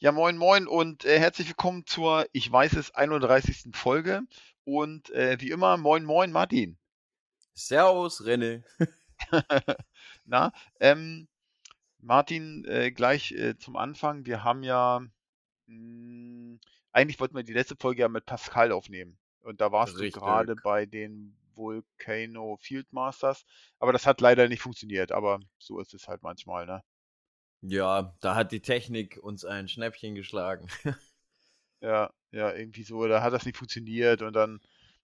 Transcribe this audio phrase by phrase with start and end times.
[0.00, 3.74] Ja, moin, moin und äh, herzlich willkommen zur, ich weiß es, 31.
[3.74, 4.22] Folge.
[4.62, 6.78] Und äh, wie immer, moin, moin, Martin.
[7.52, 8.62] Servus, René.
[10.24, 11.26] Na, ähm,
[11.98, 14.24] Martin, äh, gleich äh, zum Anfang.
[14.24, 15.00] Wir haben ja,
[15.66, 16.60] mh,
[16.92, 19.18] eigentlich wollten wir die letzte Folge ja mit Pascal aufnehmen.
[19.40, 20.62] Und da warst du gerade Richtig.
[20.62, 23.44] bei den Volcano Field Masters.
[23.80, 25.10] Aber das hat leider nicht funktioniert.
[25.10, 26.84] Aber so ist es halt manchmal, ne?
[27.62, 30.68] Ja, da hat die Technik uns ein Schnäppchen geschlagen.
[31.80, 34.60] Ja, ja, irgendwie so, da hat das nicht funktioniert und dann,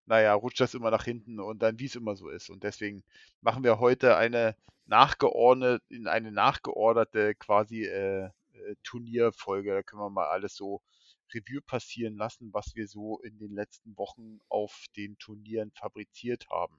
[0.07, 2.51] naja, rutscht das immer nach hinten und dann, wie es immer so ist.
[2.51, 3.05] Und deswegen
[3.43, 9.73] machen wir heute eine nachgeordnet, in eine nachgeorderte quasi äh, äh, Turnierfolge.
[9.73, 10.83] Da können wir mal alles so
[11.33, 16.79] Revue passieren lassen, was wir so in den letzten Wochen auf den Turnieren fabriziert haben.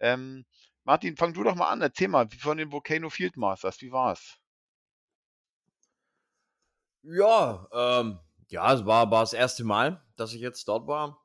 [0.00, 0.46] Ähm,
[0.84, 4.38] Martin, fang du doch mal an, erzähl mal, von den Volcano Field Masters, wie war's?
[7.02, 11.18] Ja, ähm, ja, es war, war das erste Mal, dass ich jetzt dort war.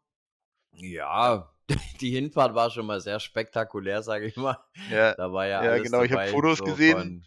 [0.72, 1.52] Ja,
[2.02, 4.58] die Hinfahrt war schon mal sehr spektakulär, sage ich mal.
[4.90, 7.26] Ja, Da war ja ja, genau, ich habe Fotos so gesehen.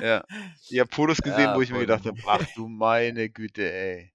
[0.00, 0.24] Ja,
[0.68, 4.12] ich habe Fotos gesehen, wo ja, ich mir gedacht habe, ach du meine Güte, ey.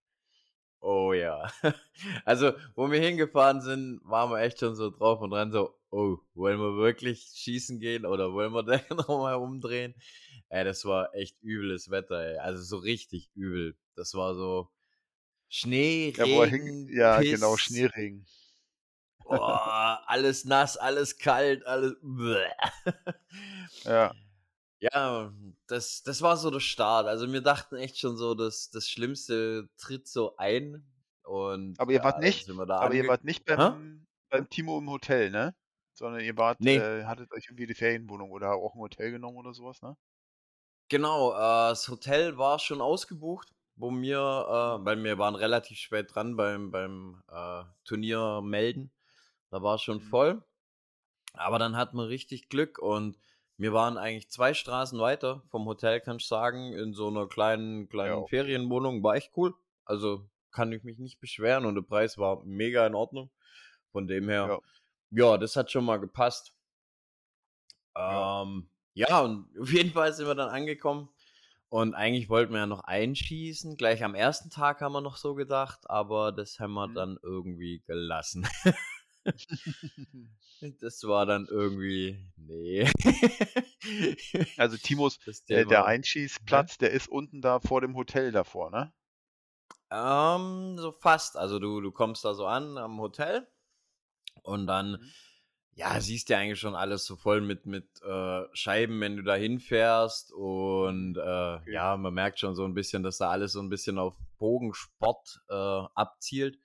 [0.80, 1.50] oh ja.
[2.26, 6.18] Also, wo wir hingefahren sind, waren wir echt schon so drauf und dran, so, oh,
[6.34, 9.94] wollen wir wirklich schießen gehen oder wollen wir da nochmal umdrehen?
[10.50, 12.38] Ey, das war echt übles Wetter, ey.
[12.38, 13.76] Also so richtig übel.
[13.96, 14.70] Das war so
[15.48, 18.26] Schnee, Ja, Regen, ja, genau, Piss, Schneeregen.
[19.26, 21.96] oh, alles nass, alles kalt, alles.
[23.84, 24.14] Ja,
[24.80, 25.34] Ja,
[25.68, 27.08] das, das war so der Start.
[27.08, 30.86] Also wir dachten echt schon so, dass das Schlimmste tritt so ein.
[31.24, 34.06] Und aber ihr wart ja, dann nicht, sind wir da aber ihr wart nicht beim,
[34.30, 35.56] beim Timo im Hotel, ne?
[35.94, 39.38] Sondern ihr wart, Nee, äh, hattet euch irgendwie die Ferienwohnung oder auch ein Hotel genommen
[39.38, 39.96] oder sowas, ne?
[40.90, 41.34] Genau.
[41.34, 44.18] Äh, das Hotel war schon ausgebucht, wo wir,
[44.82, 48.92] äh, weil wir waren relativ spät dran beim, beim äh, Turnier melden.
[49.50, 50.02] Da war es schon Mhm.
[50.10, 50.44] voll.
[51.34, 53.18] Aber dann hatten wir richtig Glück und
[53.58, 57.84] wir waren eigentlich zwei Straßen weiter vom Hotel, kann ich sagen, in so einer kleinen,
[57.84, 58.30] Ja, kleinen okay.
[58.44, 59.04] Ferienwohnung.
[59.04, 59.54] War echt cool.
[59.86, 63.30] Also kann ich mich nicht beschweren und der Preis war mega in Ordnung.
[63.92, 64.60] Von dem her,
[65.12, 66.54] Ja, ja, das hat schon mal gepasst.
[67.96, 68.42] ja.
[68.44, 71.10] Ähm, ja, und auf jeden Fall sind wir dann angekommen.
[71.70, 73.78] Und eigentlich wollten wir ja noch einschießen.
[73.78, 76.96] Gleich am ersten Tag haben wir noch so gedacht, aber das haben wir Mhm.
[76.96, 78.48] dann irgendwie gelassen.
[80.82, 82.90] Das war dann irgendwie, nee.
[84.58, 85.20] Also Timos,
[85.50, 85.86] äh, der Thema.
[86.50, 86.66] Hä?
[86.66, 88.94] Einschießplatz, der ist unten da vor dem Hotel davor, ne?
[89.92, 91.38] Ähm, so fast.
[91.38, 93.48] Also du, du kommst da so an am Hotel
[94.44, 95.16] und dann, Mhm.
[95.76, 99.36] Ja, siehst du eigentlich schon alles so voll mit, mit äh, Scheiben, wenn du da
[99.36, 100.32] hinfährst.
[100.32, 101.18] Und Mhm.
[101.20, 101.74] äh, Okay.
[101.74, 105.42] ja, man merkt schon so ein bisschen, dass da alles so ein bisschen auf Bogensport
[105.50, 106.60] äh, abzielt.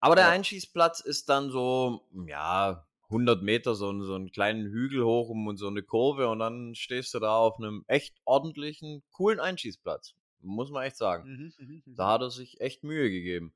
[0.00, 0.30] Aber der Ja.
[0.30, 5.56] Einschießplatz ist dann so, ja, 100 Meter, so, so einen kleinen Hügel hoch um und
[5.56, 10.14] so eine Kurve und dann stehst du da auf einem echt ordentlichen, coolen Einschießplatz.
[10.42, 11.28] Muss man echt sagen.
[11.28, 11.96] Mhm, mhm, mhm.
[11.96, 13.52] Da hat er sich echt Mühe gegeben.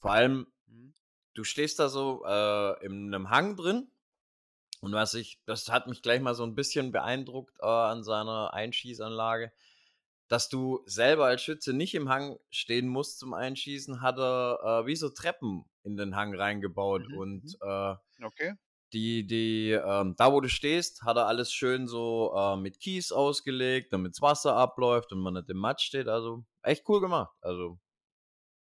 [0.00, 0.92] Vor allem, Mhm.
[1.38, 3.90] Du stehst da so äh, in einem Hang drin
[4.80, 8.54] und was ich, das hat mich gleich mal so ein bisschen beeindruckt äh, an seiner
[8.54, 9.52] Einschießanlage,
[10.28, 14.86] dass du selber als Schütze nicht im Hang stehen musst zum Einschießen, hat er äh,
[14.86, 17.56] wie so Treppen in den Hang reingebaut Mhm, und mhm.
[17.62, 18.54] äh, Okay.
[18.92, 23.12] die, die, ähm, da wo du stehst, hat er alles schön so äh, mit Kies
[23.12, 26.08] ausgelegt, damit das Wasser abläuft und man nicht im Matsch steht.
[26.08, 27.34] Also echt cool gemacht.
[27.42, 27.78] Also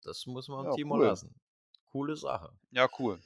[0.02, 1.02] das muss man Ja, Timo cool.
[1.02, 1.34] lassen.
[1.92, 2.50] Coole Sache.
[2.70, 3.20] Ja, cool.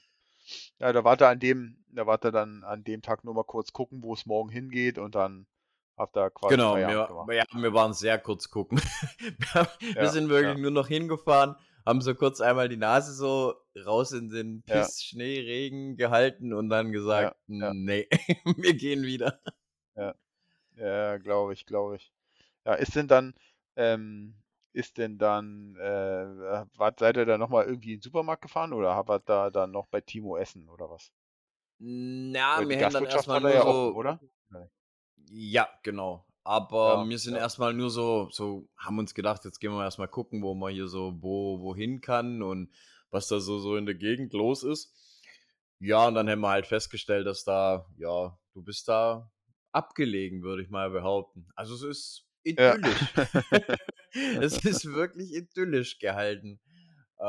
[0.78, 3.44] Ja, da wart ihr an dem, da wart ihr dann an dem Tag nur mal
[3.44, 5.46] kurz gucken, wo es morgen hingeht und dann
[5.96, 8.80] habt ihr quasi Genau, wir, ja, wir waren sehr kurz gucken.
[9.20, 13.54] Wir, Ja, sind ja, wirklich nur noch hingefahren, haben so kurz einmal die Nase so
[13.84, 18.08] raus in den ja, Piss, Schnee, Regen gehalten und dann ja, gesagt, ja, nee,
[18.56, 19.40] wir gehen wieder.
[19.96, 20.14] ja,
[20.76, 22.12] ja, glaube ich, glaube ich.
[22.64, 23.34] Ja, ist denn dann,
[23.76, 24.34] ähm,
[24.76, 28.94] ist denn dann, äh, wart, seid ihr dann nochmal irgendwie in den Supermarkt gefahren oder
[28.94, 31.12] habt ihr da dann noch bei Timo essen oder was?
[31.78, 34.20] Na, Weil wir haben dann erstmal er nur ja offen, so oder?
[34.50, 34.70] Nein.
[35.30, 36.26] Ja, genau.
[36.44, 39.82] Aber Ja, wir sind ja, erstmal nur so, so, haben uns gedacht, jetzt gehen wir
[39.82, 42.70] erstmal gucken, wo man hier so, wo, wohin kann und
[43.10, 44.94] was da so, so in der Gegend los ist.
[45.80, 49.30] Ja, und dann haben wir halt festgestellt, dass da, ja, du bist da
[49.72, 51.48] abgelegen, würde ich mal behaupten.
[51.54, 52.25] Also es ist
[52.56, 52.76] ja.
[52.82, 53.14] idyllisch.
[54.40, 56.60] Es ist wirklich idyllisch gehalten.
[57.18, 57.24] Äh,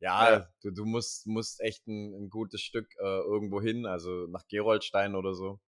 [0.00, 4.26] Ja, ja, du, du musst, musst echt ein, ein gutes Stück äh, irgendwo hin, also
[4.28, 5.60] nach Geroldstein oder so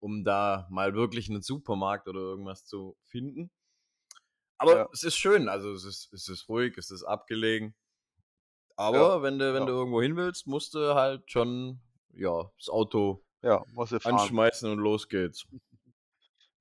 [0.00, 3.50] um da mal wirklich einen Supermarkt oder irgendwas zu finden.
[4.58, 4.88] Aber Ja.
[4.92, 7.74] es ist schön, also es ist, es ist ruhig, es ist abgelegen.
[8.76, 9.66] Aber Ja, wenn du, wenn ja.
[9.66, 11.80] du irgendwo hin willst, musst du halt schon,
[12.14, 13.64] ja, das Auto Ja,
[14.04, 15.46] anschmeißen und los geht's.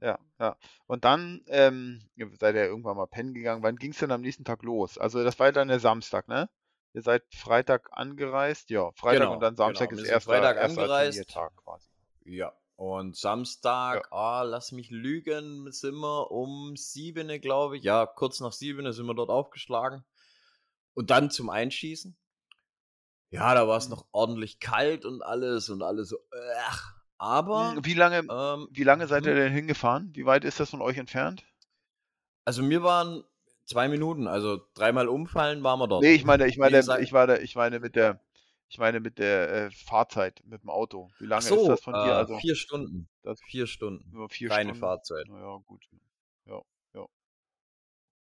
[0.01, 0.57] Ja, ja.
[0.87, 3.63] Und dann ähm, ihr seid ihr irgendwann mal pennen gegangen.
[3.63, 4.97] Wann ging es denn am nächsten Tag los?
[4.97, 6.49] Also das war dann der Samstag, ne?
[6.93, 10.01] Ihr seid Freitag angereist, ja, Freitag und Genau, dann Samstag genau.
[10.01, 11.17] ist erster, Freitag erster angereist.
[11.17, 11.89] Turniertag quasi.
[12.25, 12.53] Ja.
[12.75, 17.83] Und Samstag, ah, lass mich lügen, sind wir um sieben, glaube ich.
[17.83, 20.05] Ja, kurz nach sieben sind wir dort aufgeschlagen.
[20.93, 22.17] Und dann zum Einschießen.
[23.31, 23.95] Ja, da war es Mhm.
[23.95, 26.17] noch ordentlich kalt und alles und alles so.
[26.67, 27.75] Ach, aber.
[27.75, 29.35] Hm, Wie lange, Ähm, wie lange seid ihr hm?
[29.35, 30.09] denn hingefahren?
[30.15, 31.45] Wie weit ist das von euch entfernt?
[32.45, 33.23] Also mir waren
[33.65, 36.03] zwei Minuten, also dreimal umfallen waren wir dort.
[36.03, 38.21] Nee, ich meine, ich meine, gesagt- ich meine, ich meine mit der,
[38.69, 41.09] ich meine mit der äh, Fahrzeit mit dem Auto.
[41.19, 42.15] Wie lange so, ist das von dir?
[42.15, 43.09] äh, Also vier Stunden.
[43.23, 44.05] das Vier Stunden.
[44.11, 44.79] nur vier Reine Stunden.
[44.79, 45.25] Fahrzeit.
[45.25, 45.87] Naja, gut.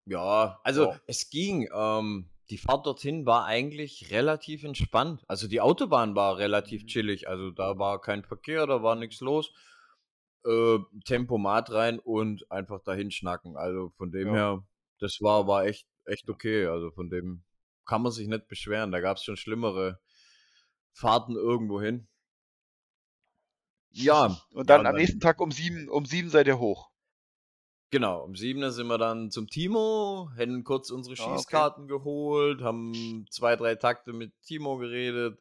[0.06, 1.00] Ja, also Ja.
[1.06, 1.68] es ging.
[1.72, 5.22] Ähm, die Fahrt dorthin war eigentlich relativ entspannt.
[5.28, 6.86] Also die Autobahn war relativ Mhm.
[6.86, 7.28] chillig.
[7.28, 9.52] Also da war kein Verkehr, da war nichts los.
[10.46, 13.56] Äh, Tempomat rein und einfach dahin schnacken.
[13.56, 14.34] Also von dem Ja.
[14.34, 14.66] her,
[14.98, 16.66] das war, war echt, echt okay.
[16.66, 17.44] Also von dem
[17.84, 18.92] kann man sich nicht beschweren.
[18.92, 20.00] Da gab es schon schlimmere
[20.92, 22.08] Fahrten irgendwo hin.
[23.90, 24.38] Ja.
[24.52, 26.90] Und dann ja, am nächsten Tag um sieben, um sieben seid ihr hoch.
[27.90, 31.32] Genau, um 7 sind wir dann zum Timo, hätten kurz unsere Ah, okay.
[31.37, 35.38] Schießkarten geholt, haben zwei, drei Takte mit Timo geredet,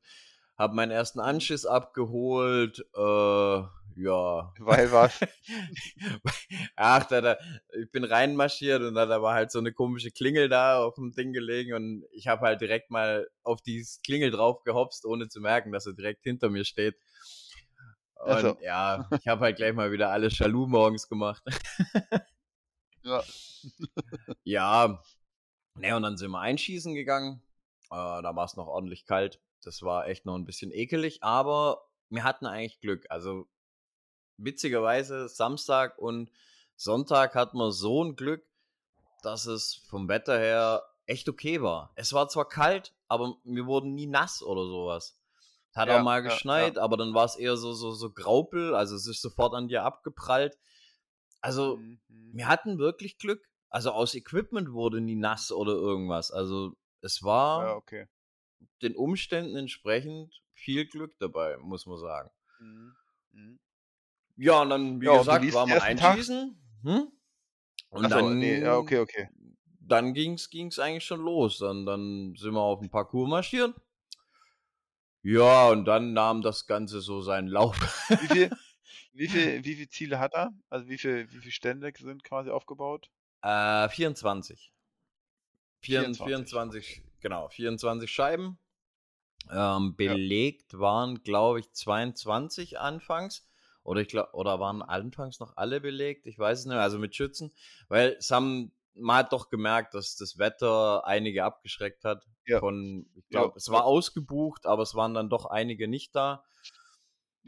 [0.58, 3.64] haben meinen ersten Anschiss abgeholt, äh,
[3.98, 4.54] ja.
[4.60, 5.20] Weil was?
[6.78, 7.38] Ach, da, da,
[7.82, 11.12] ich bin reinmarschiert und da, da war halt so eine komische Klingel da auf dem
[11.14, 15.42] Ding gelegen und ich habe halt direkt mal auf die Klingel drauf gehopst, ohne zu
[15.42, 16.96] merken, dass er direkt hinter mir steht.
[18.24, 18.58] Und Ach so.
[18.62, 21.44] ja, ich habe halt gleich mal wieder alles Jaloux morgens gemacht.
[23.08, 23.24] Ja.
[24.44, 25.04] Ja,
[25.76, 27.42] ne, und dann sind wir einschießen gegangen.
[27.90, 29.40] Äh, da war es noch ordentlich kalt.
[29.64, 33.06] Das war echt noch ein bisschen ekelig, aber wir hatten eigentlich Glück.
[33.10, 33.48] Also
[34.38, 36.32] witzigerweise Samstag und
[36.76, 38.46] Sonntag hatten wir so ein Glück,
[39.24, 41.92] dass es vom Wetter her echt okay war.
[41.96, 45.18] Es war zwar kalt, aber wir wurden nie nass oder sowas.
[45.74, 48.76] Hat Ja, auch mal ja, geschneit, aber dann war es eher so, so, so Graupel,
[48.76, 50.58] also es ist sofort an dir abgeprallt.
[51.42, 52.38] Also Mhm, mhm.
[52.38, 53.48] wir hatten wirklich Glück.
[53.70, 56.32] Also aus Equipment wurde nie nass oder irgendwas.
[56.32, 58.08] Also es war Ja, okay.
[58.82, 62.32] den Umständen entsprechend viel Glück dabei, muss man sagen.
[62.60, 62.96] Mhm,
[63.32, 63.60] mhm.
[64.38, 66.56] Ja, und dann, wie Ja, gesagt, waren wir einschießen.
[66.84, 67.12] Hm?
[67.90, 69.30] Und Ach so, dann, nee, ja, okay, okay.
[69.80, 71.58] dann ging's, ging's eigentlich schon los.
[71.60, 73.76] Dann, dann sind wir auf den Parcours marschiert.
[75.24, 77.78] Ja, und dann nahm das Ganze so seinen Lauf.
[78.20, 78.52] Wie viel,
[79.18, 80.52] wie viel, wie viel Ziele hat er?
[80.70, 83.10] Also wie viel, wie viel Stände sind quasi aufgebaut?
[83.42, 84.72] Äh, 24.
[85.82, 88.60] 24, 24, 24 genau, 24 Scheiben.
[89.52, 93.48] Ähm, belegt waren, glaube ich, 22 anfangs.
[93.84, 96.26] Oder ich glaube, oder waren anfangs noch alle belegt?
[96.26, 97.54] Ich weiß es nicht, also mit Schützen.
[97.88, 102.28] Weil es haben, man hat doch gemerkt, dass das Wetter einige abgeschreckt hat.
[102.46, 102.60] Ja.
[102.60, 103.74] Von, ich Ja, glaube, es ja.
[103.74, 106.44] war ausgebucht, aber es waren dann doch einige nicht da.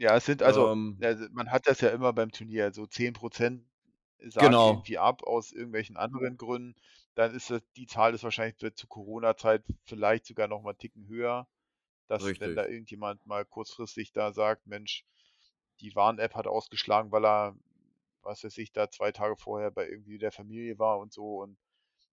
[0.00, 3.66] Ja, es sind also, Ähm, also man hat das ja immer beim Turnier, so 10%
[4.18, 4.60] sagen Genau.
[4.60, 6.74] irgendwie ab aus irgendwelchen anderen Gründen.
[7.14, 11.06] Dann ist das, die Zahl ist wahrscheinlich zu Corona-Zeit vielleicht sogar noch mal einen Ticken
[11.06, 11.48] höher,
[12.08, 12.54] dass wenn Richtig.
[12.54, 15.06] da irgendjemand mal kurzfristig da sagt, Mensch,
[15.80, 17.56] die Warn-App hat ausgeschlagen, weil er,
[18.22, 21.58] was weiß ich, da zwei Tage vorher bei irgendwie der Familie war und so und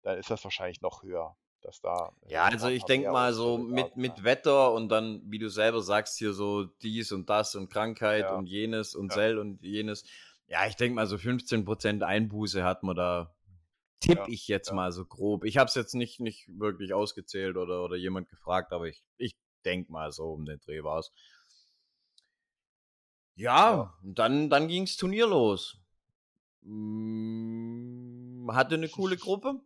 [0.02, 3.96] dann ist das wahrscheinlich noch höher, dass da Ja, also ich denke mal so mit,
[3.96, 4.24] mit.
[4.24, 8.34] Wetter und dann, wie du selber sagst, hier so dies und das und Krankheit Ja.
[8.34, 9.14] und jenes und Ja.
[9.14, 10.04] Sell und jenes.
[10.48, 13.34] Ja, ich denke mal so 15% Einbuße hat man da,
[14.00, 14.74] tipp Ja, ich jetzt ja.
[14.74, 15.44] mal so grob.
[15.44, 19.34] Ich habe es jetzt nicht, nicht wirklich ausgezählt oder, oder jemand gefragt, aber ich, ich
[19.64, 21.12] denke mal so um den Dreh war es.
[23.34, 25.78] Ja, dann, dann ging's Turnier los.
[26.62, 29.60] Mm, Hatte eine coole Gruppe.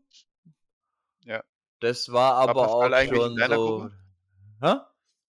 [1.24, 1.42] Ja.
[1.80, 3.64] Das war aber Pascal auch eigentlich in schon deiner so.
[3.78, 3.92] Gruppe?
[4.60, 4.74] Hä?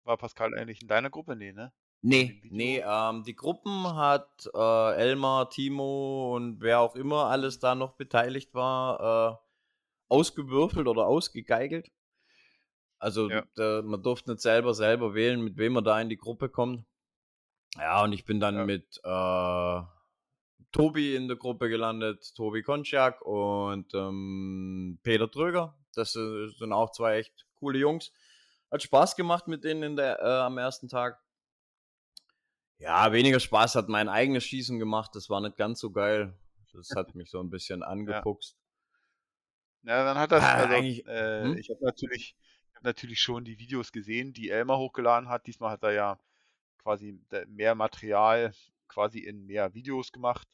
[0.03, 1.35] War Pascal eigentlich in deiner Gruppe?
[1.35, 1.71] Nee, ne?
[2.01, 7.73] Nee, nee, ähm, die Gruppen hat äh, Elmar, Timo und wer auch immer alles da
[7.73, 11.91] noch beteiligt war, äh, ausgewürfelt oder ausgegeigelt.
[12.99, 13.43] Also Ja.
[13.55, 16.85] da, man durfte nicht selber selber wählen, mit wem man da in die Gruppe kommt.
[17.75, 18.65] Ja, und ich bin dann Ja.
[18.65, 19.94] mit äh,
[20.71, 25.77] Tobi in der Gruppe gelandet, Tobi Konczak und ähm, Peter Tröger.
[25.93, 28.11] Das äh, sind auch zwei echt coole Jungs.
[28.71, 31.21] Hat Spaß gemacht mit denen der, äh, am ersten Tag.
[32.77, 35.11] Ja, weniger Spaß hat mein eigenes Schießen gemacht.
[35.15, 36.37] Das war nicht ganz so geil.
[36.73, 38.57] Das hat mich so ein bisschen angefuchst.
[39.83, 41.57] Ja, dann hat das, Ah, also äh, hm?
[41.57, 42.35] ich habe natürlich,
[42.69, 45.45] ich hab natürlich schon die Videos gesehen, die Elmar hochgeladen hat.
[45.47, 46.19] Diesmal hat er ja
[46.79, 48.53] quasi da- mehr Material
[48.87, 50.47] quasi in mehr Videos gemacht.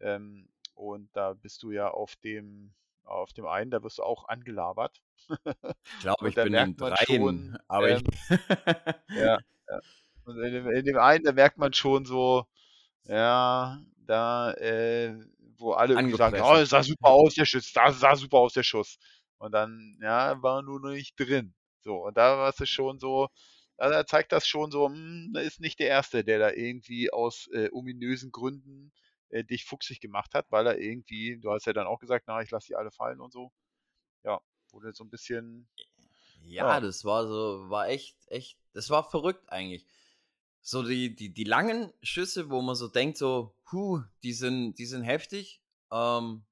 [0.00, 2.74] Ähm, und da bist du ja auf dem,
[3.04, 5.00] auf dem einen, da wirst du auch angelabert.
[5.98, 8.38] Ich glaube, ich bin in man schon, aber ich ähm,
[9.08, 9.38] ja,
[9.68, 9.80] ja.
[10.24, 12.46] Und in dem, in dem einen, da merkt man schon so,
[13.04, 15.14] ja, da, äh,
[15.56, 18.52] wo alle irgendwie sagen, oh, es sah super aus, der Schuss, da sah super aus,
[18.52, 18.98] der Schuss.
[19.38, 21.54] Und dann, ja, war nur noch nicht drin.
[21.80, 23.28] So, und da war es schon so,
[23.76, 27.12] also da zeigt das schon so, hm, da ist nicht der Erste, der da irgendwie
[27.12, 28.92] aus äh, ominösen Gründen
[29.30, 32.42] äh, dich fuchsig gemacht hat, weil er irgendwie, du hast ja dann auch gesagt, na,
[32.42, 33.52] ich lasse die alle fallen und so.
[34.24, 34.40] Ja,
[34.72, 35.68] wurde so ein bisschen,
[36.42, 39.86] Ja, ja, das war so, war echt, echt, das war verrückt eigentlich.
[40.62, 44.86] So die, die, die langen Schüsse, wo man so denkt, so, huh, die sind, die
[44.86, 45.62] sind heftig.
[45.92, 46.44] Ähm,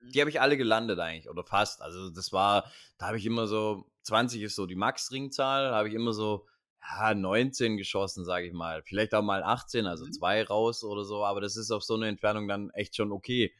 [0.00, 1.82] mhm, die habe ich alle gelandet eigentlich, oder fast.
[1.82, 5.94] Also das war, da habe ich immer so, 20 ist so die Max-Ringzahl, habe ich
[5.94, 6.46] immer so,
[6.82, 8.82] ja, 19 geschossen, sage ich mal.
[8.82, 11.94] Vielleicht auch mal 18, also mhm, zwei raus oder so, aber das ist auf so
[11.94, 13.52] eine Entfernung dann echt schon okay.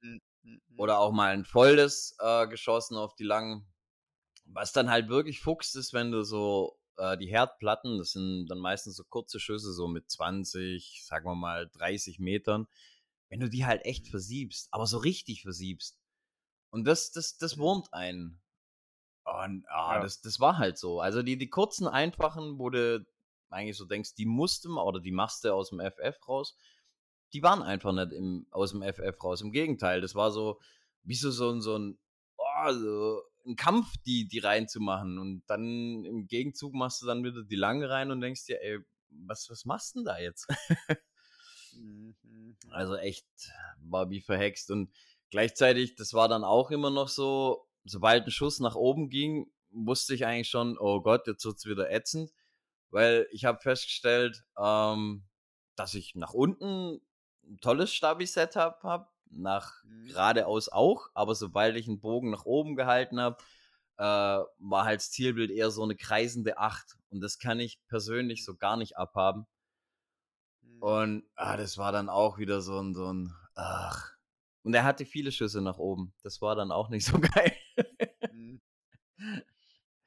[0.00, 3.66] mhm, mhm, mhm, Oder auch mal ein volles äh, geschossen auf die langen.
[4.44, 8.58] Was dann halt wirklich fuchst ist, wenn du so äh, die Herdplatten, das sind dann
[8.58, 12.66] meistens so kurze Schüsse, so mit 20, sagen wir mal 30 Metern,
[13.28, 15.98] wenn du die halt echt mhm, versiebst, aber so richtig versiebst.
[16.70, 18.40] Und das, das, das wurmt einen.
[19.24, 21.00] Und ah, ja, das, das war halt so.
[21.00, 23.04] Also die, die kurzen, einfachen, wo du
[23.50, 26.56] eigentlich so denkst, die musst du mal oder die machst du aus dem FF raus,
[27.32, 29.40] die waren einfach nicht im, aus dem FF raus.
[29.42, 30.60] Im Gegenteil, das war so,
[31.04, 31.98] wie so, so, ein- so ein,
[32.36, 35.18] oh, so ein Kampf, die, die reinzumachen.
[35.18, 38.78] Und dann im Gegenzug machst du dann wieder die lange rein und denkst dir, ey,
[39.10, 40.46] was, was machst du denn da jetzt?
[41.72, 43.26] mhm, mhm, mhm, Also echt,
[43.80, 44.70] war wie verhext.
[44.70, 44.92] Und
[45.30, 50.14] gleichzeitig, das war dann auch immer noch so, sobald ein Schuss nach oben ging, wusste
[50.14, 52.32] ich eigentlich schon, oh Gott, jetzt wird's wieder ätzend.
[52.90, 55.24] Weil ich habe festgestellt, ähm,
[55.76, 57.00] dass ich nach unten
[57.44, 62.76] ein tolles Stabi-Setup habe, nach mhm, geradeaus auch, aber sobald ich einen Bogen nach oben
[62.76, 63.38] gehalten habe,
[63.98, 66.98] äh, war halt das Zielbild eher so eine kreisende Acht.
[67.10, 69.46] Und das kann ich persönlich so gar nicht abhaben.
[70.62, 74.12] mhm, Und ah, das war dann auch wieder so ein, so ein, ach.
[74.64, 76.14] Und er hatte viele Schüsse nach oben.
[76.22, 77.56] Das war dann auch nicht so geil.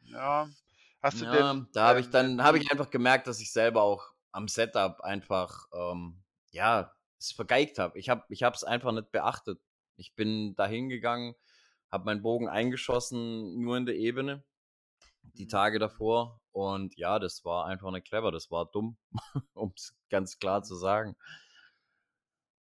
[0.01, 0.49] Ja.
[1.01, 3.39] Hast du Ja, denn, da habe ich ähm, dann, habe wie, ich einfach gemerkt, dass
[3.39, 7.97] ich selber auch am Setup einfach, ähm, ja, es vergeigt habe.
[7.99, 9.59] Ich habe ich habe es einfach nicht beachtet.
[9.97, 11.35] Ich bin da hingegangen,
[11.91, 14.43] habe meinen Bogen eingeschossen, nur in der Ebene,
[15.37, 16.41] die mhm, Tage davor.
[16.51, 18.97] Und ja, das war einfach nicht clever, das war dumm,
[19.55, 21.15] um es ganz klar mhm, zu sagen.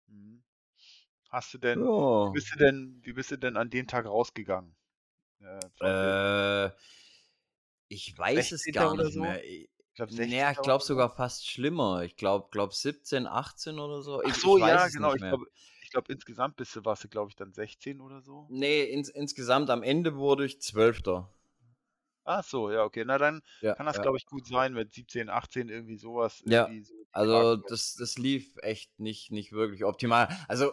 [0.09, 0.43] mhm.
[1.31, 1.91] Hast du denn,
[2.23, 2.33] wie Ja.
[2.33, 4.77] bist du denn, wie bist du denn an dem Tag rausgegangen?
[5.41, 6.71] Äh, Äh,
[7.89, 8.71] ich weiß es 16.
[8.71, 9.19] gar nicht so?
[9.19, 9.45] mehr.
[9.45, 10.53] Ich glaube na, 16.
[10.53, 10.91] ich glaube oder so.
[10.91, 12.03] sogar fast schlimmer.
[12.05, 14.23] Ich glaube glaube 17, 18 oder so.
[14.23, 15.15] Ach Ich so, ich weiß ja, es genau.
[15.15, 15.47] nicht Ich glaube,
[15.83, 18.51] ich glaube insgesamt bist du, warst du, glaube ich, dann 16 oder so.
[18.51, 21.33] Ne, ins insgesamt am Ende wurde ich Zwölfter.
[22.25, 23.05] Ach so, ja, okay.
[23.05, 24.01] Na dann Ja, kann das, ja.
[24.01, 28.17] glaube ich, gut sein, mit 17, 18 irgendwie sowas, Ja, irgendwie so also das das
[28.19, 30.29] lief echt nicht nicht wirklich optimal.
[30.49, 30.73] Also,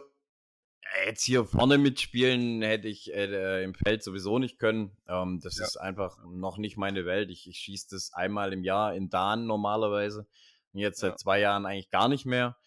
[1.06, 4.98] jetzt hier vorne mitspielen hätte ich, äh, im Feld sowieso nicht können.
[5.08, 7.30] Ähm, das Ja, ist einfach noch nicht meine Welt.
[7.32, 10.28] Ich ich schieße das einmal im Jahr in Dahn normalerweise
[10.74, 12.58] und jetzt ja, seit 2 Jahren eigentlich gar nicht mehr.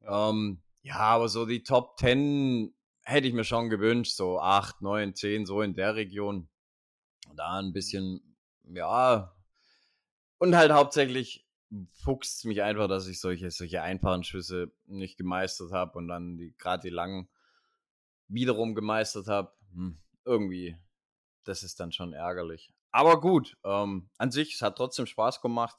[0.00, 0.28] ja.
[0.30, 5.14] Ähm, ja, aber so die Top 10 hätte ich mir schon gewünscht, so 8, 9,
[5.14, 6.48] 10, so in der Region.
[7.36, 7.72] Da ein Mhm.
[7.72, 9.34] bisschen, ja,
[10.38, 11.46] und halt hauptsächlich
[11.92, 16.54] fuchst mich einfach, dass ich solche, solche einfachen Schüsse nicht gemeistert habe und dann die,
[16.58, 17.28] gerade die langen
[18.28, 19.52] wiederum gemeistert habe.
[19.72, 20.76] Hm, irgendwie,
[21.44, 22.72] das ist dann schon ärgerlich.
[22.92, 25.78] Aber gut, ähm, an sich, es hat trotzdem Spaß gemacht.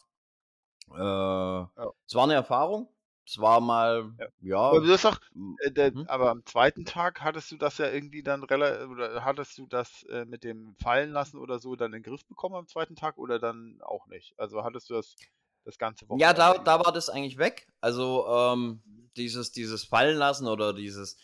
[0.92, 2.90] Äh, Ja, es war eine Erfahrung.
[3.28, 4.28] Es war mal, ja.
[4.68, 5.20] Aber ja, doch,
[5.58, 6.08] äh, der, hm?
[6.08, 10.04] aber am zweiten Tag hattest du das ja irgendwie dann relativ, oder hattest du das
[10.04, 13.18] äh, mit dem Fallen lassen oder so dann in den Griff bekommen am zweiten Tag
[13.18, 14.34] oder dann auch nicht?
[14.40, 15.16] Also hattest du das
[15.66, 16.86] das ganze Ja, Wochenende da, da über?
[16.86, 17.68] war das eigentlich weg.
[17.82, 19.10] Also ähm, Mhm.
[19.18, 21.18] dieses, dieses Fallen lassen oder dieses,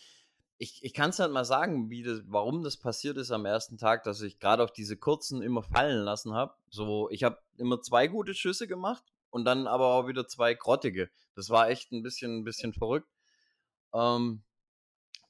[0.61, 3.79] ich, ich kann es nicht mal sagen, wie das, warum das passiert ist am ersten
[3.79, 6.53] Tag, dass ich gerade auf diese kurzen immer fallen lassen habe.
[6.69, 11.09] So, ich habe immer zwei gute Schüsse gemacht und dann aber auch wieder zwei grottige.
[11.33, 13.09] Das war echt ein bisschen, ein bisschen verrückt.
[13.91, 14.43] Ähm,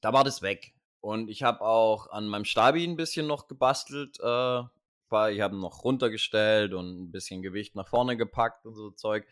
[0.02, 0.74] da war das weg.
[1.00, 4.20] Und ich habe auch an meinem Stabi ein bisschen noch gebastelt.
[4.20, 4.64] Äh,
[5.32, 9.26] ich habe noch runtergestellt und ein bisschen Gewicht nach vorne gepackt und so Zeug.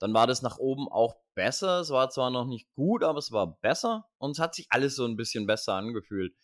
[0.00, 1.80] Dann war das nach oben auch besser.
[1.80, 4.96] Es war zwar noch nicht gut, aber es war besser und es hat sich alles
[4.96, 6.34] so ein bisschen besser angefühlt.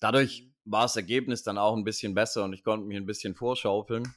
[0.00, 0.54] Dadurch Mhm.
[0.72, 4.14] war das Ergebnis dann auch ein bisschen besser und ich konnte mich ein bisschen vorschaufeln.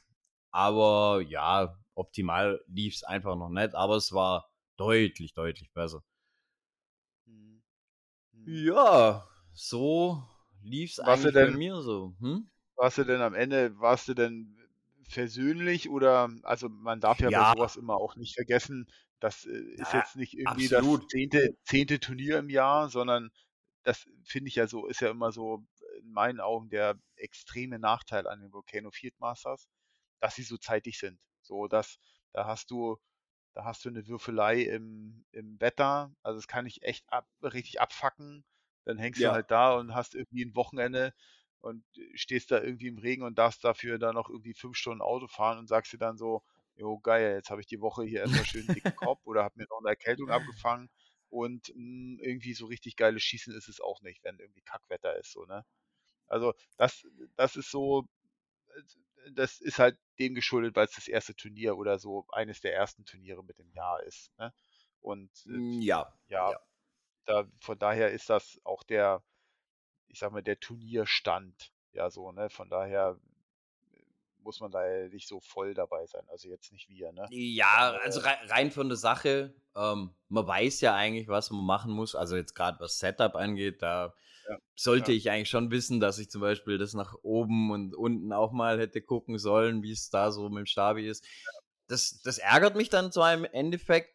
[0.50, 6.02] Aber ja, optimal lief es einfach noch nicht, aber es war deutlich, deutlich besser.
[7.26, 7.62] Hm.
[8.32, 8.44] Hm.
[8.66, 10.22] Ja, so
[10.62, 12.14] lief es eigentlich bei denn- mir so.
[12.20, 12.50] Hm?
[12.76, 14.57] Warst du denn am Ende, warst du denn
[15.08, 17.32] versöhnlich oder, also man darf ja, Ja.
[17.32, 18.86] bei sowas immer auch nicht vergessen,
[19.20, 20.68] das äh, ist Ja, jetzt nicht irgendwie absolut.
[20.68, 23.30] das zehnte, zehnte Turnier im Jahr, sondern
[23.84, 25.66] das finde ich ja so, ist ja immer so
[26.00, 29.68] in meinen Augen der extreme Nachteil an den Volcano Field Masters,
[30.20, 31.20] dass sie so zeitig sind.
[31.42, 31.98] So, dass,
[32.32, 32.98] da hast du,
[33.54, 37.80] da hast du eine Würfelei im, im Wetter, also das kann ich echt ab, richtig
[37.80, 38.44] abfacken.
[38.84, 39.26] Dann hängst Ja.
[39.26, 41.14] du halt da und hast irgendwie ein Wochenende
[41.60, 41.84] und
[42.14, 45.58] stehst da irgendwie im Regen und darfst dafür dann noch irgendwie fünf Stunden Auto fahren
[45.58, 46.42] und sagst dir dann so,
[46.76, 49.66] jo geil, jetzt habe ich die Woche hier erstmal schön dicken Kopf oder habe mir
[49.70, 50.90] noch eine Erkältung abgefangen
[51.28, 55.32] und mh, irgendwie so richtig geiles Schießen ist es auch nicht, wenn irgendwie Kackwetter ist,
[55.32, 55.64] so, ne?
[56.28, 58.06] Also das, das ist so,
[59.26, 62.74] äh, das ist halt dem geschuldet, weil es das erste Turnier oder so eines der
[62.74, 64.52] ersten Turniere mit dem Jahr ist, ne?
[65.00, 66.58] Und äh, Mm, Ja, ja, ja.
[67.26, 69.24] da, von daher ist das auch der,
[70.08, 71.72] ich sag mal, der Turnierstand.
[71.92, 72.50] Ja, so, ne?
[72.50, 73.18] Von daher
[73.94, 74.02] äh,
[74.38, 76.24] muss man da ja nicht so voll dabei sein.
[76.28, 77.30] Also jetzt nicht wir, ne?
[77.30, 81.64] Ja, Äh, also rei- rein von der Sache, ähm, man weiß ja eigentlich, was man
[81.64, 82.14] machen muss.
[82.14, 84.14] Also jetzt gerade was Setup angeht, da
[84.48, 85.16] Ja, sollte ja.
[85.16, 88.78] ich eigentlich schon wissen, dass ich zum Beispiel das nach oben und unten auch mal
[88.78, 91.24] hätte gucken sollen, wie es da so mit dem Stabi ist.
[91.88, 94.14] Das, das ärgert mich dann zwar im Endeffekt,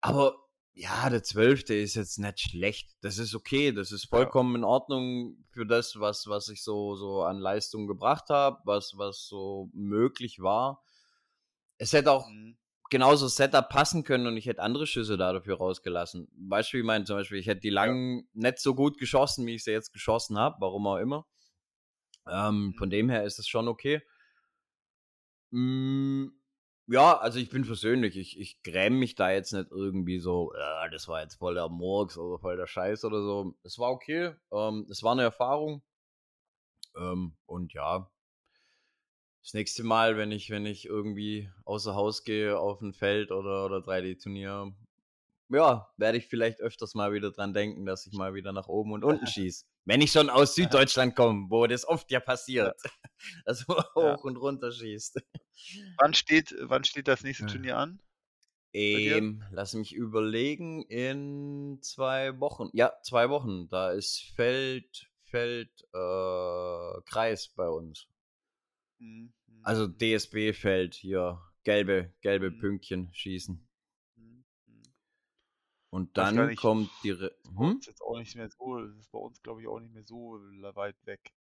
[0.00, 0.47] aber
[0.78, 2.96] ja, der Zwölfte ist jetzt nicht schlecht.
[3.00, 7.22] Das ist okay, das ist vollkommen in Ordnung für das, was, was ich so, so
[7.24, 10.84] an Leistung gebracht habe, was, was so möglich war.
[11.78, 12.56] Es hätte auch Mhm.
[12.90, 16.28] genauso Setup passen können und ich hätte andere Schüsse da dafür rausgelassen.
[16.48, 17.04] Weißt du, wie ich meine?
[17.04, 20.38] Zum Beispiel, ich hätte die langen nicht so gut geschossen, wie ich sie jetzt geschossen
[20.38, 21.26] habe, warum auch immer.
[22.28, 22.90] Ähm, Von Mhm.
[22.90, 24.00] dem her ist es schon okay.
[25.50, 26.28] Mm,
[26.88, 30.88] ja, also ich bin persönlich, ich, ich gräme mich da jetzt nicht irgendwie so, ja,
[30.88, 33.54] das war jetzt voll der Murks oder voll der Scheiß oder so.
[33.62, 35.82] Es war okay, ähm, es war eine Erfahrung.
[36.96, 38.10] Ähm, und ja,
[39.42, 43.66] das nächste Mal, wenn ich, wenn ich irgendwie außer Haus gehe auf ein Feld oder,
[43.66, 44.74] oder 3D-Turnier,
[45.50, 48.92] ja, werde ich vielleicht öfters mal wieder dran denken, dass ich mal wieder nach oben
[48.92, 49.66] und unten schieße.
[49.88, 52.76] Wenn ich schon aus Süddeutschland komme, wo das oft ja passiert,
[53.46, 54.16] dass man Ja.
[54.16, 55.18] hoch und runter schießt.
[55.98, 57.46] Wann steht, wann steht das nächste.
[57.46, 58.00] Turnier an?
[58.72, 62.70] Ähm, lass mich überlegen, in zwei Wochen.
[62.72, 63.68] Ja, zwei Wochen.
[63.68, 68.06] Da ist Feld, Feld, äh, Kreis bei uns.
[69.00, 69.32] Mhm.
[69.46, 72.58] mhm, Also mhm, DSB-Feld hier, gelbe, gelbe Mhm.
[72.58, 73.67] Pünktchen schießen.
[75.90, 77.10] Und dann nicht, kommt die.
[77.10, 77.58] Re Ist hm?
[77.58, 80.04] uns jetzt auch nicht mehr so, das ist bei uns glaube ich auch nicht mehr
[80.04, 80.38] so
[80.74, 81.32] weit weg.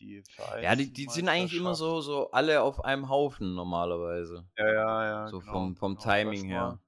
[0.00, 0.22] Die
[0.60, 4.46] Ja, die, die sind eigentlich immer so, so alle auf einem Haufen normalerweise.
[4.58, 5.28] Ja, ja, ja.
[5.28, 6.02] so genau, vom, vom genau.
[6.04, 6.68] Timing her.
[6.68, 6.80] nur-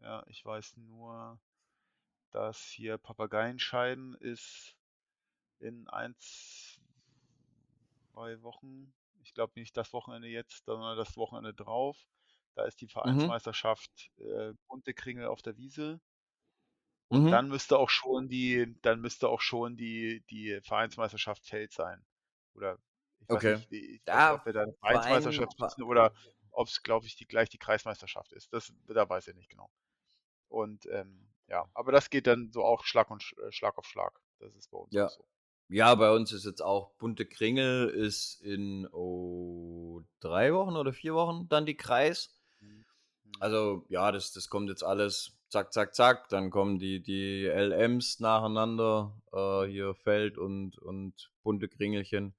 [0.00, 1.38] Ja, ich weiß nur,
[2.32, 4.74] dass hier Papageienscheiden ist
[5.60, 6.80] in eins,
[8.12, 8.92] zwei Wochen.
[9.22, 11.96] Ich glaube nicht das Wochenende jetzt, sondern das Wochenende drauf.
[12.54, 12.90] Da ist die Mhm.
[12.90, 16.00] Vereinsmeisterschaft äh, Bunte Kringel auf der Wiese.
[17.08, 17.30] Und Mhm.
[17.30, 22.04] dann müsste auch schon die, dann müsste auch schon die, die Vereinsmeisterschaft Feld sein.
[22.54, 22.78] Oder
[23.20, 23.56] ich weiß Okay.
[23.56, 26.12] nicht, ich weiß ob wir da eine Verein- Vereinsmeisterschaft Ver- müssen oder
[26.50, 28.52] ob es, glaube ich, die, gleich die Kreismeisterschaft ist.
[28.52, 29.70] Das, da weiß ich nicht genau.
[30.48, 34.18] Und ähm, ja, aber das geht dann so auch Schlag und äh, Schlag auf Schlag.
[34.38, 35.08] Das ist bei uns Ja.
[35.08, 35.26] so.
[35.68, 41.14] Ja, bei uns ist jetzt auch Bunte Kringel ist in oh, drei Wochen oder vier
[41.14, 42.34] Wochen dann die Kreis.
[43.36, 43.42] Mhm.
[43.42, 46.28] Also ja, das, das kommt jetzt alles zack, zack, zack.
[46.28, 52.34] Dann kommen die, die LMs nacheinander, äh, hier Feld und, und bunte Kringelchen.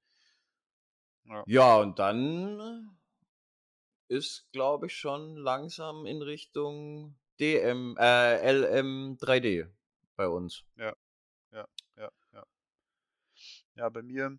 [1.26, 1.44] Ja.
[1.48, 2.98] Ja, und dann
[4.08, 9.68] ist, glaube ich, schon langsam in Richtung DM, äh, LM 3D
[10.16, 10.64] bei uns.
[10.76, 10.94] Ja,
[11.52, 11.68] ja.
[13.76, 14.38] Ja, bei mir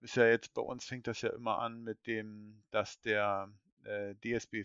[0.00, 3.52] ist ja jetzt, bei uns fängt das ja immer an mit dem, dass der
[3.84, 4.64] äh, DSB,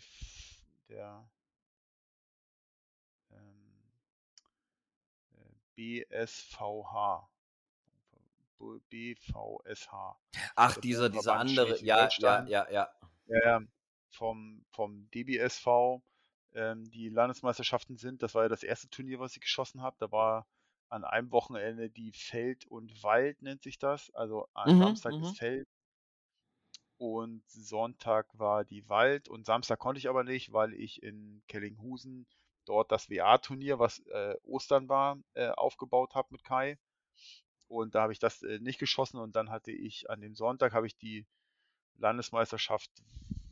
[0.89, 1.29] der
[3.31, 3.91] ähm,
[5.33, 7.29] äh, BSVH,
[8.59, 9.89] B- BVSH,
[10.55, 12.89] Ach, Der dieser, dieser andere, ja, ja, ja, ja.
[13.27, 13.61] ja,
[14.11, 16.01] vom, vom DBSV
[16.53, 18.21] ähm, die Landesmeisterschaften sind.
[18.23, 19.95] Das war ja das erste Turnier, was ich geschossen habe.
[19.99, 20.47] Da war
[20.89, 24.09] an einem Wochenende die Feld und Wald, nennt sich das.
[24.15, 25.23] Also am Mhm, Samstag mhm.
[25.23, 25.67] ist Feld
[26.99, 29.29] und Sonntag war die Wald.
[29.29, 32.27] Und Samstag konnte ich aber nicht, weil ich in Kellinghusen
[32.65, 36.77] dort das WA-Turnier, was äh, Ostern war, äh, aufgebaut habe mit Kai.
[37.69, 40.73] Und da habe ich das äh, nicht geschossen und dann hatte ich an dem Sonntag
[40.73, 41.25] habe ich die
[41.95, 42.91] Landesmeisterschaft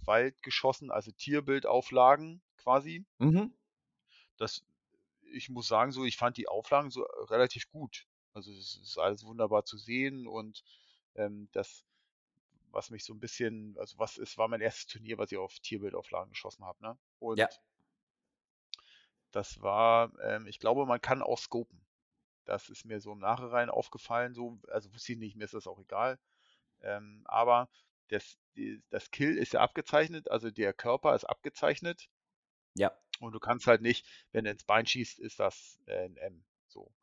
[0.04, 3.06] Wald geschossen, also Tierbildauflagen quasi.
[3.18, 3.54] Mhm.
[4.36, 4.62] Das,
[5.32, 8.08] ich muss sagen, so, ich fand die Auflagen so äh, relativ gut.
[8.34, 10.66] Also es ist alles wunderbar zu sehen und
[11.16, 11.86] ähm, das,
[12.71, 15.60] was mich so ein bisschen, also was es war mein erstes Turnier, was ich auf
[15.60, 16.97] Tierbildauflagen geschossen habe, ne?
[17.19, 17.49] Und Ja.
[19.32, 21.86] das war, ähm, ich glaube, man kann auch scopen.
[22.45, 25.67] Das ist mir so im Nachhinein aufgefallen, so, also wusste ich nicht, mir ist das
[25.67, 26.19] auch egal.
[26.82, 27.69] Ähm, aber
[28.10, 28.38] das,
[28.89, 32.10] das Kill ist ja abgezeichnet, also der Körper ist abgezeichnet
[32.75, 32.97] Ja.
[33.19, 36.45] und du kannst halt nicht, wenn du ins Bein schießt, ist das äh, ein M.
[36.67, 36.93] So.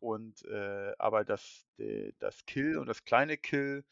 [0.00, 3.84] Und äh, aber das, de, das Kill und das kleine Kill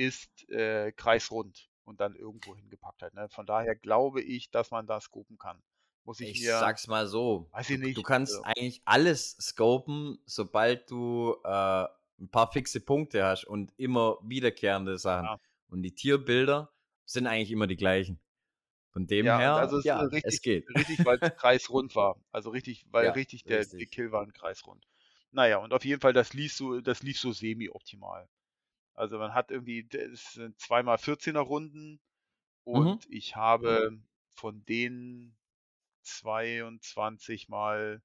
[0.00, 3.14] ist äh, kreisrund und dann irgendwo hingepackt halt.
[3.14, 3.28] Ne?
[3.30, 5.62] Von daher glaube ich, dass man da scopen kann.
[6.04, 7.50] Muss ich, Ich mir, sag's mal so.
[7.52, 11.48] weiß Du, ich du nicht, kannst also, eigentlich alles scopen, sobald du äh,
[12.20, 15.30] ein paar fixe Punkte hast und immer wiederkehrende Sachen.
[15.30, 15.38] ja.
[15.68, 16.72] Und die Tierbilder
[17.04, 18.18] sind eigentlich immer die gleichen.
[18.92, 20.68] Von dem Ja, her, also es ist äh, ja, es richtig, geht.
[20.74, 22.16] richtig, weil es kreisrund war.
[22.32, 23.90] Also richtig, weil Ja, richtig der, richtig.
[23.90, 24.86] Kill war ein kreisrund.
[25.32, 28.28] Naja, und auf jeden Fall, das lief so, das lief so semi-optimal.
[28.94, 32.00] Also man hat irgendwie, es sind zweimal 14er Runden
[32.74, 32.94] Mhm.
[32.94, 34.00] und ich habe
[34.30, 35.38] von denen
[36.02, 38.02] 22 mal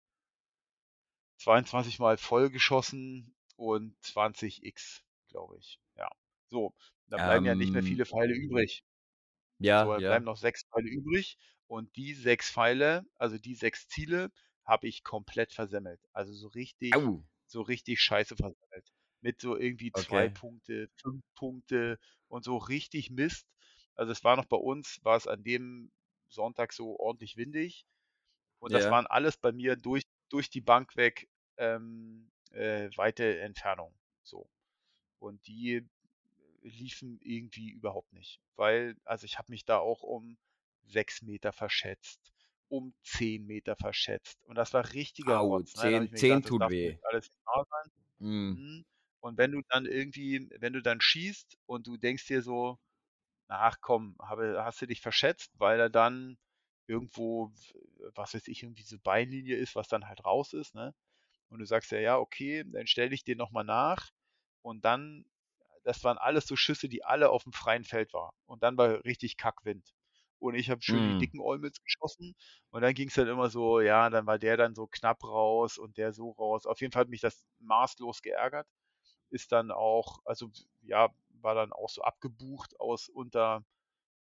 [1.37, 5.79] 22 mal voll geschossen und 20 X, glaube ich.
[5.95, 6.09] Ja.
[6.49, 6.75] So,
[7.07, 8.83] da bleiben ja nicht mehr Ähm, viele Pfeile übrig.
[9.73, 10.25] So, ja, da bleiben ja.
[10.25, 14.31] noch sechs Pfeile übrig und die sechs Pfeile, also die sechs Ziele,
[14.65, 16.01] habe ich komplett versemmelt.
[16.13, 18.64] Also so richtig, Au, so richtig scheiße versemmelt.
[19.25, 20.29] Mit so irgendwie zwei okay.
[20.29, 23.47] Punkte, fünf Punkte und so richtig Mist.
[23.95, 25.91] Also es war noch bei uns, war es an dem
[26.29, 27.85] Sonntag so ordentlich windig
[28.59, 28.89] und das Ja.
[28.89, 33.97] waren alles bei mir durch, durch die Bank weg ähm, äh, weite Entfernungen.
[34.23, 34.49] So.
[35.19, 35.87] Und die
[36.63, 38.41] liefen irgendwie überhaupt nicht.
[38.55, 40.37] Weil, also ich habe mich da auch um
[40.85, 42.33] sechs Meter verschätzt,
[42.69, 44.43] um zehn Meter verschätzt.
[44.45, 45.75] Und das war richtiger Au, Rotz.
[45.75, 45.89] Ne?
[45.89, 46.97] 10, mir 10 gedacht, das tut weh.
[47.03, 47.91] alles wahr sein.
[48.19, 48.59] Mm.
[49.25, 49.29] Mhm.
[49.29, 52.79] Und wenn du dann irgendwie, wenn du dann schießt und du denkst dir so,
[53.47, 56.37] ach komm, habe, hast du dich verschätzt, weil er dann
[56.87, 57.51] irgendwo,
[58.15, 60.93] was weiß ich, irgendwie so Beinlinie ist, was dann halt raus ist, ne?
[61.49, 64.11] Und du sagst ja, ja, okay, dann stelle ich den nochmal nach
[64.63, 65.25] und dann,
[65.83, 68.35] das waren alles so Schüsse, die alle auf dem freien Feld waren.
[68.45, 69.93] Und dann war richtig Kackwind.
[70.39, 71.17] Und ich habe schön die Mm.
[71.17, 72.35] dicken Eumels geschossen
[72.71, 75.77] und dann ging es dann immer so, ja, dann war der dann so knapp raus
[75.77, 76.65] und der so raus.
[76.65, 78.67] Auf jeden Fall hat mich das maßlos geärgert.
[79.29, 80.49] Ist dann auch, also
[80.83, 81.09] ja,
[81.41, 83.65] war dann auch so abgebucht aus unter,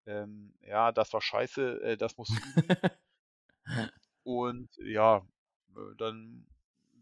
[0.06, 2.78] ähm, ja, das war scheiße, äh, das musst du üben.
[4.22, 5.18] Und ja,
[5.76, 6.46] äh, dann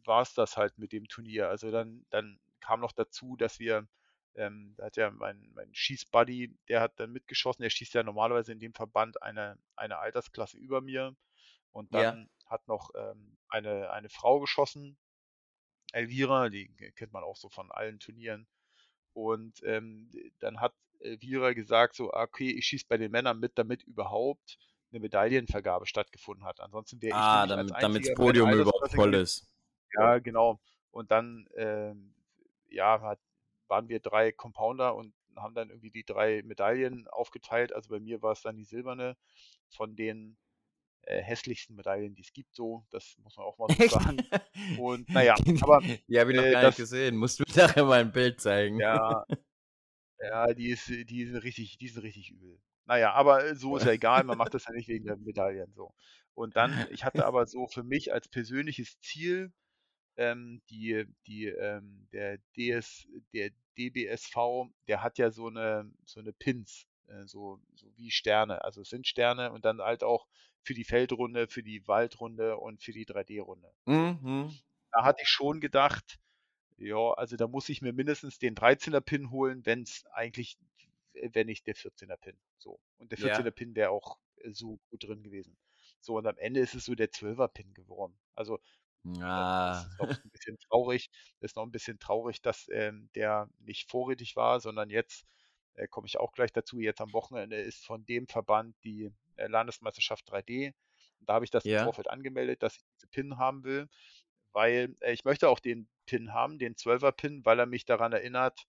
[0.05, 1.49] war es das halt mit dem Turnier.
[1.49, 3.89] Also dann, dann kam noch dazu, dass wir,
[4.35, 8.53] ähm, da hat ja mein, mein Schießbuddy, der hat dann mitgeschossen, der schießt ja normalerweise
[8.53, 11.15] in dem Verband eine, eine Altersklasse über mir.
[11.73, 12.01] Und Ja.
[12.01, 14.99] dann hat noch ähm, eine, eine Frau geschossen,
[15.93, 18.47] Elvira, die kennt man auch so von allen Turnieren.
[19.13, 23.59] Und ähm, dann hat Elvira gesagt, so, ah, okay, ich schieße bei den Männern mit,
[23.59, 24.59] damit überhaupt
[24.91, 26.61] eine Medaillenvergabe stattgefunden hat.
[26.61, 29.47] Ansonsten wäre ich Ah, nämlich als damit, meine Podium überhaupt voll ist.
[29.95, 30.61] Ja, genau.
[30.91, 32.15] Und dann, ähm,
[32.69, 33.21] ja, hat,
[33.69, 37.73] waren wir drei Compounder und haben dann irgendwie die drei Medaillen aufgeteilt.
[37.73, 39.17] Also bei mir war es dann die silberne
[39.71, 40.37] von den
[41.03, 42.87] äh, hässlichsten Medaillen, die es gibt, so.
[42.91, 44.19] Das muss man auch mal so sagen.
[44.79, 47.17] Und naja, aber Die habe ich noch äh, gar nicht das, gesehen.
[47.17, 48.79] Musst du mir nachher mal ein Bild zeigen.
[48.79, 49.25] ja,
[50.21, 52.61] ja, die ist, die sind richtig, die sind richtig übel.
[52.85, 55.73] Naja, aber äh, so ist ja egal, man macht das ja nicht wegen der Medaillen
[55.75, 55.95] so.
[56.35, 59.53] Und dann, ich hatte aber so für mich als persönliches Ziel,
[60.17, 64.37] ähm, die, die, ähm, der DS, der DBSV,
[64.89, 68.65] der hat ja so eine, so eine Pins, äh, so, so wie Sterne.
[68.65, 70.27] Also es sind Sterne und dann halt auch
[70.65, 73.73] für die Feldrunde, für die Waldrunde und für die 3D-Runde.
[73.87, 74.13] So.
[74.27, 74.63] Mhm.
[74.93, 76.19] Da hatte ich schon gedacht,
[76.79, 80.59] ja, also da muss ich mir mindestens den 13er Pin holen, wenn es eigentlich,
[81.15, 82.39] wenn nicht der 14er Pin.
[82.59, 82.81] So.
[82.99, 83.53] Und der 14er Ja.
[83.53, 84.19] Pin wäre auch
[84.53, 85.59] so gut drin gewesen.
[86.01, 88.19] So, und am Ende ist es so der 12er Pin geworden.
[88.35, 88.61] Also
[89.35, 89.87] dann ist Ah.
[89.87, 94.37] es noch ein bisschen traurig, ist noch ein bisschen traurig, dass ähm, der nicht vorrätig
[94.37, 95.27] war, sondern jetzt
[95.75, 96.81] äh, komme ich auch gleich dazu.
[96.81, 100.73] Jetzt am Wochenende ist von dem Verband die äh, Landesmeisterschaft 3D.
[101.21, 101.85] Und da habe ich das im Ja.
[101.85, 103.89] Vorfeld angemeldet, dass ich diese Pin haben will,
[104.53, 108.13] weil äh, ich möchte auch den Pin haben, den 12er Pin, weil er mich daran
[108.13, 108.67] erinnert,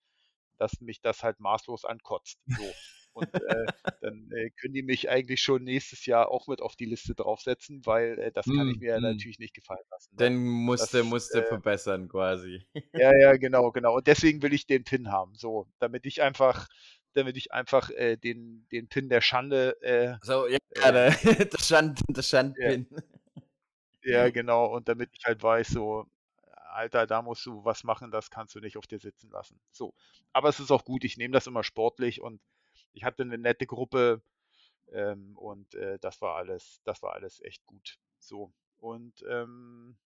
[0.57, 2.39] dass mich das halt maßlos ankotzt.
[2.47, 2.73] So.
[3.13, 3.67] Und äh,
[4.01, 7.85] dann äh, können die mich eigentlich schon nächstes Jahr auch mit auf die Liste draufsetzen,
[7.85, 9.01] weil äh, das kann ich Hm, mir ja hm.
[9.01, 10.15] natürlich nicht gefallen lassen.
[10.17, 10.29] Ne?
[10.29, 12.65] Den musste Das, musste äh, verbessern quasi.
[12.93, 13.95] ja, ja, genau, genau.
[13.97, 16.67] Und deswegen will ich den Pin haben, so, damit ich einfach,
[17.13, 20.57] damit ich einfach äh, den, den Pin der Schande, äh, So, ja,
[20.91, 21.11] der,
[21.51, 22.23] der Schand, der
[22.55, 22.87] ja, Schandpin.
[24.03, 24.65] ja, genau.
[24.75, 26.05] Und damit ich halt weiß, so,
[26.71, 29.59] Alter, da musst du was machen, das kannst du nicht auf dir sitzen lassen.
[29.71, 29.93] So.
[30.33, 32.41] Aber es ist auch gut, ich nehme das immer sportlich und
[32.93, 34.21] ich hatte eine nette Gruppe
[34.91, 37.99] ähm, und äh, das war alles, das war alles echt gut.
[38.19, 38.53] So.
[38.79, 39.97] Und ähm,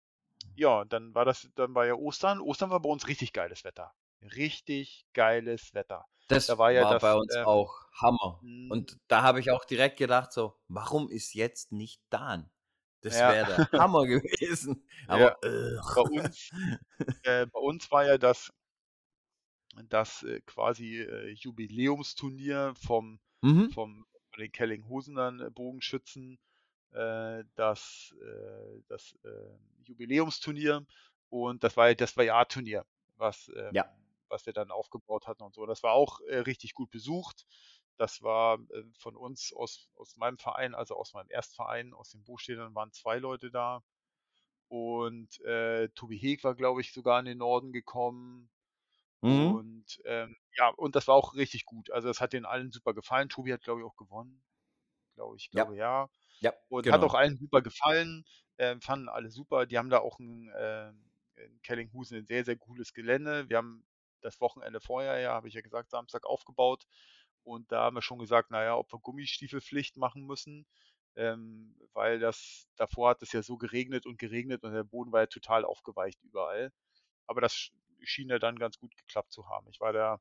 [0.55, 2.41] ja, dann war das, dann war ja Ostern.
[2.41, 3.93] Ostern war bei uns richtig geiles Wetter.
[4.21, 6.05] Richtig geiles Wetter.
[6.27, 8.41] Das Da war ja war das, bei uns ähm, auch Hammer.
[8.41, 12.51] mh, Und da habe ich auch direkt gedacht so, warum ist jetzt nicht Dan?
[13.01, 14.87] Das ja, wäre der Hammer gewesen.
[15.09, 15.37] ja, Aber
[15.93, 16.09] bei ugh.
[16.09, 16.53] uns,
[17.23, 18.51] äh, bei uns war ja das,
[19.89, 23.69] das äh, quasi äh, Jubiläumsturnier vom, Mhm.
[23.69, 26.39] vom, von den Kellinghusenern äh, Bogenschützen,
[26.91, 30.85] äh, das, äh, das äh, Jubiläumsturnier
[31.29, 32.85] und das war ja das war ja A-Turnier,
[33.17, 33.85] was, Ja.
[33.85, 35.65] ähm, was wir dann aufgebaut hatten und so.
[35.65, 37.45] Das war auch äh, richtig gut besucht.
[37.97, 42.23] Das war äh, von uns aus, aus meinem Verein, also aus meinem Erstverein, aus den
[42.23, 43.83] Buchstädtern waren zwei Leute da.
[44.69, 48.49] Und äh, Tobi Heg war, glaube ich, sogar in den Norden gekommen.
[49.21, 49.57] Mhm.
[49.57, 51.91] Und ähm, ja, und das war auch richtig gut.
[51.91, 53.29] Also es hat den allen super gefallen.
[53.29, 54.43] Tobi hat, glaube ich, auch gewonnen.
[55.15, 55.65] Glaube ich, Ja.
[55.65, 56.09] glaube ja.
[56.39, 57.15] Ja, Und hat auch genau.
[57.15, 58.25] allen super gefallen.
[58.57, 59.65] Ähm, fanden alle super.
[59.65, 63.49] Die haben da auch ein, ähm, in Kellinghusen ein sehr, sehr cooles Gelände.
[63.49, 63.85] Wir haben
[64.21, 66.85] das Wochenende vorher, ja, habe ich ja gesagt, Samstag aufgebaut.
[67.43, 70.67] Und da haben wir schon gesagt, naja, ob wir Gummistiefelpflicht machen müssen.
[71.15, 75.21] Ähm, weil das, davor hat es ja so geregnet und geregnet und der Boden war
[75.21, 76.71] ja total aufgeweicht überall.
[77.27, 77.71] Aber das
[78.03, 79.67] schien ja dann ganz gut geklappt zu haben.
[79.69, 80.19] Ich war da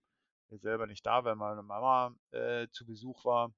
[0.50, 3.52] selber nicht da, weil meine Mama äh, zu Besuch war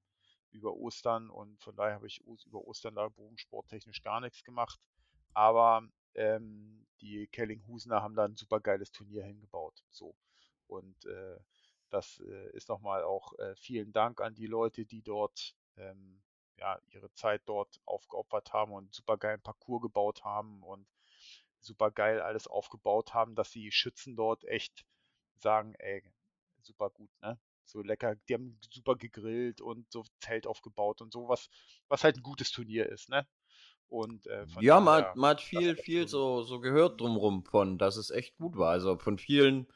[0.50, 4.80] über Ostern und von daher habe ich über Ostern da bogensporttechnisch gar nichts gemacht.
[5.34, 5.82] Aber
[6.14, 9.84] ähm, die Kellinghusener haben da ein super geiles Turnier hingebaut.
[9.90, 10.14] So.
[10.66, 11.38] Und äh,
[11.90, 16.22] das äh, ist nochmal auch äh, vielen Dank an die Leute, die dort ähm,
[16.56, 20.86] ja, ihre Zeit dort aufgeopfert haben und einen super geilen Parcours gebaut haben und
[21.60, 24.84] super geil alles aufgebaut haben, dass die Schützen dort echt
[25.38, 26.02] sagen, ey,
[26.62, 27.38] super gut, ne?
[27.64, 31.50] So lecker, die haben super gegrillt und so Zelt aufgebaut und sowas,
[31.88, 33.26] was halt ein gutes Turnier ist, ne?
[33.88, 37.78] Und äh, von Ja, man hat, man hat viel, viel so, so gehört drumrum von,
[37.78, 38.70] dass es echt gut war.
[38.70, 39.66] Also von vielen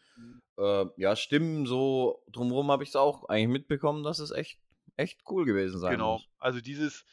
[0.58, 4.58] äh, ja, Stimmen so drumrum habe ich es auch eigentlich mitbekommen, dass es echt,
[4.96, 6.14] echt cool gewesen sein genau.
[6.14, 6.28] muss.
[6.38, 7.04] Also dieses,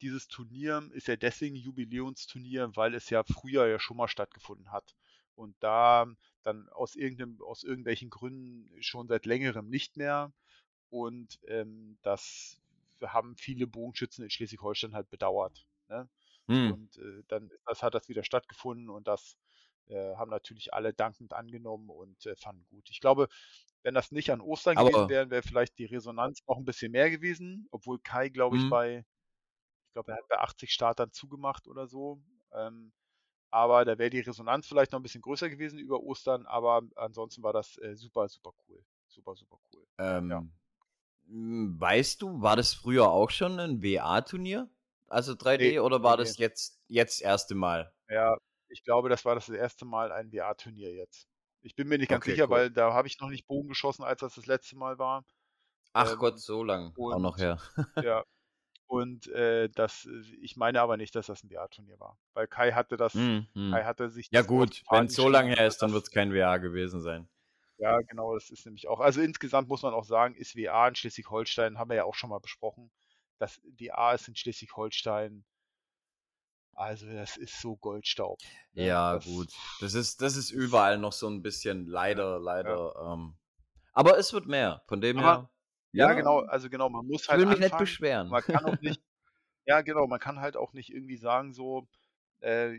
[0.00, 4.94] dieses Turnier ist ja deswegen Jubiläumsturnier, weil es ja früher ja schon mal stattgefunden hat.
[5.34, 6.06] Und da
[6.42, 10.32] dann aus irgendeinem, aus irgendwelchen Gründen schon seit längerem nicht mehr.
[10.90, 12.60] Und ähm, das
[13.02, 15.66] haben viele Bogenschützen in Schleswig-Holstein halt bedauert.
[15.88, 16.08] Ne?
[16.46, 16.72] Hm.
[16.72, 19.36] Und äh, dann das hat das wieder stattgefunden und das
[19.88, 22.88] äh, haben natürlich alle dankend angenommen und äh, fanden gut.
[22.90, 23.28] Ich glaube,
[23.82, 26.92] wenn das nicht an Ostern gewesen Aber, wäre, wäre vielleicht die Resonanz noch ein bisschen
[26.92, 29.04] mehr gewesen, obwohl Kai, glaube ich, hm, bei,
[29.94, 32.22] glaube, er hat bei 80 Startern zugemacht oder so.
[32.52, 32.92] Ähm,
[33.50, 37.42] aber da wäre die Resonanz vielleicht noch ein bisschen größer gewesen über Ostern, aber ansonsten
[37.42, 38.84] war das äh, super, super cool.
[39.08, 39.86] Super, super cool.
[40.28, 40.38] Ja.
[40.38, 40.52] ähm,
[41.28, 44.70] m, weißt du, war das früher auch schon ein WA-Turnier?
[45.08, 46.18] Also 3D Nee, oder war nee.
[46.18, 47.92] das jetzt, jetzt erste Mal?
[48.08, 48.36] Ja,
[48.68, 51.28] ich glaube, das war das erste Mal ein WA-Turnier jetzt.
[51.62, 52.50] Ich bin mir nicht ganz Okay, sicher, cool.
[52.50, 55.24] weil da habe ich noch nicht Bogen geschossen, als das das letzte Mal war.
[55.92, 57.58] Ach Gott, Ähm, so lang auch noch und her.
[58.00, 58.24] ja,
[59.00, 62.72] und äh, das, äh, ich meine aber nicht, dass das ein WA-Turnier war, weil Kai
[62.72, 63.70] hatte das, Hm, hm.
[63.72, 66.10] Kai hatte sich Ja gut, wenn es so lange her dass ist, dann wird es
[66.10, 67.28] kein WA gewesen sein.
[67.78, 69.00] ja genau, das ist nämlich auch.
[69.00, 72.30] Also insgesamt muss man auch sagen, ist WA in Schleswig-Holstein, haben wir ja auch schon
[72.30, 72.90] mal besprochen.
[73.38, 75.44] Das WA ist in Schleswig-Holstein,
[76.74, 78.40] also das ist so Goldstaub.
[78.72, 78.86] Ne?
[78.86, 79.48] Ja, Das, gut.
[79.80, 82.84] Das ist, das ist überall noch so ein bisschen ja, leider, ja.
[82.92, 82.94] leider.
[83.12, 83.36] Ähm,
[83.92, 84.82] aber es wird mehr.
[84.88, 85.50] Von dem Aber her,
[85.96, 87.78] ja, ja, genau, also genau, man muss ich halt will mich nicht anfangen.
[87.78, 88.28] beschweren.
[88.28, 89.00] Man kann auch nicht,
[89.66, 91.88] ja genau, man kann halt auch nicht irgendwie sagen, so,
[92.42, 92.78] äh,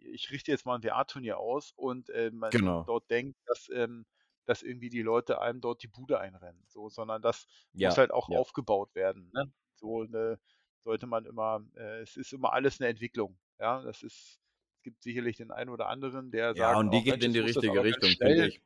[0.00, 2.86] ich richte jetzt mal ein WA-Turnier aus und äh, man Genau.
[2.86, 4.06] dort denkt, dass, ähm,
[4.46, 6.64] dass irgendwie die Leute einem dort die Bude einrennen.
[6.68, 7.46] So, sondern das
[7.78, 8.38] muss Ja, halt auch ja.
[8.38, 9.30] aufgebaut werden.
[9.34, 9.52] Ne?
[9.76, 10.38] So eine,
[10.84, 13.38] sollte man immer, äh, es ist immer alles eine Entwicklung.
[13.58, 14.40] Ja, das ist,
[14.78, 17.22] es gibt sicherlich den einen oder anderen, der Ja, sagt, und die oh geht Mensch,
[17.22, 18.60] in die muss richtige Richtung, finde ich.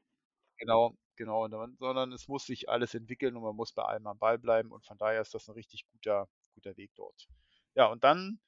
[0.59, 4.39] Genau, genau, sondern es muss sich alles entwickeln und man muss bei allem am Ball
[4.39, 7.29] bleiben und von daher ist das ein richtig guter, guter Weg dort.
[7.75, 8.41] Ja, und dann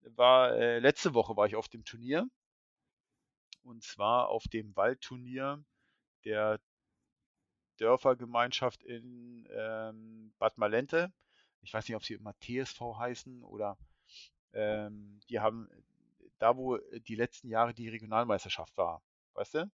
[0.00, 2.28] war, äh, letzte Woche war ich auf dem Turnier
[3.62, 5.64] und zwar auf dem Waldturnier
[6.24, 6.58] der
[7.78, 11.12] Dörfergemeinschaft in ähm, Bad Malente.
[11.62, 13.76] Ich weiß nicht, ob sie immer TSV heißen oder
[14.52, 15.68] ähm, die haben
[16.38, 19.02] da, wo die letzten Jahre die Regionalmeisterschaft war,
[19.34, 19.70] weißt du?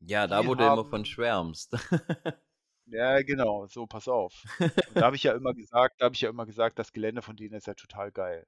[0.00, 1.72] Ja, da, Die wo du immer von schwärmst.
[2.86, 4.46] ja, genau, so, pass auf.
[4.86, 7.22] Und da habe ich ja immer gesagt da habe ich ja immer gesagt, das Gelände
[7.22, 8.46] von denen ist ja total geil.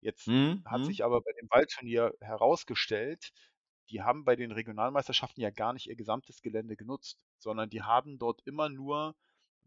[0.00, 0.86] Jetzt Mhm, hat mhm.
[0.86, 3.32] sich aber bei dem Waldturnier herausgestellt,
[3.90, 8.18] die haben bei den Regionalmeisterschaften ja gar nicht ihr gesamtes Gelände genutzt, sondern die haben
[8.18, 9.16] dort immer nur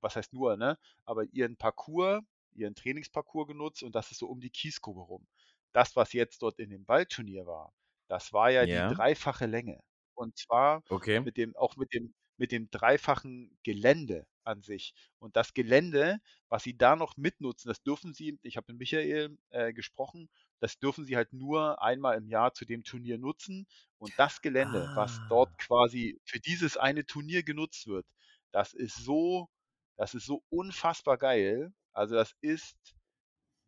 [0.01, 2.21] was heißt nur, ne, aber ihren Parcours,
[2.53, 5.27] ihren Trainingsparcours genutzt und das ist so um die Kiesgrube rum.
[5.73, 7.73] Das, was jetzt dort in dem Waldturnier war,
[8.07, 9.81] das war ja die Ja, dreifache Länge.
[10.15, 11.19] Und zwar okay.
[11.19, 14.93] mit dem auch mit dem mit dem dreifachen Gelände an sich.
[15.19, 19.37] Und das Gelände, was sie da noch mitnutzen, das dürfen sie ich habe mit Michael,
[19.49, 23.67] äh, gesprochen, das dürfen sie halt nur einmal im Jahr zu dem Turnier nutzen.
[23.97, 25.55] Und das Gelände, was dort Ah.
[25.59, 28.05] quasi für dieses eine Turnier genutzt wird,
[28.51, 29.49] das ist so
[29.97, 31.73] das ist so unfassbar geil.
[31.93, 32.95] Also, das ist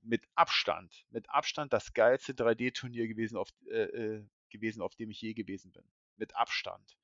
[0.01, 5.21] mit Abstand mit Abstand das geilste 3D-Turnier gewesen, auf äh, äh, gewesen, auf dem ich
[5.21, 5.83] je gewesen bin.
[6.17, 6.97] Mit Abstand.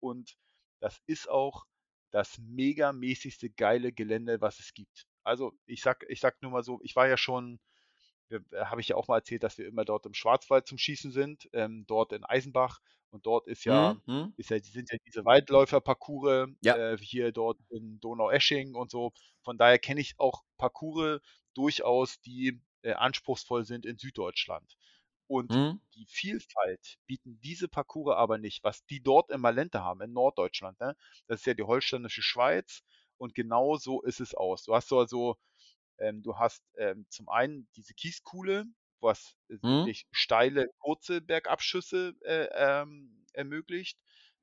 [0.00, 0.36] Und
[0.80, 1.66] das ist auch
[2.10, 5.06] das megamäßigste geile Gelände, was es gibt.
[5.24, 7.60] Also, ich sag ich sage nur mal so, ich war ja schon
[8.30, 11.12] äh, habe ich ja auch mal erzählt, dass wir immer dort im Schwarzwald zum Schießen
[11.12, 12.80] sind, ähm, dort in Eisenbach.
[13.10, 14.34] Und dort ist ja, Mhm, mhm.
[14.36, 16.74] ist ja, sind ja diese Waldläufer-Parcours, Ja.
[16.74, 19.12] äh, hier dort in Donaueschingen und so.
[19.42, 21.20] Von daher kenne ich auch Parcours
[21.54, 24.76] durchaus, die äh, anspruchsvoll sind in Süddeutschland.
[25.28, 25.78] Und Mhm.
[25.94, 30.80] die Vielfalt bieten diese Parcours aber nicht, was die dort in Malente haben, in Norddeutschland.
[30.80, 30.96] Ne?
[31.28, 32.82] Das ist ja die holsteinische Schweiz
[33.18, 34.64] und genau so ist es aus.
[34.64, 35.36] Du hast so also
[35.98, 38.64] ähm, du hast ähm, zum einen diese Kieskuhle,
[39.00, 39.88] was Mhm.
[39.88, 43.98] wirklich steile, kurze Bergabschüsse äh, ähm, ermöglicht.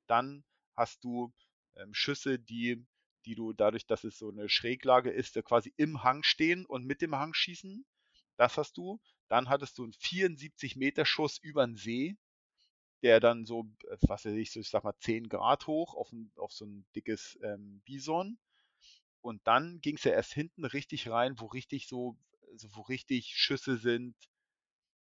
[0.06, 0.44] Dann
[0.76, 1.32] hast du
[1.76, 2.86] ähm, Schüsse, die,
[3.24, 7.02] die du dadurch, dass es so eine Schräglage ist, quasi im Hang stehen und mit
[7.02, 7.84] dem Hang schießen.
[8.36, 9.00] Das hast du.
[9.28, 12.16] Dann hattest du einen 74 Meter Schuss über den See,
[13.02, 16.12] der dann so, äh, was weiß ich, so, ich sag mal 10 Grad hoch auf,
[16.12, 18.38] ein, auf so ein dickes ähm, Bison.
[19.20, 22.16] Und dann ging es ja erst hinten richtig rein, wo richtig so,
[22.52, 24.16] also wo richtig Schüsse sind,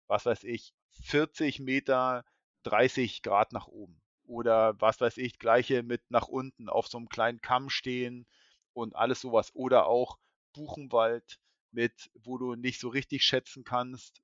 [0.07, 0.73] was weiß ich,
[1.05, 2.25] 40 Meter,
[2.63, 4.01] 30 Grad nach oben.
[4.27, 8.27] Oder was weiß ich, gleiche mit nach unten auf so einem kleinen Kamm stehen
[8.73, 9.55] und alles sowas.
[9.55, 10.19] Oder auch
[10.55, 11.39] Buchenwald
[11.75, 14.23] mit, wo du nicht so richtig schätzen kannst.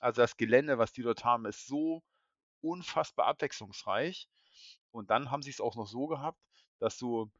[0.00, 2.02] Also das Gelände, was die dort haben, ist so
[2.62, 4.28] unfassbar abwechslungsreich.
[4.92, 6.40] Und dann haben sie es auch noch so gehabt,
[6.80, 7.32] dass du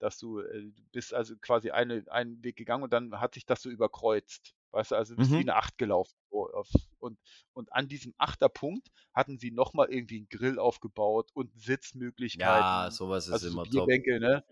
[0.00, 3.46] dass du, äh, du bist also quasi eine, einen Weg gegangen und dann hat sich
[3.46, 4.54] das so überkreuzt.
[4.72, 5.42] Weißt du, also du bist wie Mhm.
[5.42, 6.14] eine Acht gelaufen.
[6.30, 7.18] So auf, und,
[7.52, 11.52] und an diesem Achterpunkt hatten sie nochmal irgendwie einen Grill aufgebaut und
[12.34, 13.92] Ja, Sitzmöglichkeiten, sowas ist also so immer top.
[13.96, 14.44] Bierbänke, ne?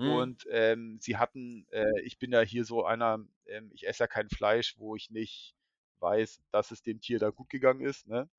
[0.00, 0.30] Mhm.
[0.30, 4.06] Und ähm, sie hatten, äh, ich bin ja hier so einer, ähm, ich esse ja
[4.08, 5.54] kein Fleisch, wo ich nicht
[6.00, 8.30] weiß, dass es dem Tier da gut gegangen ist, ne?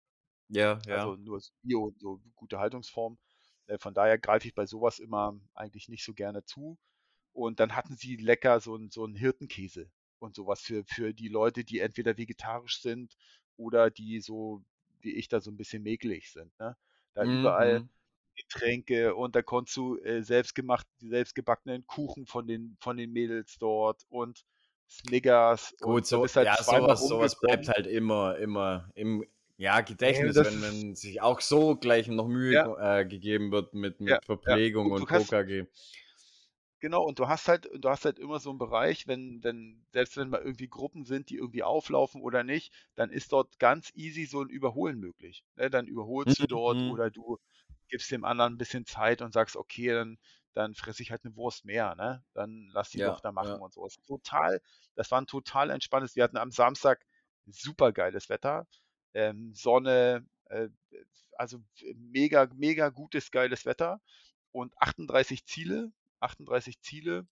[0.49, 1.11] Ja, ja.
[1.11, 3.17] Also nur so Bio und so gute Haltungsform.
[3.67, 6.77] Äh, von daher greife ich bei sowas immer eigentlich nicht so gerne zu.
[7.33, 11.29] Und dann hatten sie lecker so 'n so 'n Hirtenkäse und sowas für für die
[11.29, 13.15] Leute, die entweder vegetarisch sind
[13.57, 14.63] oder die so
[15.01, 16.77] wie ich da so ein bisschen mäkelig sind, ne?
[17.13, 17.89] Da Mhm, überall mhm.
[18.35, 24.03] Getränke und da konntest du, äh, selbstgemacht selbstgebackenen Kuchen von den von den Mädels dort
[24.09, 24.43] und
[24.89, 29.25] Snickers Gut, und so halt ja, sowas sowas bleibt halt immer immer im,
[29.57, 33.73] ja, Gedächtnis, das wenn man sich auch so gleich noch Mühe ja, äh, gegeben wird
[33.73, 34.57] mit ja, mit ja.
[34.57, 35.65] Verpflegung Und und KKG.
[36.79, 40.17] Genau, und du hast halt du hast halt immer so einen Bereich, wenn wenn selbst
[40.17, 44.25] wenn mal irgendwie Gruppen sind, die irgendwie auflaufen oder nicht, dann ist dort ganz easy
[44.25, 45.69] so ein Überholen möglich, ne?
[45.69, 46.89] Dann überholst du Mhm, dort mhm.
[46.89, 47.37] oder du
[47.91, 50.19] gibst dem anderen ein bisschen Zeit und sagst: „Okay, dann
[50.55, 52.25] dann fresse ich halt eine Wurst mehr, ne?
[52.33, 53.61] Dann lass die doch Ja, da machen“ ja.
[53.61, 53.87] und so.
[54.07, 54.61] Total
[54.95, 57.05] das war 'n total entspanntes wir hatten am Samstag
[57.47, 58.67] supergeiles Wetter,
[59.15, 60.69] ähm, Sonne, äh,
[61.37, 61.59] also
[61.95, 64.01] mega mega gutes, geiles Wetter
[64.53, 67.27] und 38 Ziele 38 Ziele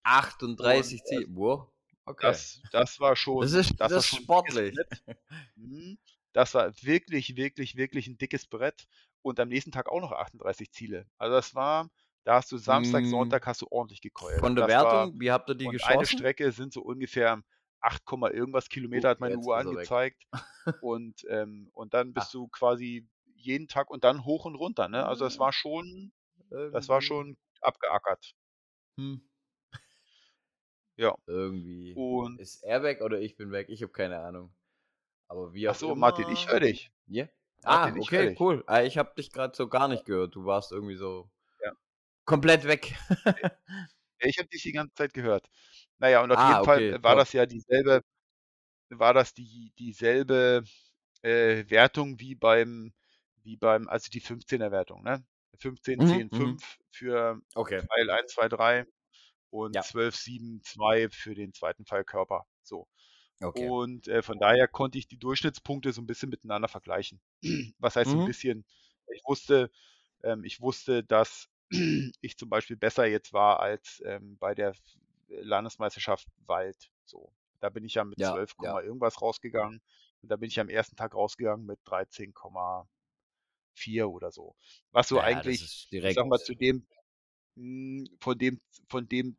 [0.58, 1.72] und, 38 äh, Ziel wow,
[2.06, 2.46] okay.
[2.50, 4.78] das das war Das schon ist das das ist sportlich.
[5.56, 6.00] Mhm.
[6.34, 8.88] Das war wirklich, wirklich, wirklich 'n dickes Brett
[9.22, 11.08] und am nächsten Tag auch noch 38 Ziele.
[11.18, 11.90] Also, das war
[12.26, 15.20] da hast du Samstag, Hm, Sonntag hast du ordentlich gekeult von der das war Wertung,
[15.20, 16.08] wie habt ihr die und eine geschossen?
[16.08, 17.44] Strecke sind so ungefähr
[17.82, 18.04] 8,
[18.34, 20.26] irgendwas Kilometer Oh, hat meine Uhr angezeigt
[20.80, 24.90] und, ähm und dann bist Ah, du quasi jeden Tag und dann hoch und runter,
[24.90, 25.06] ne?
[25.06, 26.14] Also, das war schon
[26.72, 28.34] das war schon abgeackert.
[28.98, 29.16] hm,
[30.98, 31.16] Ja.
[31.28, 33.68] irgendwie Und ist er weg oder ich bin weg?
[33.70, 34.54] Ich habe keine Ahnung.
[35.28, 36.92] Aber wie ach auch so, Martin, ich höre dich.
[37.08, 37.26] ja?
[37.26, 38.40] Martin, Ah, okay, dich.
[38.40, 38.64] cool.
[38.68, 40.36] Ah, ich habe dich grad so gar nicht gehört.
[40.36, 41.30] Du warst irgendwie so
[41.62, 41.74] Ja.
[42.26, 42.96] komplett weg.
[44.20, 45.50] Ich habe dich die ganze Zeit gehört.
[46.00, 48.04] Na ja, und auf Ah, jeden Fall, okay, äh, war das ja dieselbe
[48.90, 50.64] war das die dieselbe,
[51.24, 52.94] äh, Wertung wie beim
[53.44, 55.26] wie beim also die 15er Wertung, ne?
[55.60, 56.60] 15, Mhm, 10, mhm.
[56.60, 57.90] 5 für Okay.
[57.90, 58.86] Pfeil 1, 2, 3
[59.52, 59.84] und Ja.
[59.84, 62.88] 12, 7, 2 für den zweiten Pfeilkörper, so.
[63.42, 63.72] Okay.
[63.82, 67.22] Und, äh, von daher konnte ich die Durchschnittspunkte so 'n bisschen miteinander vergleichen.
[67.80, 68.24] Was heißt Mhm.
[68.24, 68.66] bisschen?
[69.14, 69.72] Ich wusste
[70.24, 71.50] ähm, ich wusste, dass
[72.22, 74.80] ich zum Beispiel besser jetzt war als, ähm, bei der F
[75.30, 77.34] Landesmeisterschaft Wald, so.
[77.62, 78.80] Da bin ich ja mit Ja, 12, ja.
[78.84, 79.82] irgendwas rausgegangen
[80.22, 82.88] und da bin ich am ersten Tag rausgegangen mit 13,4
[84.10, 84.56] oder so.
[84.92, 85.72] Was so ja, eigentlich,
[86.04, 86.88] ich sage mal, direkt zu dem
[87.58, 89.38] hm, von dem von dem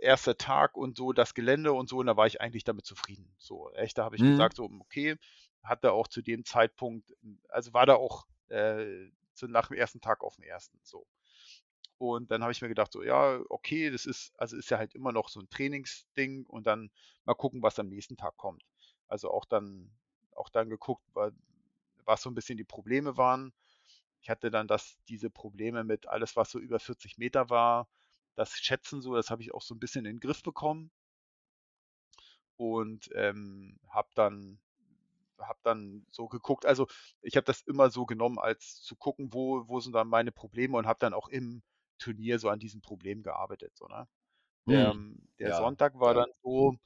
[0.00, 0.36] 1.
[0.36, 3.34] Tag und so das Gelände und so, und da war ich eigentlich damit zufrieden.
[3.38, 4.24] So, echt, da habe ich Mhm.
[4.24, 5.16] gesagt, so, hm, okay,
[5.62, 7.12] hatte auch zu dem Zeitpunkt
[7.48, 10.00] also war da auch, äh, so nach dem 1.
[10.00, 11.06] Tag aufm 1., so.
[11.98, 14.94] Und dann habe ich mir gedacht, so: „Ja, okay, das ist also ist ja halt
[14.94, 16.90] immer noch so 'n Trainingsding und dann
[17.24, 18.64] mal gucken, was am nächsten Tag kommt.“
[19.08, 19.92] Also auch dann
[20.36, 21.30] auch dann geguckt, wa
[22.06, 23.52] was so 'n bisschen die Probleme waren.
[24.22, 27.88] Ich hatte dann das diese Probleme mit alles, was so über 40 Meter war,
[28.38, 30.90] das Schätzen so, das habe ich auch so 'n bisschen in 'n Griff bekommen.
[32.60, 34.60] Und, ähm, habe dann
[35.38, 36.86] habe dann so geguckt also,
[37.22, 40.76] ich habe das immer so genommen, als zu gucken, wo wo sind dann meine Probleme
[40.78, 41.62] und habe dann auch im
[41.98, 44.08] Turnier so an diesen Problemen gearbeitet, so, ne?
[44.68, 45.02] Der Mhm.
[45.40, 46.16] der Ja, Sonntag war ja.
[46.16, 46.76] dann so,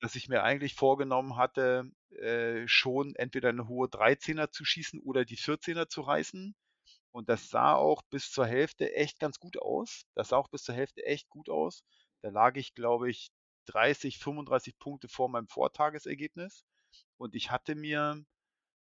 [0.00, 5.24] dass ich mir eigentlich vorgenommen hatte, äh, schon entweder 'ne hohe 13er zu schießen oder
[5.26, 6.54] die 14er zu reißen.
[7.14, 10.04] Und das sah auch bis zur Hälfte echt ganz gut aus.
[10.14, 11.84] Das sah auch bis zur Hälfte echt gut aus.
[12.22, 13.30] Da lag ich, glaube ich,
[13.66, 16.64] 30, 35 Punkte vor meinem Vortagesergebnis.
[17.18, 18.24] Und ich hatte mir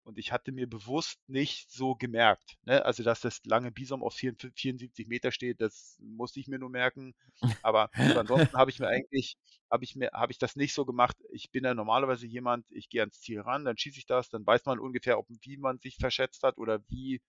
[0.05, 4.15] und ich hatte mir bewusst nicht so gemerkt, ne, also dass das lange Bison auf
[4.15, 7.15] vierundv 74 Meter steht, das musste ich mir nur merken.
[7.63, 9.37] Aber so ansonsten habe ich mir eigentlich
[9.71, 11.17] habe ich mir habe ich das nicht so gemacht.
[11.33, 14.47] Ich bin ja normalerweise jemand, ich gehe ans Ziel ran, dann schieße ich das, dann
[14.47, 17.21] weiß man ungefähr, ob wie man sich verschätzt hat oder wie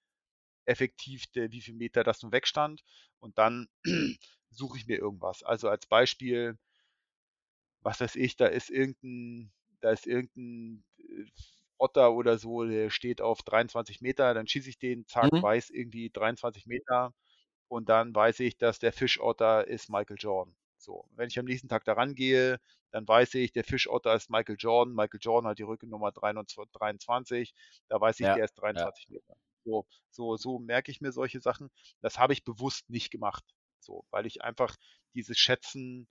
[0.66, 2.84] effektiv der wie viel Meter das nun wegstand.
[3.20, 3.68] Und dann
[4.50, 5.44] suche ich mir irgendwas.
[5.44, 6.58] Also als Beispiel
[7.82, 9.52] was weiß ich, da ist irgend 'n
[9.82, 11.26] da ist irgend 'n, äh,
[11.78, 15.42] Otter oder so, der steht auf 23 Meter, dann schieße ich den, zack, Mhm.
[15.42, 17.14] weiß irgendwie 23 Meter
[17.70, 20.56] und dann weiß ich, dass der Fischotter ist Michael Jordan.
[20.78, 22.60] So, wenn ich am nächsten Tag da rangehe,
[22.92, 24.96] dann weiß ich, der Fischotter ist Michael Jordan.
[24.96, 27.54] Michael Jordan hat die Rückennummer 23 23.
[27.90, 28.92] Da weiß ich, Ja, der ist ja.
[28.94, 29.36] 23 Meter.
[29.66, 31.72] So so so merke ich mir solche Sachen.
[32.02, 33.44] Das habe ich bewusst nicht gemacht,
[33.80, 34.76] so, weil ich einfach
[35.16, 36.08] dieses Schätzen,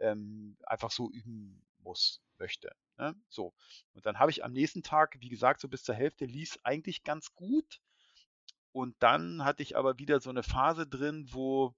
[0.00, 3.16] ähm, einfach so üben muss möchte, ne?
[3.28, 3.54] So.
[3.94, 7.04] Und dann habe ich am nächsten Tag, wie gesagt, so bis zur Hälfte lief's eigentlich
[7.04, 7.80] ganz gut.
[8.72, 11.74] Und dann hatte ich aber wieder so 'ne Phase drin, wo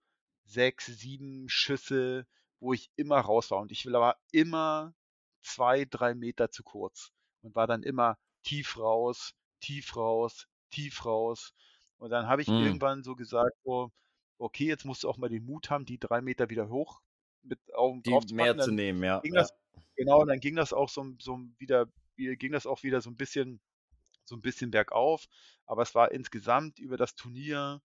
[0.46, 2.26] 6, 7 Schüsse,
[2.60, 3.60] wo ich immer raus war.
[3.60, 4.94] Und ich war immer
[5.42, 7.12] 2, 3 Meter zu kurz
[7.42, 10.46] und war dann immer tief raus, tief raus,
[10.76, 11.54] tief raus.
[11.98, 12.80] Und dann habe ich Mhm.
[12.80, 13.90] irgendwann so gesagt, so:
[14.38, 17.02] „Okay, jetzt musst du auch mal den Mut haben, die 3 Meter wieder hoch
[17.42, 19.30] mit auf Die draufzupacken.“ mehr zu nehmen, ja, ja.
[19.34, 19.50] das
[19.96, 23.16] genau, dann ging das auch so so wieder wie ging das auch wieder so 'n
[23.16, 23.60] bisschen
[24.24, 25.26] so 'n bisschen bergauf.
[25.66, 27.82] Aber es war insgesamt über das Turnier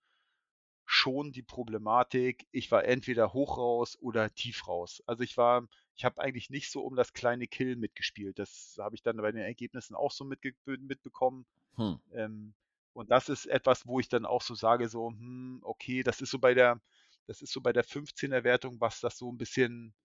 [0.85, 5.01] schon die Problematik, ich war entweder hoch raus oder tief raus.
[5.07, 8.39] Also, ich war ich habe eigentlich nicht so um das kleine Killen mitgespielt.
[8.39, 11.45] Das habe ich dann bei den Ergebnissen auch so mitge mitbekommen.
[11.77, 11.93] Hm.
[12.13, 12.55] Ähm,
[12.93, 16.31] und das ist etwas, wo ich dann auch so sage, so: „Hm, okay“, das ist
[16.31, 16.81] so bei der
[17.27, 19.95] das ist so bei der 15er Wertung, was das so 'n bisschen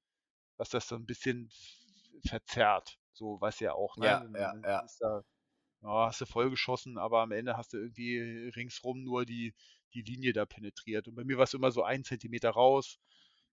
[0.59, 1.51] was das so 'n bisschen
[2.26, 4.07] verzerrt, so, du ja auch, ne?
[4.07, 4.89] Ja, ja, ja.
[5.01, 5.22] da
[5.82, 9.55] ja, hast du voll geschossen, aber am Ende hast du irgendwie ringsrum nur die
[9.95, 11.09] die Linie da penetriert.
[11.09, 12.99] Und bei mir war's immer so 1 Zentimeter raus,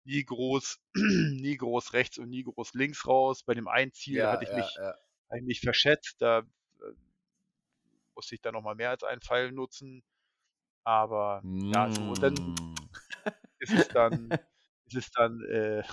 [0.05, 3.43] nie groß nie groß rechts und nie groß links raus.
[3.45, 4.99] Bei dem einen Ziel Ja, hatte ich ja, mich ja.
[5.29, 6.43] hatte ich mich verschätzt, da,
[8.19, 10.03] musste ich dann noch mal mehr als einen Pfeil nutzen.
[10.85, 12.53] Aber ja, so dann Hm.
[13.59, 14.39] ist es dann
[14.87, 15.83] ist es dann äh,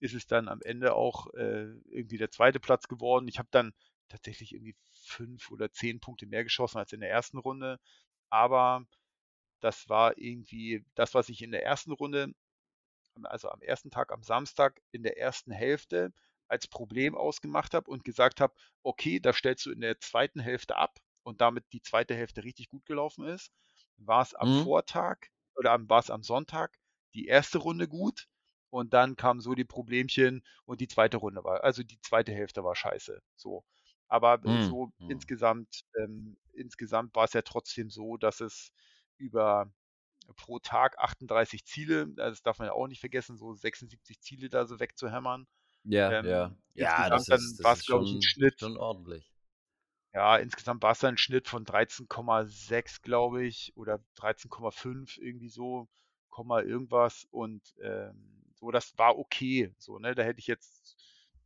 [0.00, 2.60] ist es dann am Ende auch, äh, irgendwie der 2.
[2.60, 3.28] Platz geworden.
[3.28, 3.74] Ich habe dann
[4.08, 4.76] tatsächlich irgendwie
[5.06, 7.38] 5 oder 10 Punkte mehr geschossen als in der 1.
[7.38, 7.80] Runde.
[8.30, 8.86] Aber
[9.60, 11.92] das war irgendwie das, was ich in der 1.
[11.94, 12.34] Runde
[13.24, 13.90] also am 1.
[13.90, 15.52] Tag, am Samstag in der 1.
[15.52, 16.12] Hälfte
[16.48, 18.54] als Problem ausgemacht habe und gesagt habe:
[18.84, 20.40] „Okay, das stellst du in der 2.
[20.42, 22.14] Hälfte ab“ und damit die 2.
[22.14, 23.52] Hälfte richtig gut gelaufen ist,
[23.98, 24.74] war's am Mhm.
[24.74, 25.18] Vortag
[25.56, 26.78] oder am war's am Sonntag
[27.14, 27.58] die 1.
[27.58, 28.26] Runde gut
[28.70, 31.18] und dann kamen so die Problemchen und die 2.
[31.18, 32.32] Runde war also die 2.
[32.34, 33.64] Hälfte war scheiße, so.
[34.08, 35.24] Aber Mhm, so mhm.
[35.24, 38.72] insgesamt ähm, insgesamt war's ja trotzdem so, dass es
[39.18, 39.72] über
[40.36, 42.08] pro Tag 38 Ziele.
[42.16, 45.46] Das darf man ja auch nicht vergessen, so 76 Ziele da so wegzuhämmern.
[45.86, 46.56] Ja, Ähm, ja.
[46.74, 48.60] Ja, das dann war das es, glaube ich, ein Schnitt.
[48.60, 49.30] schon ordentlich.
[50.14, 55.88] Ja, insgesamt war es dann ein Schnitt von 13,6, glaube ich, oder 13,5, irgendwie so,
[56.30, 57.26] Komma irgendwas.
[57.30, 59.72] Und ähm, so, das war okay.
[59.78, 60.14] So, ne?
[60.14, 60.96] Da hätte ich jetzt,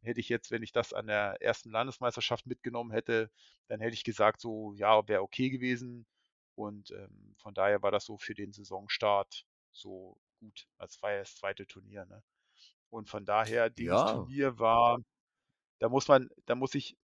[0.03, 3.31] hätte ich jetzt, wenn ich das an der ersten Landesmeisterschaft mitgenommen hätte,
[3.69, 6.07] dann hätte ich gesagt, so, ja, wäre okay gewesen.
[6.55, 10.67] Und ähm, von daher war das so für den Saisonstart so gut.
[10.79, 12.23] Das war ja das zweite Turnier, ne?
[12.91, 14.99] Und von daher, dieses Ja, Turnier war,
[15.79, 16.97] da muss man, da muss ich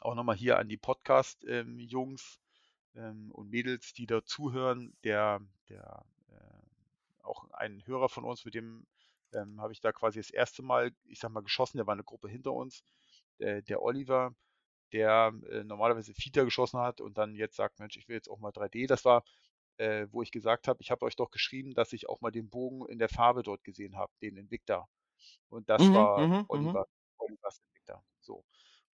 [0.00, 2.40] auch nochmal hier an die Podcast-Jungs
[2.94, 8.54] ähm, und Mädels, die da zuhören, der, der äh, auch ein Hörer von uns, mit
[8.54, 8.86] dem
[9.32, 12.04] ähm, habe ich da quasi das erste Mal, ich sag mal, geschossen, der war eine
[12.04, 12.82] Gruppe hinter uns,
[13.38, 14.34] der, der Oliver,
[14.92, 18.38] der äh, normalerweise Fita geschossen hat und dann jetzt sagt, Mensch, ich will jetzt auch
[18.40, 18.86] mal 3D.
[18.86, 19.24] Das war,
[19.78, 22.50] äh, wo ich gesagt habe, ich habe euch doch geschrieben, dass ich auch mal den
[22.50, 24.88] Bogen in der Farbe dort gesehen habe, den Invicta.
[25.48, 26.76] Und das Mhm, war mhm, mhm.
[26.76, 26.86] Oliver,
[27.18, 28.04] Olivers Invicta.
[28.20, 28.44] So.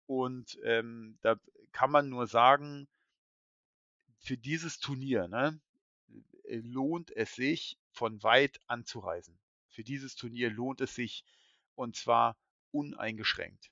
[0.06, 1.36] Und ähm, da
[1.72, 2.88] kann man nur sagen,
[4.18, 5.60] für dieses Turnier ne,
[6.44, 9.38] äh, lohnt es sich, von weit anzureisen.
[9.68, 11.24] Für dieses Turnier lohnt es sich
[11.76, 12.36] und zwar
[12.72, 13.70] uneingeschränkt.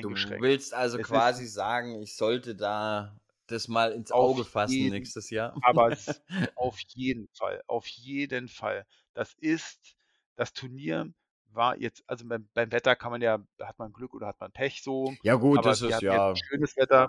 [0.00, 0.42] Du Uneingeschränkt.
[0.42, 5.30] willst also Es quasi sagen, ich sollte da das mal ins Auge fassen jeden, nächstes
[5.30, 5.56] Jahr.
[5.62, 5.96] aber
[6.54, 8.86] auf jeden Fall, auf jeden Fall.
[9.14, 9.96] Das ist,
[10.36, 11.12] das Turnier
[11.54, 14.52] war jetzt, also beim, beim Wetter kann man ja, hat man Glück oder hat man
[14.52, 16.42] Pech so, Ja gut, aber das ist ja.
[16.48, 17.08] schönes Wetter,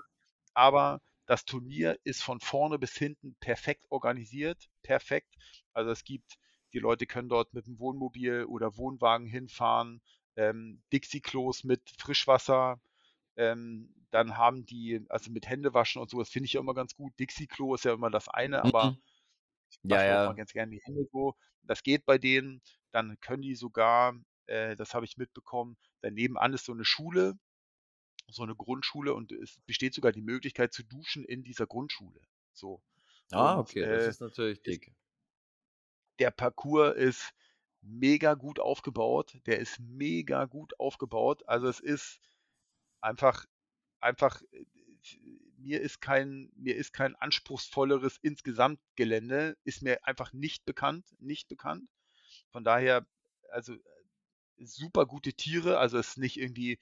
[0.54, 5.34] aber das Turnier ist von vorne bis hinten perfekt organisiert, perfekt.
[5.72, 6.34] Also es gibt,
[6.72, 10.02] die Leute können dort mit dem Wohnmobil oder Wohnwagen hinfahren,
[10.36, 12.80] ähm, Dixie-Klos mit Frischwasser,
[13.36, 16.94] ähm, dann haben die, also mit Händewaschen und so, das finde ich ja immer ganz
[16.96, 17.18] gut.
[17.20, 19.02] Dixie-Klo ist ja immer das eine, aber Mhm.
[19.70, 20.36] ich Ja, ja.
[20.36, 21.34] ganz gerne die Hände so.
[21.62, 22.62] Das geht bei denen.
[22.92, 24.14] Dann können die sogar,
[24.46, 27.38] äh, das habe ich mitbekommen, daneben an ist so eine Schule,
[28.28, 32.20] so eine Grundschule und es besteht sogar die Möglichkeit zu duschen in dieser Grundschule.
[32.52, 32.82] So.
[33.32, 34.92] Ah, Und okay, das äh, ist natürlich ist, dick.
[36.18, 37.32] der Parcours ist
[37.82, 39.38] mega gut aufgebaut.
[39.46, 41.46] Der ist mega gut aufgebaut.
[41.48, 42.20] Also es ist
[43.00, 43.46] einfach,
[44.00, 44.64] einfach, äh,
[45.58, 51.48] mir ist kein, mir ist kein anspruchsvolleres insgesamt Gelände, ist mir einfach nicht bekannt, nicht
[51.48, 51.88] bekannt.
[52.50, 53.06] Von daher,
[53.50, 53.76] also
[54.66, 56.78] super gute Tiere, also es ist nicht irgendwie,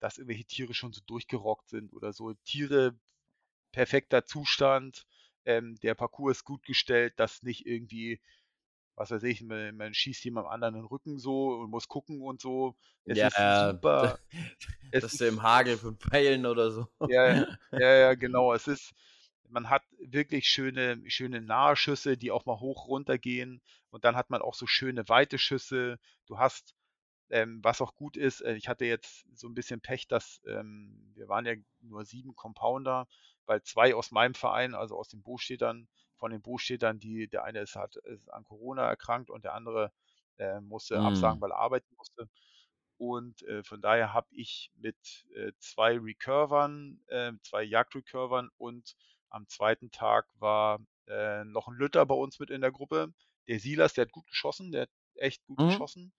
[0.00, 2.34] dass irgendwelche Tiere schon so durchgerockt sind oder so.
[2.44, 2.98] Tiere
[3.72, 5.06] perfekter Zustand,
[5.44, 8.20] ähm, der Parcours ist gut gestellt, dass nicht irgendwie,
[8.96, 12.40] was weiß ich, man, man schießt jemandem anderen den Rücken so und muss gucken und
[12.40, 12.76] so.
[13.06, 14.18] Es Ja, ist super,
[14.90, 16.88] es dass du im ist, Hagel von Pfeilen oder so.
[17.04, 17.44] ja,
[17.76, 18.92] ja, ja, genau, es ist,
[19.48, 24.30] man hat wirklich schöne, schöne Nahschüsse, die auch mal hoch runter gehen und dann hat
[24.30, 25.98] man auch so schöne weite Schüsse.
[26.26, 26.74] Du hast
[27.30, 31.12] ähm, was auch gut ist, äh, ich hatte jetzt so ein bisschen Pech, dass ähm,
[31.14, 33.08] wir waren ja nur sieben Compounder,
[33.46, 37.60] weil zwei aus meinem Verein, also aus den Bostädtern, von den Bostädtern, die, der eine
[37.60, 39.92] ist, hat, ist an Corona erkrankt und der andere
[40.38, 41.42] äh, musste absagen, Mm.
[41.42, 42.28] weil er arbeiten musste.
[42.98, 48.94] Und äh, von daher habe ich mit äh, zwei Recurvern, äh, zwei Jagdrecurvern und
[49.30, 53.14] am zweiten Tag war äh, noch ein Lütter bei uns mit in der Gruppe.
[53.48, 55.60] Der Silas, der hat gut geschossen, der hat echt gut Mhm.
[55.62, 56.12] geschossen.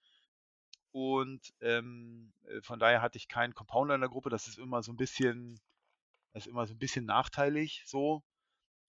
[0.91, 4.29] Und ähm, äh, von daher hatte ich keinen Compounder in der Gruppe.
[4.29, 5.59] Das ist immer so ein bisschen,
[6.33, 8.23] das ist immer so ein bisschen nachteilig so.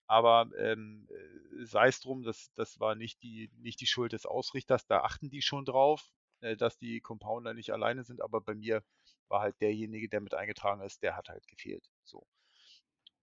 [0.06, 4.26] Aber ähm, äh, sei es drum, das, das war nicht die, nicht die Schuld des
[4.26, 4.86] Ausrichters.
[4.86, 8.20] Da achten die schon drauf, äh, dass die Compounder nicht alleine sind.
[8.20, 8.82] Aber bei mir
[9.28, 11.88] war halt derjenige, der mit eingetragen ist, der hat halt gefehlt.
[12.04, 12.26] So.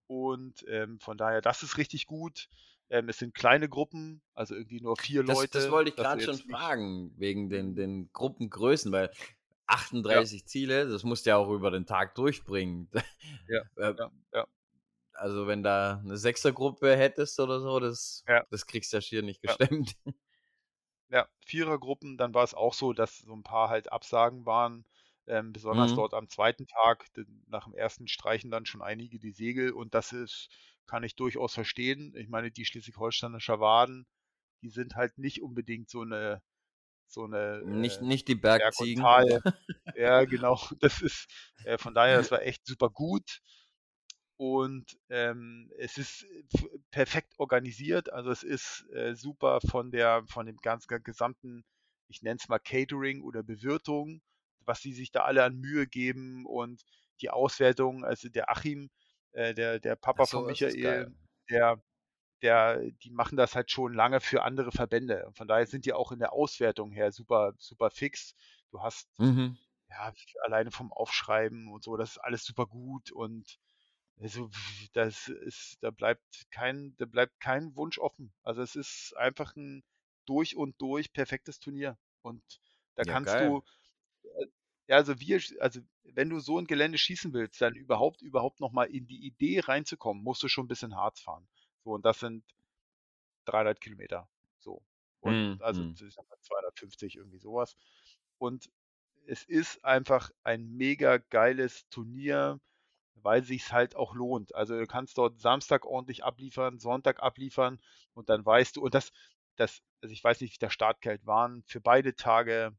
[0.08, 2.50] Und ähm, von daher, das ist richtig gut.
[2.90, 6.22] Ähm, es sind kleine Gruppen, also irgendwie nur vier Das, das Leute, wollte ich gerade
[6.22, 7.76] schon fragen, wegen den, Mhm.
[7.76, 9.12] den Gruppengrößen, weil
[10.08, 12.90] Ja, 38 Ziele, das musst du ja auch über den Tag durchbringen.
[13.48, 14.46] ja, Äh, ja, ja,
[15.14, 18.46] Also wenn da eine Sechsergruppe hättest oder so, das, ja.
[18.50, 19.58] das kriegst du ja schier nicht Ja.
[19.60, 19.96] gestemmt.
[21.12, 24.86] Ja, Vierergruppen, dann war es auch so, dass so ein paar halt Absagen waren,
[25.28, 25.94] ähm, besonders Mhm.
[25.94, 27.06] dort am zweiten Tag,
[27.48, 30.50] nach dem ersten streichen dann schon einige die Segel und das ist
[30.90, 32.14] kann ich durchaus verstehen.
[32.18, 34.08] Ich meine, die Schleswig-Holsteiner Schawaden,
[34.64, 36.42] die sind halt nicht unbedingt so 'ne
[37.08, 39.08] so 'ne, Nicht, äh, nicht die Berg Bergziegen.
[39.08, 39.42] Tal
[39.96, 41.28] ja, genau, das ist
[41.64, 43.42] äh, von daher, das war echt super gut.
[44.38, 46.26] Und ähm, es ist
[46.92, 48.12] perfekt organisiert.
[48.14, 51.64] Also es ist äh, super von der, von dem ganzen gesamten,
[52.08, 54.22] ich nenne es mal Catering oder Bewirtung,
[54.62, 56.84] was sie sich da alle an Mühe geben und
[57.22, 58.06] die Auswertung.
[58.06, 58.90] Also der Achim,
[59.34, 61.06] äh, der, der Papa von so, geil.
[61.06, 61.14] Michael,
[61.50, 61.82] der,
[62.42, 65.26] der, die machen das halt schon lange für andere Verbände.
[65.28, 68.36] Und von daher sind die auch in der Auswertung her super, super fix.
[68.72, 69.58] Du hast Mhm.
[69.90, 70.14] ja
[70.44, 73.60] alleine vom Aufschreiben und so, das ist alles super gut und
[74.20, 74.50] also
[74.94, 78.34] das ist, da bleibt kein, da bleibt kein Wunsch offen.
[78.44, 79.84] Also es ist einfach ein
[80.26, 81.98] durch und durch perfektes Turnier.
[82.22, 82.44] Und
[82.96, 83.40] da Ja, kannst geil.
[83.40, 83.64] du,
[84.90, 88.90] ja, also wir, also wenn du so ein Gelände schießen willst, dann überhaupt, überhaupt nochmal
[88.92, 91.48] in die Idee reinzukommen, musst du schon ein bisschen Harz fahren.
[91.86, 92.46] So, und das sind
[93.46, 94.30] 300 Kilometer.
[94.60, 94.84] So.
[95.22, 95.94] Und also Mhm.
[95.94, 97.76] ich sag mal 250, irgendwie sowas.
[98.40, 98.70] Und
[99.28, 102.60] es ist einfach ein mega geiles Turnier,
[103.16, 104.56] weil sich's halt auch lohnt.
[104.56, 107.80] Also du kannst dort Samstag ordentlich abliefern, Sonntag abliefern
[108.14, 109.12] und dann weißt du, und das,
[109.58, 112.76] das, also ich weiß nicht, wie der Startgeld waren, für beide Tage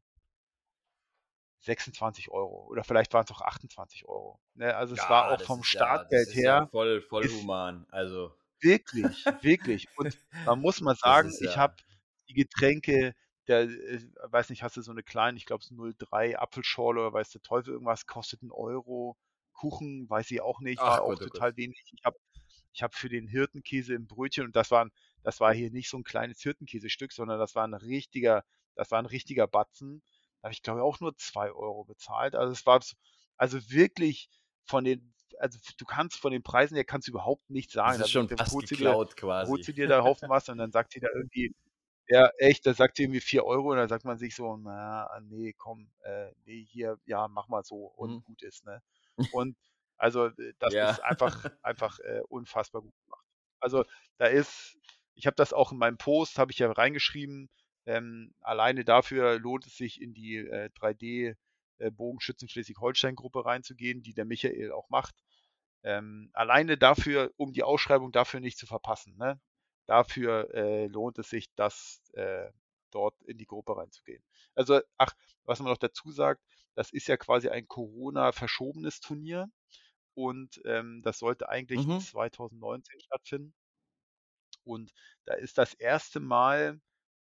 [1.61, 4.41] 26 Euro oder vielleicht waren es auch 28 Euro.
[4.55, 4.75] Ne?
[4.75, 7.85] Also es war Ja, auch das vom ja, Startgeld ja her, voll, voll ist human.
[7.89, 9.87] Also, wirklich, wirklich.
[9.97, 11.57] Und man muss mal sagen, ich ja.
[11.57, 11.75] habe
[12.29, 13.13] die Getränke,
[13.47, 17.13] der, äh, weiß nicht, hast du so eine kleine, ich glaube es 03 Apfelschorle oder
[17.13, 19.17] weiß der Teufel irgendwas, kostet einen Euro.
[19.53, 21.33] Kuchen, weiß ich auch nicht, war Ach auch Gott, oh Gott.
[21.33, 21.81] total wenig.
[21.93, 22.17] Ich habe
[22.73, 24.89] ich hab für den Hirtenkäse im Brötchen, und das war,
[25.23, 28.43] das war hier nicht so ein kleines Hirtenkäsestück, sondern das war ein richtiger,
[28.75, 30.03] das war ein richtiger Batzen.
[30.41, 32.35] Da habe ich, glaube ich, auch nur zwei Euro bezahlt.
[32.35, 32.95] Also es war so-
[33.37, 34.29] also wirklich
[34.65, 37.99] von den, also du kannst von den Preisen her kannst du überhaupt nichts Das sagen.
[37.99, 39.47] ist Da, schon da fast du dir, geklaut quasi.
[39.47, 41.53] holst du dir da Haufen was und dann sagt sie da irgendwie,
[42.07, 45.09] ja, echt, da sagt sie irgendwie 4 Euro und dann sagt man sich so, na,
[45.23, 48.23] nee, komm, äh, nee, hier, ja, mach mal so und Mhm.
[48.23, 48.81] gut ist, ne?
[49.29, 49.57] Und
[49.97, 50.81] also äh, das Ja.
[50.81, 53.25] ist einfach, einfach äh, unfassbar gut gemacht.
[53.59, 53.85] Also
[54.17, 54.77] da ist,
[55.15, 57.49] ich habe das auch in meinem Post, habe ich ja reingeschrieben,
[57.85, 61.35] ähm, alleine dafür lohnt es sich in die äh, 3D
[61.79, 61.91] äh,
[62.49, 65.15] Schleswig-Holstein-Gruppe reinzugehen, die der Michael auch macht.
[65.83, 69.15] Ähm, alleine dafür, um die Ausschreibung dafür nicht zu verpassen.
[69.17, 69.39] Ne?
[69.87, 72.51] Dafür äh, lohnt es sich, das äh,
[72.91, 74.23] dort in die Gruppe reinzugehen.
[74.55, 75.13] Also, ach,
[75.43, 76.41] was man noch dazu sagt,
[76.75, 79.47] das ist ja quasi ein Corona-verschobenes Turnier
[80.15, 81.97] und ähm, das sollte eigentlich Mhm.
[81.97, 83.53] 2019 stattfinden.
[84.63, 84.91] Und
[85.25, 86.79] da ist das erste Mal,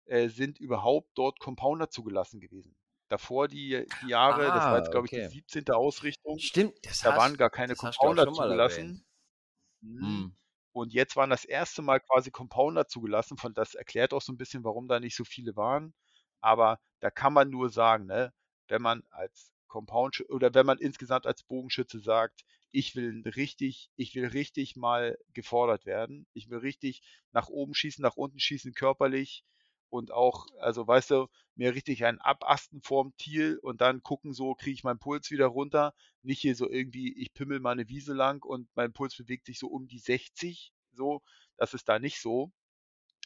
[0.10, 2.76] äh, sind überhaupt dort Compounder zugelassen gewesen.
[3.10, 5.30] Davor die, die Jahre, das war Ah, jetzt, glaube ich, die okay.
[5.30, 5.76] 17.
[5.76, 9.06] Ausrichtung, Stimmt, das da waren hast, gar keine Compounder zugelassen.
[9.82, 10.36] Hm.
[10.72, 13.38] Und jetzt waren das erste Mal quasi Compounder zugelassen.
[13.38, 15.94] Von das erklärt auch so ein bisschen, warum da nicht so viele waren.
[16.42, 18.34] Aber da kann man nur sagen, ne,
[18.68, 24.16] wenn man als Compound oder wenn man insgesamt als Bogenschütze sagt, ich will richtig, ich
[24.16, 26.28] will richtig mal gefordert werden.
[26.34, 27.02] Ich will richtig
[27.32, 29.44] nach oben schießen, nach unten schießen, körperlich
[29.90, 34.56] und auch, also weißt du, mir richtig ein Abasten vorm Ziel und dann gucken, so
[34.56, 35.94] kriege ich meinen Puls wieder runter.
[36.24, 39.60] Nicht hier so irgendwie, ich pimmel mal eine Wiese lang und mein Puls bewegt sich
[39.60, 40.74] so um die 60.
[40.94, 41.22] So,
[41.58, 42.52] das ist da nicht so.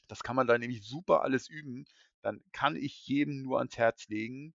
[0.07, 1.86] Das kann man da nämlich super alles üben.
[2.22, 4.53] Dann kann ich jedem nur ans Herz legen,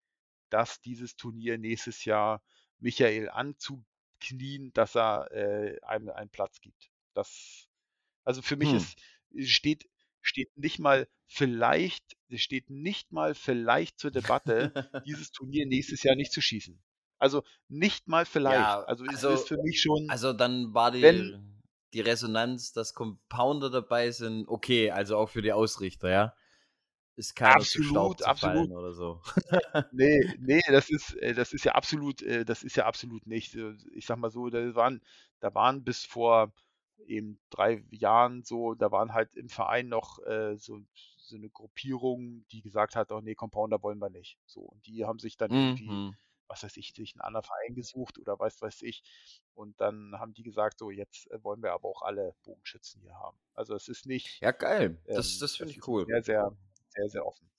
[0.50, 2.44] dass dieses Turnier nächstes Jahr
[2.80, 6.92] Michael anzuknien, dass er äh, einem einen Platz gibt.
[7.14, 7.68] Das,
[8.26, 8.76] also für mich Hm.
[8.76, 9.00] ist,
[9.40, 9.90] steht,
[10.26, 14.74] steht nicht mal vielleicht, steht nicht mal vielleicht zur Debatte,
[15.06, 16.82] dieses Turnier nächstes Jahr nicht zu schießen.
[17.18, 18.60] Also nicht mal vielleicht.
[18.60, 21.38] Ja, Also es also, ist für mich schon, also dann war wenn, die,
[21.94, 26.36] die Resonanz, dass Compounder dabei sind, okay, also auch für die Ausrichter, ja.
[27.18, 28.56] Ist keiner zu Staub absolut, absolut.
[28.56, 29.22] zerfallen oder so.
[29.94, 33.56] Nee, nee, das ist, äh, das ist ja absolut, äh, das ist ja absolut nicht.
[33.56, 35.02] äh, Ich sag mal so, da waren,
[35.40, 36.52] da waren bis vor
[37.08, 40.80] eben drei Jahren so, da waren halt im Verein noch äh, so,
[41.18, 44.38] so eine Gruppierung, die gesagt hat, oh nee, Compounder wollen wir nicht.
[44.46, 46.18] So, und die haben sich dann irgendwie, Mhm.
[46.48, 49.04] was weiß ich, sich einen anderen Verein gesucht oder was weiß ich.
[49.54, 53.16] Und dann haben die gesagt, so, jetzt äh, wollen wir aber auch alle Bogenschützen hier
[53.16, 53.38] haben.
[53.54, 55.02] Also es ist nicht, Ja, geil.
[55.12, 56.06] Das, ähm, das finde ich cool.
[56.06, 56.58] sehr, sehr,
[56.90, 57.50] sehr, sehr offen.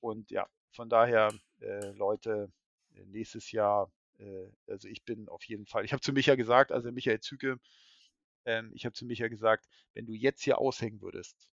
[0.00, 1.28] Und ja, von daher,
[1.60, 2.52] äh, Leute,
[2.94, 6.72] äh, nächstes Jahr, äh, also ich bin auf jeden Fall, ich habe zu Micha gesagt,
[6.72, 7.58] also Michael Züge,
[8.46, 11.48] ähm, ich habe zu Micha gesagt, wenn du jetzt hier aushängen würdest,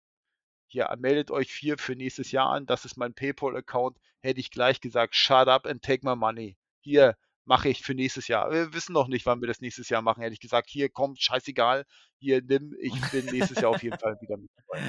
[0.66, 4.80] hier meldet euch vier für nächstes Jahr an, das ist mein PayPal-Account, hätte ich gleich
[4.80, 6.56] gesagt, shut up and take my money.
[6.80, 8.50] Hier mache ich für nächstes Jahr.
[8.52, 11.20] Wir wissen noch nicht, wann wir das nächstes Jahr machen, hätte ich gesagt, hier kommt,
[11.20, 11.84] scheißegal,
[12.18, 14.84] hier nimm, ich bin nächstes Jahr auf jeden Fall wieder mit dabei.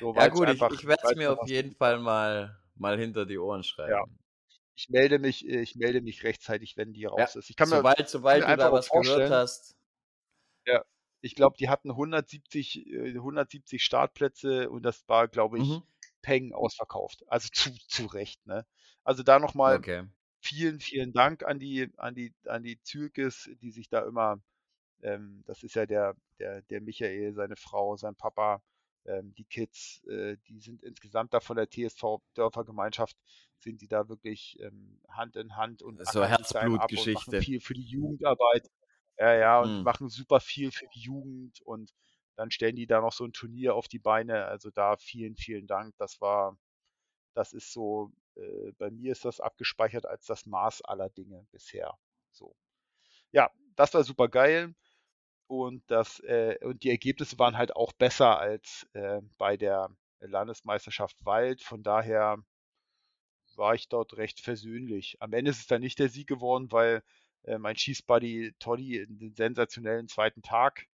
[0.00, 1.76] So, Ja gut, ich, einfach, ich werde es mir auf jeden.
[1.76, 4.18] Fall mal, mal hinter die Ohren Ja, schreiben.
[4.76, 7.50] ich melde mich, äh, ich melde mich rechtzeitig, wenn die Ja, raus ist.
[7.50, 9.76] Ich kann mir, sobald, kann mir sobald du da was gehört hast.
[10.66, 10.82] ja,
[11.20, 15.86] ich glaube, die hatten 170, äh, 170 Startplätze und das war, glaube ich, Mhm.
[16.22, 17.24] Peng ausverkauft.
[17.28, 18.66] Also zu, zu Recht, ne?
[19.04, 20.06] Also da nochmal Okay.
[20.40, 24.42] vielen, vielen Dank an die, an die, an die Zürkes, die sich da immer,
[25.02, 28.62] ähm, das ist ja der, der, der Michael, seine Frau, sein Papa,
[29.06, 33.16] ähm, die Kids, äh, die sind insgesamt da von der TSV Dörfergemeinschaft,
[33.58, 37.36] sind die da wirklich ähm, Hand in Hand und So Herzblutgeschichte.
[37.36, 38.70] viel für die Jugendarbeit.
[39.18, 39.82] Ja, ja, und Mhm.
[39.82, 41.94] machen super viel für die Jugend und
[42.36, 44.44] dann stellen die da noch so ein Turnier auf die Beine.
[44.46, 45.94] Also da vielen, vielen Dank.
[45.98, 46.58] Das war,
[47.34, 51.98] das ist so, äh, bei mir ist das abgespeichert als das Maß aller Dinge bisher.
[52.32, 52.56] So.
[53.32, 54.74] Ja, das war super geil.
[55.48, 59.90] Und das, äh, und die Ergebnisse waren halt auch besser als äh, bei der
[60.20, 61.62] Landesmeisterschaft Wald.
[61.62, 62.38] Von daher
[63.56, 65.16] war ich dort recht versöhnlich.
[65.20, 67.02] Am Ende ist es dann nicht der Sieg geworden, weil
[67.46, 70.86] äh, mein Schießbuddy Toddy einen sensationellen zweiten Tag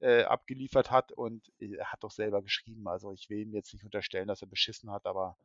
[0.00, 2.88] äh, abgeliefert hat und er hat doch selber geschrieben.
[2.88, 5.36] Also ich will ihm jetzt nicht unterstellen, dass er beschissen hat, aber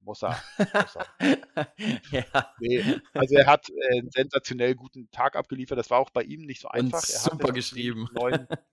[0.00, 0.40] muss er.
[0.58, 1.06] Muss er.
[2.10, 2.54] ja.
[2.60, 5.78] Nee, also er hat äh, einen sensationell guten Tag abgeliefert.
[5.78, 7.02] Das war auch bei ihm nicht so einfach.
[7.02, 8.08] Er super geschrieben.
[8.12, 8.46] Neuen,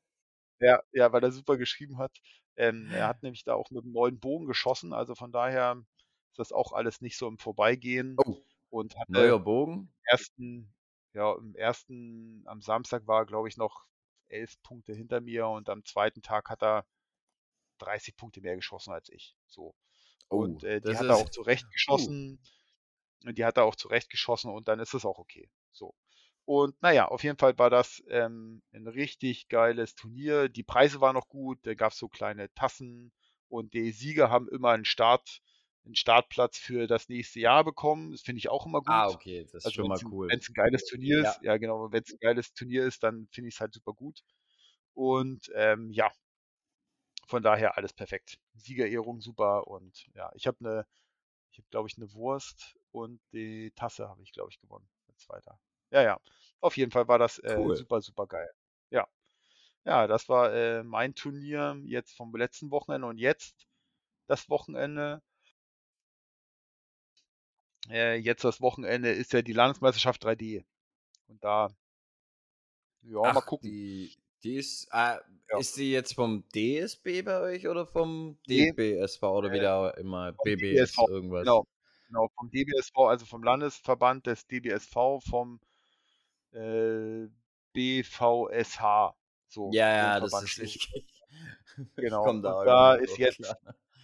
[0.59, 2.15] ja, ja, weil er super geschrieben hat.
[2.55, 4.93] Ähm, er hat nämlich da auch mit einem neuen Bogen geschossen.
[4.93, 5.83] Also von daher
[6.29, 8.15] ist das auch alles nicht so im Vorbeigehen.
[8.23, 8.37] Oh,
[8.69, 9.91] Und hatte neuer Bogen.
[10.05, 10.71] ersten,
[11.13, 13.85] ja, im ersten, am Samstag war er, glaube ich, noch
[14.27, 16.85] elf Punkte hinter mir und am zweiten Tag hat er
[17.79, 19.35] 30 Punkte mehr geschossen als ich.
[19.47, 19.75] So.
[20.29, 22.39] Oh, Und äh, die hat er auch zurecht geschossen.
[23.25, 25.49] Und die hat er auch zurecht geschossen und dann ist es auch okay.
[25.71, 25.95] So.
[26.45, 30.49] Und naja, auf jeden Fall war das ähm, ein richtig geiles Turnier.
[30.49, 33.13] Die Preise waren noch gut, da gab es so kleine Tassen
[33.47, 35.41] und die Sieger haben immer einen Start,
[35.85, 38.11] einen Startplatz für das nächste Jahr bekommen.
[38.11, 38.85] Das finde ich auch immer gut.
[38.85, 40.29] Ah, okay, das ist Also schon wenn mal es cool.
[40.29, 41.35] wenn's ein geiles Turnier Ja.
[41.35, 43.93] ist, ja genau, wenn es ein geiles Turnier ist, dann finde ich es halt super
[43.93, 44.21] gut.
[44.93, 46.11] Und ähm, ja,
[47.27, 48.39] von daher alles perfekt.
[48.53, 50.87] Siegerehrung super und ja, ich habe eine,
[51.51, 55.19] ich habe glaube ich eine Wurst und die Tasse habe ich glaube ich gewonnen als
[55.19, 55.59] Zweiter.
[55.91, 56.19] Ja, ja.
[56.61, 57.73] Auf jeden Fall war das äh, Cool.
[57.73, 58.49] super, super geil.
[58.89, 59.07] Ja,
[59.85, 63.67] ja, das war äh, mein Turnier jetzt vom letzten Wochenende und jetzt
[64.27, 65.21] das Wochenende.
[67.89, 70.63] Äh, jetzt das Wochenende ist ja die Landesmeisterschaft 3D.
[71.27, 71.69] Und da,
[73.01, 73.69] ja, mal Ach, gucken.
[73.69, 74.87] die, die ist.
[74.91, 75.17] Äh,
[75.49, 75.59] Ja.
[75.59, 79.93] Ist die jetzt vom DSB bei euch oder vom DBSV oder wie äh, da auch
[79.97, 80.31] immer?
[80.43, 81.41] BBS DBSV, irgendwas.
[81.43, 81.67] genau.
[82.07, 85.59] Genau, vom DBSV, also vom Landesverband des DBSV, vom
[86.51, 87.27] äh,
[87.73, 89.13] BVSH.
[89.47, 90.57] So, Ja, ja, das ist.
[90.59, 90.89] ich
[91.95, 92.31] Genau.
[92.41, 93.57] da da ist jetzt, klar.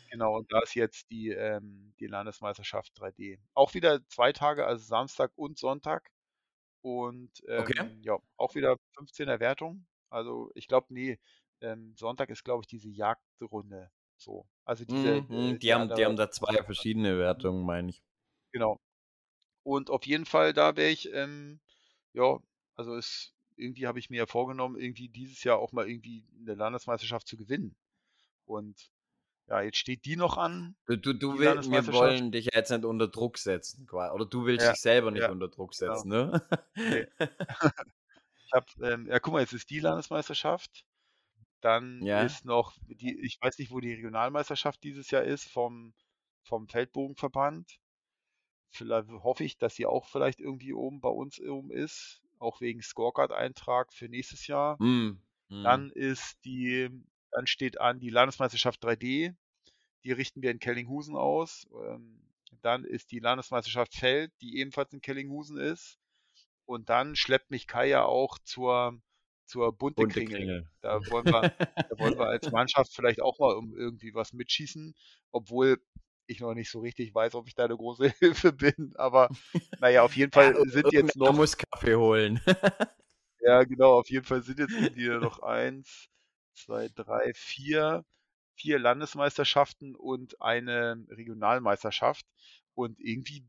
[0.09, 3.39] Genau, und da ist jetzt die, ähm, die Landesmeisterschaft 3D.
[3.53, 6.11] Auch wieder zwei Tage, also Samstag und Sonntag.
[6.81, 7.73] Und Okay.
[7.73, 9.87] ähm, ja, auch wieder 15er Wertung.
[10.09, 11.19] Also ich glaube, nee,
[11.61, 13.91] ähm, Sonntag ist, glaube ich, diese Jagdrunde.
[14.17, 14.47] So.
[14.65, 18.03] Also diese, Mhm, äh, die der haben, die haben da zwei verschiedene Wertungen, meine ich.
[18.51, 18.79] genau.
[19.63, 21.61] Und auf jeden Fall, da wäre ich, ähm,
[22.13, 22.39] ja,
[22.75, 26.55] also es, irgendwie habe ich mir ja vorgenommen, irgendwie dieses Jahr auch mal irgendwie eine
[26.55, 27.77] Landesmeisterschaft zu gewinnen.
[28.45, 28.91] Und
[29.49, 32.71] ja, jetzt steht die noch an, Du, du, du die will, wir wollen dich jetzt
[32.71, 33.87] nicht unter Druck setzen.
[33.89, 35.93] Oder du willst Ja, dich selber nicht ja, unter Druck genau.
[35.93, 36.41] setzen, ne?
[36.75, 37.07] Nee.
[38.47, 40.83] Ich habe, ähm, ja, guck mal, jetzt ist die Landesmeisterschaft.
[41.61, 42.23] Dann Ja.
[42.23, 45.93] ist noch die, ich weiß nicht, wo die Regionalmeisterschaft dieses Jahr ist, vom,
[46.43, 47.79] vom Feldbogenverband.
[48.71, 52.81] Vielleicht hoffe ich, dass sie auch vielleicht irgendwie oben bei uns oben ist, auch wegen
[52.81, 54.81] Scorecard-Eintrag für nächstes Jahr.
[54.81, 55.63] Mm, mm.
[55.63, 56.89] Dann ist die,
[57.31, 59.35] dann steht an die Landesmeisterschaft 3D.
[60.03, 61.67] Die richten wir in Kellinghusen aus.
[61.73, 62.21] Ähm,
[62.61, 65.97] dann ist die Landesmeisterschaft Feld, die ebenfalls in Kellinghusen ist.
[66.65, 68.99] Und dann schleppt mich Kai ja auch zur,
[69.45, 70.37] zur Bunte Bunte Kringel.
[70.37, 70.69] Kringel.
[70.81, 74.95] Da wollen wir, da wollen wir als Mannschaft vielleicht auch mal um irgendwie was mitschießen,
[75.31, 75.81] obwohl
[76.27, 78.93] ich noch nicht so richtig weiß, ob ich da eine große Hilfe bin.
[78.95, 79.29] Aber
[79.79, 82.39] naja, auf jeden Fall sind jetzt noch, muss Kaffee holen.
[83.41, 86.09] ja genau, auf jeden Fall sind jetzt irgendwie noch eins,
[86.59, 88.05] zwei, drei, vier,
[88.55, 92.25] vier Landesmeisterschaften und eine Regionalmeisterschaft.
[92.73, 93.45] Und irgendwie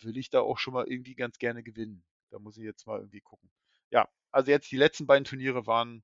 [0.00, 2.04] will ich da auch schon mal irgendwie ganz gerne gewinnen.
[2.30, 3.50] Da muss ich jetzt mal irgendwie gucken.
[3.90, 6.02] Ja, also jetzt die letzten beiden Turniere waren,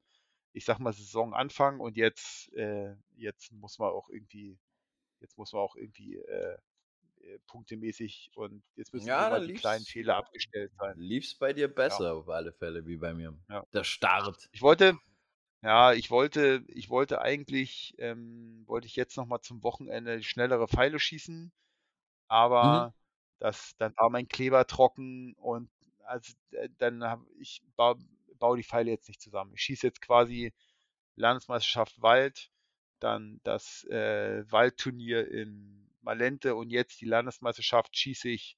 [0.53, 4.59] ich sag mal, Saisonanfang und jetzt, äh, jetzt muss man auch irgendwie,
[5.20, 6.59] jetzt muss man auch irgendwie äh,
[7.22, 10.97] äh, punktemäßig und jetzt müssen Ja, mal die kleinen Fehler abgestellt sein.
[10.97, 13.34] lief's bei dir Ja, besser auf alle Fälle wie bei mir.
[13.49, 13.64] ja.
[13.72, 14.49] Der Start.
[14.53, 14.99] Ich wollte,
[15.63, 20.69] ja, ich wollte, ich wollte eigentlich, ähm, wollte ich jetzt noch mal zum Wochenende schnellere
[20.69, 21.53] Pfeile schießen,
[22.63, 22.87] Mhm.
[22.89, 22.95] aber
[23.41, 25.71] das, dann war mein Kleber trocken und
[26.07, 27.99] also, äh, dann habe ich baue
[28.39, 29.55] bau die Pfeile jetzt nicht zusammen.
[29.55, 30.55] Ich schieße jetzt quasi
[31.17, 32.51] Landesmeisterschaft Wald,
[33.01, 38.57] dann das äh, Waldturnier in Malente und jetzt die Landesmeisterschaft schieße ich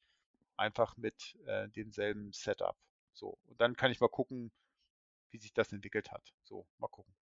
[0.57, 2.77] einfach mit äh, demselben Setup.
[3.13, 4.53] So, und dann kann ich mal gucken,
[5.31, 6.33] wie sich das entwickelt hat.
[6.43, 7.14] So, mal gucken.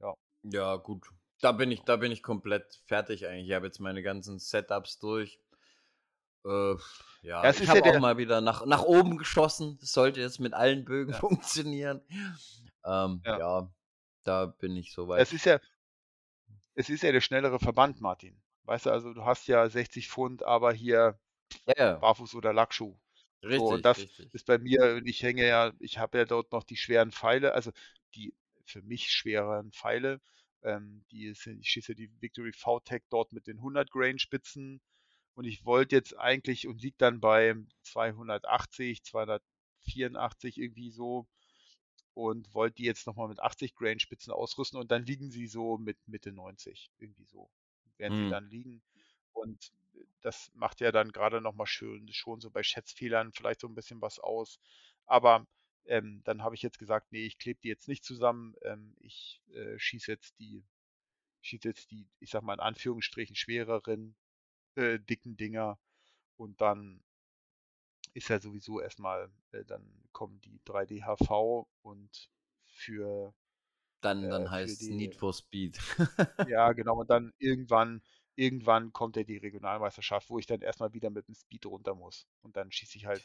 [0.00, 0.14] Ja.
[0.42, 1.08] Ja, gut.
[1.40, 3.48] Da bin ich, da bin ich komplett fertig eigentlich.
[3.48, 5.40] Ich habe jetzt meine ganzen Setups durch.
[6.44, 6.76] Äh,
[7.22, 9.78] ja, Das ich ist habe ja auch mal wieder nach, nach oben geschossen.
[9.80, 12.00] Das sollte jetzt mit allen Bögen ja, funktionieren.
[12.84, 13.38] Ähm, ja.
[13.38, 13.70] ja,
[14.24, 15.32] da bin ich Es soweit.
[15.32, 15.60] ist ja,
[16.74, 18.40] es ist ja der schnellere Verband, Martin.
[18.64, 21.18] Weißt du, also du hast ja 60 Pfund, aber hier
[21.76, 22.96] ja, Barfuß oder Lackschuh.
[23.44, 24.30] So, und richtig, das richtig.
[24.32, 27.54] ist bei mir, und ich hänge ja, ich habe ja dort noch die schweren Pfeile,
[27.54, 27.70] also
[28.14, 28.34] die
[28.64, 30.20] für mich schwereren Pfeile.
[30.62, 34.80] Ähm, die sind, ich schieße die Victory VTech dort mit den 100 Grain Spitzen
[35.34, 41.28] und ich wollte jetzt eigentlich und liegt dann bei 280, 284 irgendwie so
[42.14, 45.78] und wollte die jetzt nochmal mit 80 Grain Spitzen ausrüsten und dann liegen sie so
[45.78, 47.50] mit Mitte 90 irgendwie so,
[47.98, 48.28] werden sie Hm.
[48.28, 48.82] dann liegen
[49.32, 49.72] und
[50.26, 54.02] das macht ja dann gerade nochmal schön schon so bei Schätzfehlern vielleicht so ein bisschen
[54.02, 54.60] was aus,
[55.06, 55.46] aber
[55.86, 59.42] ähm, dann habe ich jetzt gesagt, nee, ich klebe die jetzt nicht zusammen, ähm, ich
[59.54, 60.64] äh, schieße jetzt die
[61.42, 64.16] schieße jetzt die, ich sag mal in Anführungsstrichen schwereren
[64.76, 65.78] äh, dicken Dinger.
[66.36, 67.02] Und dann
[68.14, 72.30] ist ja sowieso erstmal, äh, dann kommen die 3D-HV und
[72.66, 73.34] für,
[74.00, 75.78] Dann, dann äh, für heißt es Need for Speed.
[76.44, 78.02] ja genau, und dann irgendwann,
[78.36, 82.26] irgendwann kommt ja die Regionalmeisterschaft, wo ich dann erstmal wieder mit dem Speed runter muss.
[82.42, 83.24] Und dann schieße ich halt,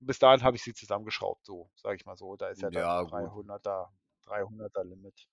[0.00, 2.36] und bis dahin habe ich sie zusammengeschraubt, so, sage ich mal so.
[2.36, 3.10] Da ist ja dann Ja, gut.
[3.10, 3.92] 300er,
[4.22, 5.28] 300er Limit.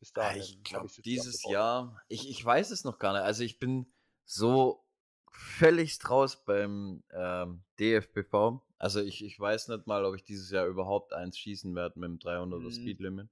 [0.00, 1.44] Bis Ah, Ich dahin glaube, ich sie dieses.
[1.44, 3.22] Jahr, ich, ich weiß es noch gar nicht.
[3.22, 3.92] Also ich bin
[4.24, 4.84] so
[5.30, 8.62] völlig raus beim ähm, DFBV.
[8.78, 12.08] Also ich, ich weiß nicht mal, ob ich dieses Jahr überhaupt eins schießen werde mit
[12.10, 12.72] dem 300er Mhm.
[12.72, 13.28] Speed Limit.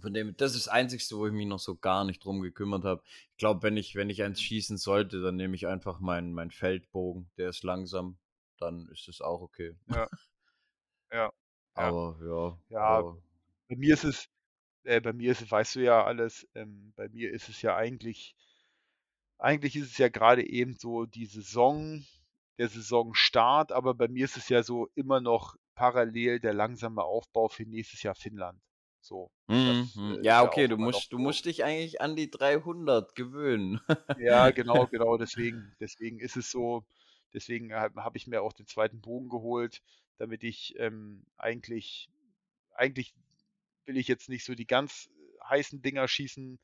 [0.00, 2.84] Von dem, das ist das Einzige, wo ich mich noch so gar nicht drum gekümmert
[2.84, 3.02] habe.
[3.32, 6.50] Ich glaube, wenn ich, wenn ich eins schießen sollte, dann nehme ich einfach meinen mein
[6.50, 7.30] Feldbogen.
[7.36, 8.18] Der ist langsam.
[8.58, 9.76] Dann ist es auch okay.
[9.88, 10.08] Ja,
[11.12, 11.32] ja, ja.
[11.74, 13.22] Aber ja, Ja, aber
[13.68, 14.28] bei mir ist es,
[14.84, 17.76] äh, bei mir ist es, weißt du ja alles, ähm, bei mir ist es ja
[17.76, 18.34] eigentlich,
[19.38, 22.04] eigentlich ist es ja gerade eben so die Saison,
[22.58, 27.48] der Saisonstart, aber bei mir ist es ja so immer noch parallel der langsame Aufbau
[27.48, 28.60] für nächstes Jahr Finnland.
[29.06, 30.18] So, Mhm, das mhm.
[30.22, 33.80] äh, Ja, ja okay, du musst, du musst dich eigentlich an die 300 gewöhnen.
[34.14, 36.86] Ja, genau, genau, deswegen, deswegen ist es so,
[37.34, 39.82] deswegen habe hab ich mir auch den zweiten Bogen geholt,
[40.18, 42.08] damit ich ähm, eigentlich,
[42.74, 43.14] eigentlich
[43.86, 46.60] will ich jetzt nicht so die ganz äh, heißen Dinger schießen,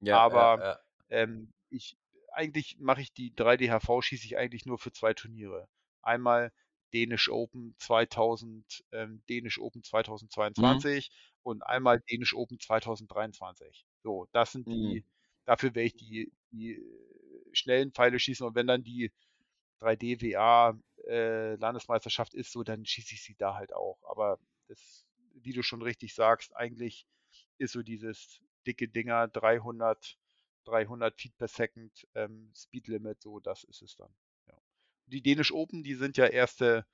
[0.00, 0.78] Ja, ja, aber ja.
[1.10, 1.98] ähm, ich,
[2.32, 5.68] eigentlich mache ich die 3DHV schieße ich eigentlich nur für zwei Turniere.
[6.02, 6.52] Einmal
[6.92, 9.82] Danish Open 2000, ähm, Danish Open
[10.58, 10.86] Mhm.
[11.46, 13.86] 2022 und einmal Danish Open 2023.
[14.02, 14.72] So, das sind Mhm.
[14.72, 15.04] die,
[15.44, 19.12] dafür werde ich die, die äh, schnellen Pfeile schießen und wenn dann die
[19.80, 23.98] 3D WA äh, Landesmeisterschaft ist, so dann schieße ich sie da halt auch.
[24.04, 24.38] Aber
[24.68, 27.06] das, wie du schon richtig sagst, eigentlich
[27.58, 30.18] ist so dieses dicke Dinger 300,
[30.64, 34.14] 300 Feet per Second ähm, Speed Limit, so das ist es dann.
[34.48, 34.58] Ja.
[35.06, 36.86] Die Dänisch Open, die sind ja erste,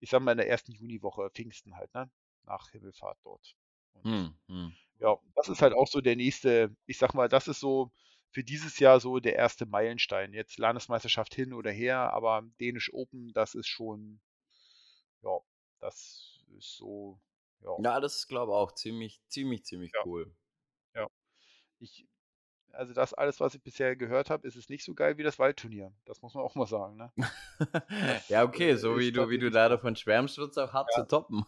[0.00, 2.10] ich sag mal in der ersten Juniwoche, Pfingsten halt, ne?
[2.44, 3.56] Nach Himmelfahrt dort.
[4.04, 4.72] Und Hm, hm.
[5.00, 7.92] ja, das ist halt auch so der nächste, ich sag mal, das ist so
[8.30, 10.32] für dieses Jahr so der erste Meilenstein.
[10.34, 14.20] Jetzt Landesmeisterschaft hin oder her, aber Dänisch Open, das ist schon,
[15.22, 15.38] ja,
[15.80, 17.20] das ist so,
[17.60, 20.34] ja, Ja, das ist, glaube ich, auch ziemlich, ziemlich, ziemlich ja, cool.
[20.94, 21.08] ja.
[21.80, 22.06] Ich,
[22.72, 25.38] also das alles, was ich bisher gehört habe, ist es nicht so geil wie das
[25.38, 25.92] Waldturnier.
[26.04, 27.12] Das muss man auch mal sagen, ne?
[28.28, 30.90] Ja, okay, äh, so wie du, wie du da davon schwärmst, wird es auch hart
[30.90, 31.44] Ja, zu toppen.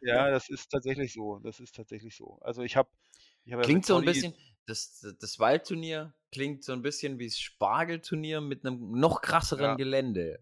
[0.00, 1.38] ja, das ist tatsächlich so.
[1.40, 2.38] Das ist tatsächlich so.
[2.40, 2.88] Also ich habe,
[3.44, 4.34] ich habe ja Klingt so ein bisschen,
[4.66, 9.76] das, das Waldturnier klingt so ein bisschen wie das Spargelturnier mit einem noch krasseren ja,
[9.76, 10.40] Gelände.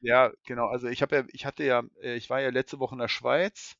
[0.00, 0.66] ja, genau.
[0.68, 3.08] Also ich habe ja, ich hatte ja, äh, ich war ja letzte Woche in der
[3.08, 3.76] Schweiz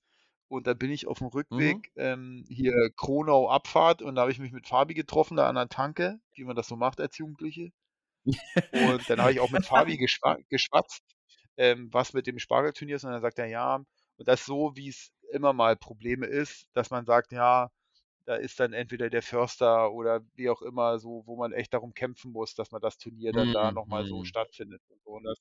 [0.48, 1.82] und da bin ich auf dem Mhm.
[1.82, 5.56] Rückweg ähm, hier Kronau Abfahrt und da habe ich mich mit Fabi getroffen da an
[5.56, 7.70] der Tanke, wie man das so macht als Jugendliche.
[8.70, 11.02] Und dann habe ich auch mit Fabi geschwa geschwatzt,
[11.56, 13.04] ähm, was mit dem Spargelturnier ist.
[13.04, 16.90] Und dann sagt er, ja, und das so, wie es immer mal Probleme ist, dass
[16.90, 17.70] man sagt, ja,
[18.26, 21.94] da ist dann entweder der Förster oder wie auch immer so, wo man echt darum
[21.94, 24.24] kämpfen muss, dass man das Turnier dann da nochmal so Mhm.
[24.24, 24.82] stattfindet.
[24.88, 25.10] Und, so.
[25.12, 25.38] und das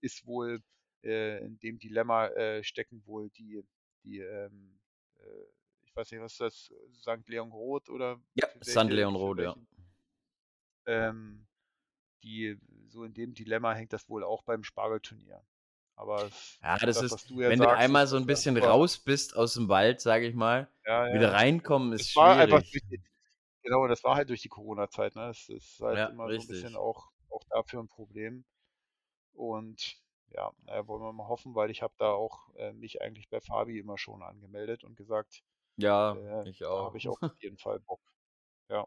[0.00, 0.60] ist wohl
[1.04, 3.62] äh, in dem Dilemma äh, stecken wohl die,
[4.04, 4.78] die ähm,
[5.18, 5.44] äh,
[5.82, 7.28] ich weiß nicht, was ist das, St.
[7.28, 8.84] Leon Roth oder Ja, St.
[8.84, 9.56] Leon Roth, ja.
[10.86, 11.46] ähm,
[12.22, 15.42] die, so in dem Dilemma hängt das wohl auch beim Spargelturnier.
[15.96, 18.22] Aber es, Ja, das das, ist, du ja wenn du sagst, einmal ist so ein
[18.22, 22.72] das bisschen raus bist aus dem Wald, sage ich mal, Ja, wieder reinkommen ist schwierig.
[22.90, 23.00] die,
[23.62, 25.30] genau, das war halt durch die Corona-Zeit, ne?
[25.30, 26.76] Es ist halt immer so ein bisschen richtig.
[26.76, 28.44] auch, auch dafür ein Problem.
[29.34, 29.98] Und
[30.30, 33.40] ja, naja, wollen wir mal hoffen, weil ich habe da auch äh, mich eigentlich bei
[33.40, 35.42] Fabi immer schon angemeldet und gesagt,
[35.76, 36.98] Ja, äh, ich da habe auch.
[36.98, 38.00] ich auch auf jeden Fall Bock.
[38.68, 38.86] Ja.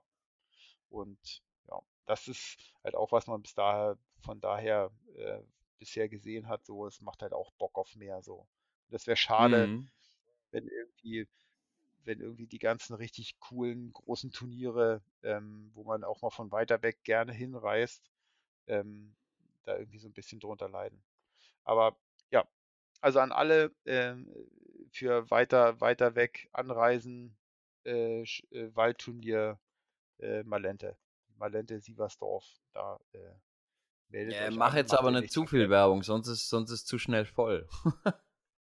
[0.90, 5.42] Und ja, das ist halt auch, was man bis daher, von daher äh,
[5.80, 6.66] bisher gesehen hat.
[6.66, 8.22] So, es macht halt auch Bock auf mehr.
[8.24, 8.48] So.
[8.90, 9.90] Das wäre schade, Mhm.
[10.52, 11.28] wenn irgendwie,
[12.06, 16.82] wenn irgendwie die ganzen richtig coolen großen Turniere, ähm, wo man auch mal von weiter
[16.84, 18.12] weg gerne hinreist,
[18.68, 19.16] ähm,
[19.66, 21.04] da irgendwie so ein bisschen drunter leiden.
[21.66, 21.98] Aber
[22.32, 22.48] ja,
[23.02, 24.34] also an alle ähm,
[24.92, 27.38] für weiter, weiter weg anreisen,
[27.86, 29.60] äh, äh, Waldturnier
[30.20, 30.98] äh, Malente.
[31.38, 33.20] Malente Sieversdorf, da äh,
[34.10, 35.70] meldet Ja, mach an, jetzt macht aber ihr nicht zu viel.
[35.70, 37.68] Werbung, sonst ist, sonst ist zu schnell voll.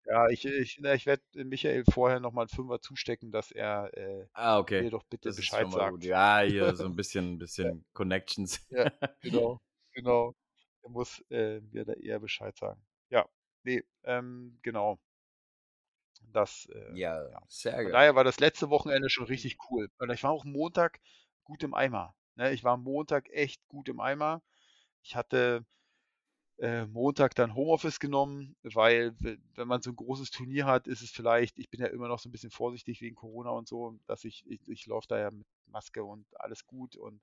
[0.06, 4.28] Ja, ich, ich, na, ich werde Michael vorher nochmal einen Fünfer zustecken, dass er äh,
[4.34, 4.86] Ah, okay.
[4.86, 5.72] mir doch bitte Das Bescheid gut.
[5.72, 6.04] sagt.
[6.04, 8.60] Ja, hier so ein bisschen, Ja, bisschen Connections.
[8.70, 8.88] ja,
[9.22, 9.60] genau,
[9.94, 10.36] genau.
[10.84, 12.82] Er muss äh, mir da eher Bescheid sagen.
[13.10, 13.28] Ja,
[13.64, 15.00] nee, ähm, genau.
[16.34, 17.42] Das, äh, Ja, ja.
[17.48, 17.92] sehr Von geil.
[17.92, 19.90] daher war das letzte Wochenende schon richtig cool.
[20.00, 21.00] Und ich war auch Montag
[21.44, 22.16] gut im Eimer.
[22.36, 22.54] Ne?
[22.54, 24.42] Ich war Montag echt gut im Eimer.
[25.04, 25.66] Ich hatte
[26.60, 31.02] äh, Montag dann Homeoffice genommen, weil we- wenn man so ein großes Turnier hat, ist
[31.02, 33.98] es vielleicht, ich bin ja immer noch so ein bisschen vorsichtig wegen Corona und so,
[34.08, 37.22] dass ich, ich, ich laufe da ja mit Maske und alles gut und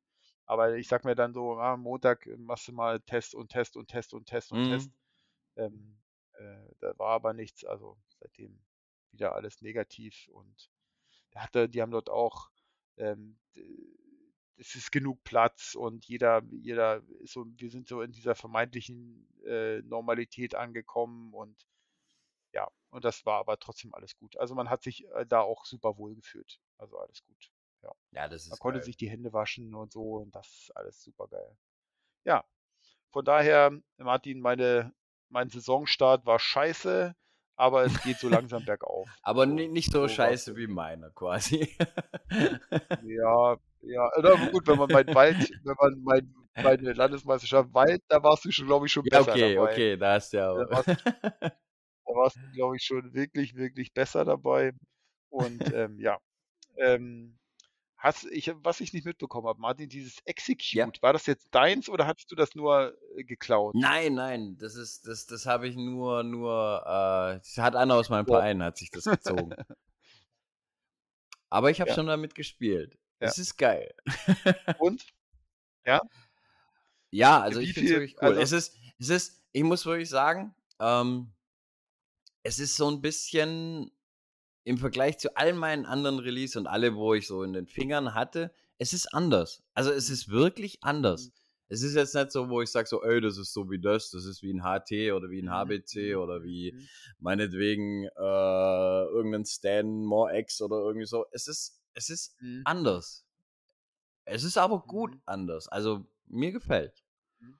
[0.50, 3.88] aber ich sag mir dann so, ah, Montag machst du mal Test und Test und
[3.88, 4.64] Test und Test und Mhm.
[4.64, 4.92] Test.
[5.56, 5.98] Ähm,
[6.34, 8.60] äh, da war aber nichts, also seitdem
[9.12, 10.70] wieder alles negativ und
[11.34, 12.50] der hatte, die haben dort auch,
[12.98, 13.38] ähm,
[14.56, 19.26] es ist genug Platz und jeder, jeder ist so, wir sind so in dieser vermeintlichen
[19.46, 21.66] äh, Normalität angekommen und
[22.52, 24.36] ja, und das war aber trotzdem alles gut.
[24.38, 26.60] Also man hat sich äh, da auch super wohl gefühlt.
[26.78, 27.50] Also alles gut.
[27.82, 27.92] Ja.
[28.12, 28.82] Ja, das Man ist konnte geil.
[28.82, 31.56] sich die Hände waschen und so und das ist alles super geil.
[32.24, 32.44] Ja,
[33.12, 34.94] von daher, Martin, meine,
[35.30, 37.14] mein Saisonstart war scheiße,
[37.56, 39.10] aber es geht so langsam bergauf.
[39.22, 41.76] Aber So, ni- nicht so so scheiße wie meiner quasi.
[42.98, 48.02] Ja, ja, na, aber gut, wenn man mein Wald, wenn man mein, meine Landesmeisterschaft Wald,
[48.08, 49.82] da warst du schon, glaube ich, schon Ja, besser okay, dabei.
[49.82, 50.90] okay, da hast du ja Da warst,
[52.06, 54.72] da warst du, glaube ich, schon wirklich, wirklich besser dabei.
[55.30, 56.18] Und ähm, ja,
[56.78, 57.39] ähm,
[58.00, 60.16] hast, ich, was ich nicht mitbekommen habe, Martin, dieses
[60.72, 60.86] Ja.
[60.86, 63.74] Execute, war das jetzt deins oder hattest du das nur äh, geklaut?
[63.74, 68.26] Nein, nein, das ist, das, das habe ich nur, nur, äh, hat einer aus meinem
[68.26, 68.38] Boah.
[68.38, 69.54] Verein, hat sich das gezogen.
[71.50, 72.96] Aber ich habe Ja, schon damit gespielt.
[73.20, 73.28] ja.
[73.28, 73.92] Es ist geil.
[74.78, 75.06] Und?
[75.84, 76.00] Ja?
[77.10, 78.28] Ja, also Wie ich finde es wirklich cool.
[78.28, 81.32] also, Es ist, es ist, ich muss wirklich sagen, ähm,
[82.42, 83.90] es ist so ein bisschen
[84.64, 88.14] im Vergleich zu all meinen anderen Release und alle, wo ich so in den Fingern
[88.14, 89.62] hatte, es ist anders.
[89.74, 91.32] Also es mhm, ist wirklich mhm, anders.
[91.68, 94.10] Es ist jetzt nicht so, wo ich sage so, ey, das ist so wie das,
[94.10, 96.88] das ist wie ein HT oder wie ein mhm, HBC mhm, oder mhm, wie mhm,
[97.20, 101.26] meinetwegen äh, irgendein Stan More X oder irgendwie so.
[101.30, 103.24] Es ist, es ist mhm, mhm, anders.
[104.24, 105.68] Es ist aber gut mhm, anders.
[105.68, 107.04] Also mir gefällt.
[107.38, 107.58] mhm.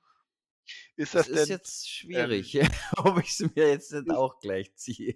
[0.97, 2.59] Ist Es das ist denn, jetzt ähm, schwierig,
[2.97, 5.15] ob ich es mir jetzt nicht ist, auch gleich ziehe.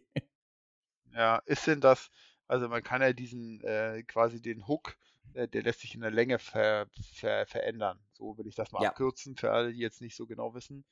[1.15, 2.11] Ja, ist denn das,
[2.47, 4.97] also man kann ja diesen, äh, quasi den Hook,
[5.33, 7.99] äh, der lässt sich in der Länge ver, ver, verändern.
[8.13, 8.89] So will ich das mal Ja.
[8.89, 10.85] abkürzen für alle, die jetzt nicht so genau wissen.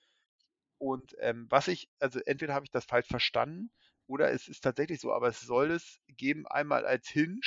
[0.77, 3.71] Und ähm, was ich, also entweder habe ich das falsch verstanden
[4.07, 7.39] oder es ist tatsächlich so, aber es soll es geben einmal als Hinge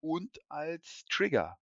[0.00, 1.58] und als Trigger.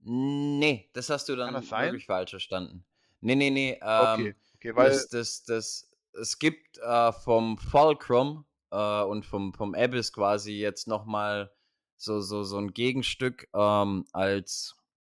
[0.00, 1.90] Nee, das hast du das dann sein?
[1.90, 2.84] wirklich falsch verstanden.
[3.20, 3.78] Nee, nee, nee.
[3.96, 9.54] Okay, Ähm, okay, weil, das, das, das, es gibt äh, vom Fulcrum äh, und vom,
[9.54, 11.52] vom Abyss quasi jetzt nochmal
[11.98, 14.76] so, so, so ein Gegenstück ähm, als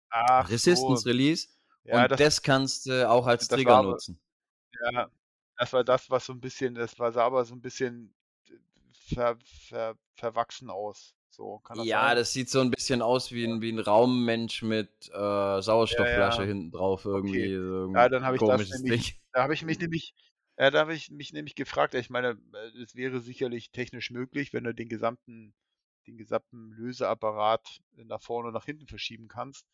[0.10, 1.49] ach Resistance so, Release
[1.84, 4.20] ja, und das, das kannst du auch als Trigger aber, nutzen.
[4.93, 5.10] ja,
[5.58, 8.16] das war das, was so ein bisschen, das war sah aber so ein bisschen
[8.93, 9.38] ver,
[9.70, 11.16] ver, verwachsen aus.
[11.30, 12.16] So, kann das Ja, sein?
[12.16, 15.62] das sieht so ein bisschen aus wie Ja, ein, wie ein Raummensch mit äh, ja,
[15.62, 17.45] Sauerstoffflasche ja, hinten drauf, okay.
[17.45, 20.14] irgendwie so Ja, dann habe ich das nämlich, da habe ich mich nämlich,
[20.58, 24.54] ja, da habe ich mich nämlich gefragt, ich meine, äh, es wäre sicherlich technisch möglich,
[24.54, 25.54] wenn du den gesamten,
[26.08, 29.66] den gesamten Löseapparat nach vorne und nach hinten verschieben kannst.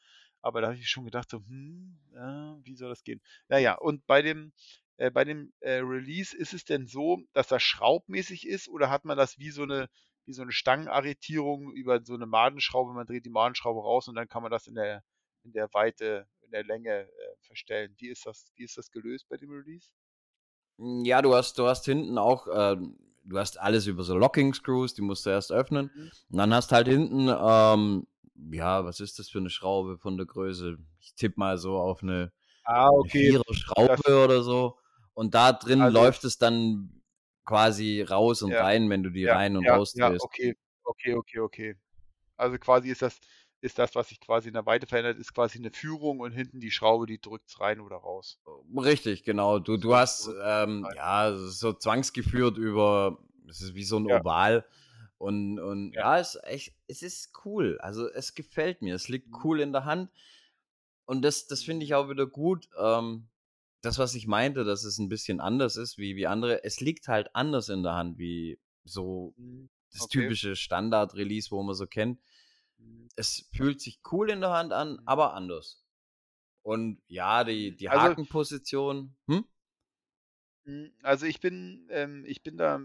[0.42, 3.22] Aber da habe ich schon gedacht, so, hm, ja, wie soll das gehen?
[3.50, 4.54] Naja, und bei dem,
[4.98, 9.06] äh, bei dem äh, Release ist es denn so, dass das schraubmäßig ist oder hat
[9.06, 9.90] man das wie so eine,
[10.26, 14.28] wie so eine Stangenarretierung über so eine Madenschraube, man dreht die Madenschraube raus und dann
[14.30, 15.04] kann man das in der,
[15.44, 17.94] in der Weite, in der Länge äh, verstellen.
[17.98, 19.90] Wie ist das, wie ist das gelöst bei dem Release?
[21.04, 24.94] Ja, du hast, du hast hinten auch, ähm, du hast alles über so Locking Screws,
[24.94, 25.92] die musst du erst öffnen.
[25.94, 26.12] Mhm.
[26.32, 28.08] Und dann hast halt hinten, ähm,
[28.52, 30.78] ja, was ist das für eine Schraube von der Größe?
[31.02, 32.32] Ich tippe mal so auf eine,
[32.64, 33.30] Ah, eine okay.
[33.32, 34.78] Vierer Schraube Das, oder so.
[35.14, 37.02] Und da drin also, läuft es dann
[37.44, 40.24] quasi raus und ja, rein, wenn du die ja, rein und ja, raus ja, drehst.
[40.24, 41.76] okay, okay, okay, okay.
[42.38, 43.20] Also quasi ist das,
[43.62, 46.60] ist das, was sich quasi in der Weite verändert, ist quasi eine Führung und hinten
[46.60, 48.40] die Schraube, die drückt es rein oder raus.
[48.76, 49.60] Richtig, genau.
[49.60, 54.22] Du, du hast ähm, ja so zwangsgeführt über, es ist wie so ein ja.
[54.22, 54.66] Oval.
[55.18, 56.16] Und, und ja.
[56.16, 57.78] ja, es, echt, es ist cool.
[57.82, 58.96] Also es gefällt mir.
[58.96, 59.40] Es liegt mhm.
[59.44, 60.10] cool in der Hand.
[61.06, 62.70] Und das, das finde ich auch wieder gut.
[62.80, 63.28] Ähm,
[63.82, 67.08] das, was ich meinte, dass es ein bisschen anders ist wie, wie andere, es liegt
[67.08, 69.70] halt anders in der Hand, wie so mhm.
[69.92, 70.20] das okay.
[70.20, 72.20] typische Standard-Release, wo man so kennt.
[72.80, 73.10] Mhm.
[73.16, 75.02] Es fühlt sich cool in der Hand an, mhm.
[75.06, 75.84] aber anders.
[76.64, 79.16] Und ja, die, die also, Hakenposition.
[79.28, 79.46] Hm?
[81.02, 82.82] Also ich bin, ähm, ich bin da,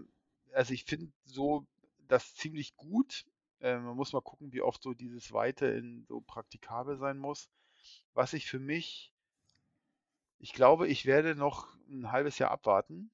[0.53, 1.67] also ich finde so
[2.07, 3.25] das ziemlich gut.
[3.59, 7.49] Äh, man muss mal gucken, wie oft so dieses Weite in so praktikabel sein muss
[8.13, 9.11] was ich für mich
[10.39, 13.09] ich glaube, ich werde noch ein halbes Jahr abwarten,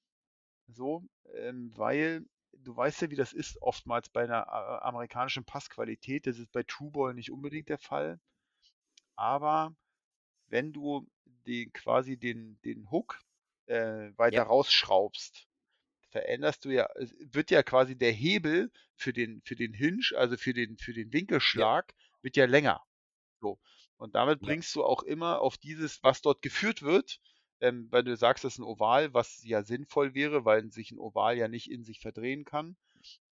[0.68, 6.28] so, ähm, weil du weißt ja, wie das ist oftmals bei einer äh, amerikanischen Passqualität.
[6.28, 8.20] Das ist bei Trueball nicht unbedingt der Fall.
[9.16, 9.76] Aber
[10.48, 11.08] wenn du
[11.48, 13.20] den, quasi den, den Hook
[13.66, 14.44] äh, weiter ja.
[14.44, 15.48] rausschraubst,
[16.10, 16.90] veränderst du ja,
[17.20, 21.12] wird ja quasi der Hebel für den, für den Hinge, also für den, für den
[21.14, 22.08] Winkelschlag, ja.
[22.22, 22.84] wird ja länger.
[23.40, 23.60] So.
[23.98, 27.20] Und damit bringst du auch immer auf dieses, was dort geführt wird,
[27.62, 31.00] ähm, weil du sagst, das ist ein Oval, was ja sinnvoll wäre, weil sich ein
[31.00, 32.76] Oval ja nicht in sich verdrehen kann.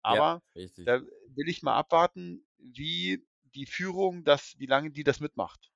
[0.01, 3.25] Aber ja, da will ich mal abwarten, wie
[3.55, 5.71] die Führung das, wie lange die das mitmacht.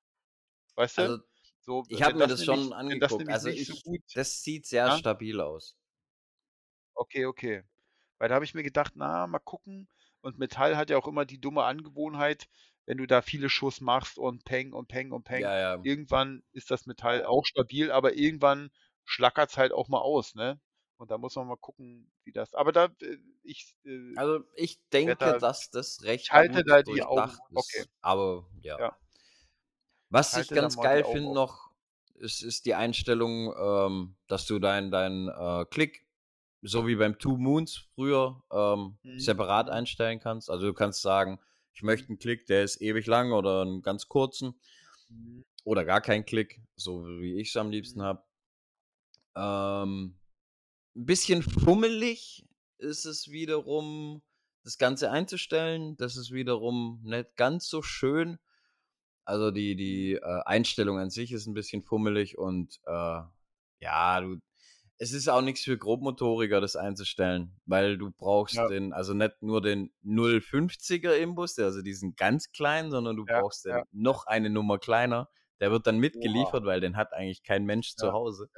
[0.76, 1.24] Weißt also, du?
[1.60, 3.26] So, ich habe mir das, schon angeguckt.
[3.26, 4.98] Das also ich, so das sieht sehr ja?
[4.98, 5.76] stabil aus.
[6.94, 7.64] Okay, okay.
[8.18, 9.88] Weil da habe ich mir gedacht, na, mal gucken.
[10.20, 12.48] Und Metall hat ja auch immer die dumme Angewohnheit,
[12.86, 15.80] wenn du da viele Schuss machst und Peng und Peng und Peng, ja, ja.
[15.82, 18.70] irgendwann ist das Metall auch stabil, aber irgendwann
[19.04, 20.60] schlackert es halt auch mal aus, ne?
[20.96, 22.54] Und da muss man mal gucken, wie das.
[22.54, 23.74] Aber da, äh, ich.
[23.84, 27.30] Äh, also ich denke, da, dass das recht halte gut da die Augen.
[27.30, 27.40] Ist.
[27.52, 27.84] Okay.
[28.00, 28.78] Aber ja.
[28.78, 28.96] ja.
[30.08, 31.70] Was ich ganz geil finde noch,
[32.14, 36.06] ist, ist die Einstellung, ähm, dass du deinen dein, äh, Klick,
[36.62, 39.18] so wie beim Two Moons früher, ähm, mhm.
[39.18, 40.48] separat einstellen kannst.
[40.48, 41.40] Also du kannst sagen,
[41.74, 44.54] ich möchte einen Klick, der ist ewig lang oder einen ganz kurzen.
[45.08, 45.44] Mhm.
[45.64, 48.04] Oder gar keinen Klick, so wie ich es am liebsten mhm.
[48.04, 48.24] habe.
[49.36, 50.18] Ähm,
[50.96, 52.46] ein bisschen fummelig
[52.78, 54.22] ist es wiederum,
[54.62, 55.96] das Ganze einzustellen.
[55.96, 58.38] Das ist wiederum nicht ganz so schön.
[59.24, 63.22] Also die, die äh, Einstellung an sich ist ein bisschen fummelig und äh,
[63.80, 64.38] ja, du,
[64.98, 68.68] es ist auch nichts für Grobmotoriker, das einzustellen, weil du brauchst ja.
[68.68, 73.64] den, also nicht nur den 050er Imbus, also diesen ganz kleinen, sondern du ja, brauchst
[73.64, 73.78] ja.
[73.78, 75.28] den noch eine Nummer kleiner.
[75.60, 76.64] Der wird dann mitgeliefert, wow.
[76.64, 78.48] weil den hat eigentlich kein Mensch zu Hause.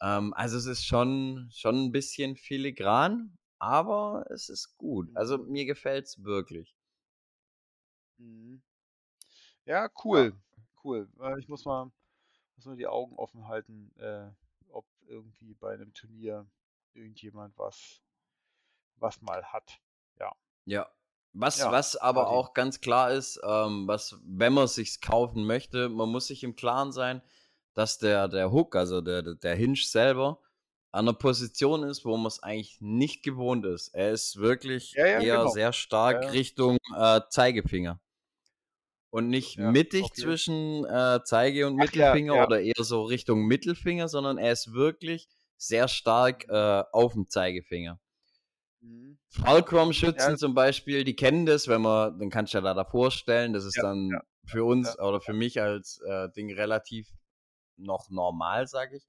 [0.00, 5.08] Ähm, also es ist schon, schon ein bisschen filigran, aber es ist gut.
[5.14, 5.50] Also mhm.
[5.50, 6.74] mir gefällt es wirklich.
[8.18, 8.62] Mhm.
[9.64, 10.32] Ja, cool.
[10.82, 11.08] Cool.
[11.38, 11.90] Ich muss mal,
[12.56, 13.92] muss mal die Augen offen halten.
[13.98, 14.30] Äh
[15.08, 16.46] irgendwie bei einem Turnier
[16.94, 18.00] irgendjemand was,
[18.96, 19.80] was mal hat.
[20.18, 20.32] Ja.
[20.64, 20.88] Ja.
[21.32, 22.34] Was, ja, was aber quasi.
[22.34, 26.56] auch ganz klar ist, ähm, was, wenn man sich kaufen möchte, man muss sich im
[26.56, 27.22] Klaren sein,
[27.74, 30.40] dass der, der Hook, also der, der Hinge selber,
[30.90, 33.88] an einer Position ist, wo man es eigentlich nicht gewohnt ist.
[33.88, 35.50] Er ist wirklich ja, ja, eher genau.
[35.50, 38.00] sehr stark Richtung äh, Zeigefinger
[39.10, 40.22] und nicht ja, mittig okay.
[40.22, 42.46] zwischen äh, Zeige und Mittelfinger ja, ja.
[42.46, 48.00] oder eher so Richtung Mittelfinger, sondern er ist wirklich sehr stark äh, auf dem Zeigefinger.
[48.80, 49.18] Mhm.
[49.30, 53.64] Falcrom-Schützen zum Beispiel, die kennen das, wenn man, dann kannst du ja da vorstellen, das
[53.64, 57.08] ist dann für uns oder für mich als äh, Ding relativ
[57.76, 59.04] noch normal, sage ich.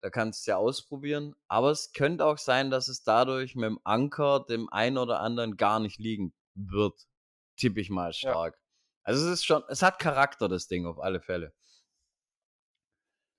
[0.00, 1.34] Da kannst du ja ausprobieren.
[1.46, 5.56] Aber es könnte auch sein, dass es dadurch mit dem Anker dem einen oder anderen
[5.56, 7.06] gar nicht liegen wird.
[7.56, 8.61] Tippe ich mal stark.
[9.04, 11.52] Also es ist schon, es hat Charakter, das Ding auf alle Fälle.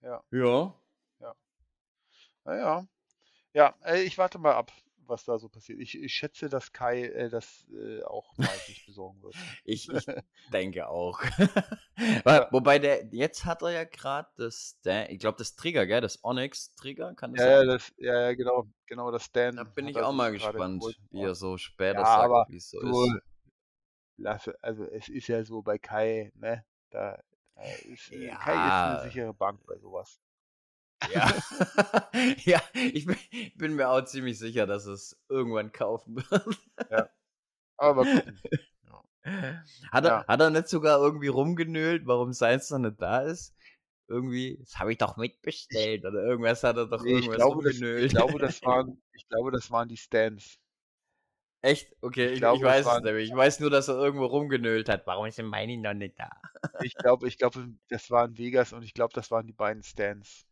[0.02, 0.22] Ja.
[0.32, 0.74] Ja.
[1.20, 1.36] Ja.
[2.44, 2.88] Naja.
[3.54, 4.72] Ja, äh, ich warte mal ab,
[5.08, 5.80] was da so passiert.
[5.80, 9.36] Ich, ich schätze, dass Kai äh, das äh, auch mal sich besorgen wird.
[9.64, 10.06] ich, ich
[10.52, 11.22] denke auch.
[12.26, 12.48] ja.
[12.52, 16.02] Wobei der, jetzt hat er ja gerade das, ich glaube, das Trigger, gell?
[16.02, 17.68] Das Onyx-Trigger, kann das ja, sein?
[17.68, 19.58] Ja, das, ja, genau, genau, das Stand.
[19.58, 22.82] Da bin ich auch mal gespannt, wie er so später ja, sagt, wie es so
[22.82, 23.22] du, ist
[24.18, 26.66] lasse, also es ist ja so bei Kai, ne?
[26.90, 27.22] Da,
[27.56, 28.36] da ist, äh, ja.
[28.38, 30.20] Kai ist eine sichere Bank bei sowas.
[31.12, 31.32] Ja,
[32.46, 33.18] ja ich bin,
[33.56, 36.58] bin, mir auch ziemlich sicher, dass es irgendwann kaufen wird.
[36.90, 37.10] ja.
[37.78, 38.40] Aber gucken.
[39.92, 40.26] Hat, er, ja.
[40.28, 43.56] hat er nicht sogar irgendwie rumgenölt, warum Science noch nicht da ist?
[44.10, 47.56] Irgendwie, das habe ich doch mitbestellt oder irgendwas hat er doch nee, irgendwas ich glaube,
[47.56, 47.98] rumgenölt.
[48.00, 50.60] Das, ich, glaube, das waren, ich glaube, das waren die Stands.
[51.64, 51.96] Echt?
[52.02, 53.30] Okay, ich, ich, glaube, ich weiß es waren- nämlich.
[53.30, 55.08] Ich weiß nur, dass er irgendwo rumgenölt hat.
[55.08, 56.30] Warum ist denn meine noch nicht da?
[56.82, 59.82] Ich glaube, ich glaube, das war in Vegas und ich glaube, das waren die beiden
[59.82, 60.46] Stands.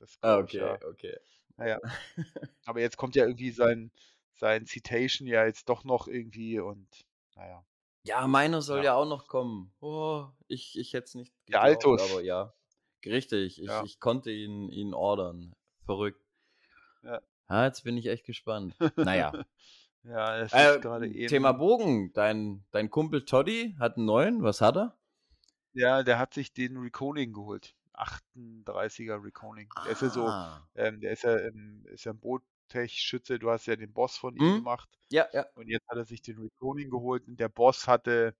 [0.00, 0.78] Das Ah, glaub okay, ja.
[0.88, 1.16] okay.
[1.56, 1.80] Naja.
[2.66, 3.90] Aber jetzt kommt ja irgendwie sein,
[4.34, 6.88] sein Citation ja jetzt doch noch irgendwie und
[7.36, 7.64] naja.
[8.04, 8.84] Ja, meiner soll Ja.
[8.84, 9.72] ja, auch noch kommen.
[9.80, 12.10] Oh, ich, ich hätte es nicht Der geglaubt, Altus.
[12.12, 12.52] aber ja.
[13.06, 13.84] Richtig, ich, Ja.
[13.84, 15.54] ich konnte ihn, ihn ordern.
[15.84, 16.20] Verrückt.
[17.02, 17.20] Ja.
[17.46, 18.74] Ah, jetzt bin ich echt gespannt.
[18.96, 19.32] Naja.
[20.08, 21.28] Ja, es Äh, ist gerade eben.
[21.28, 22.12] Thema Bogen.
[22.14, 24.42] Dein, dein Kumpel Toddy hat einen neuen.
[24.42, 24.96] Was hat er?
[25.74, 27.74] Ja, der hat sich den Reconing geholt.
[27.94, 29.68] 38er Reconing.
[29.84, 30.66] Der ist ja so, Ah.
[30.74, 33.38] ähm, der ist ja, ähm, ist ja ein Botech-Schütze.
[33.38, 34.54] Du hast ja den Boss von ihm Mhm.
[34.58, 34.88] gemacht.
[35.10, 35.46] Ja, ja.
[35.54, 37.26] Und jetzt hat er sich den Reconing geholt.
[37.28, 38.34] Und der Boss hatte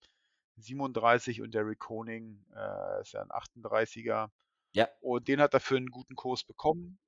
[0.57, 4.31] 37 und der Reconing äh, ist ja ein 38er.
[4.73, 4.89] Ja.
[5.01, 6.99] Und den hat er für einen guten Kurs bekommen.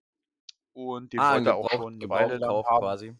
[0.72, 2.80] Und den ah, wollte er auch schon eine Weile lang haben.
[2.80, 3.16] quasi.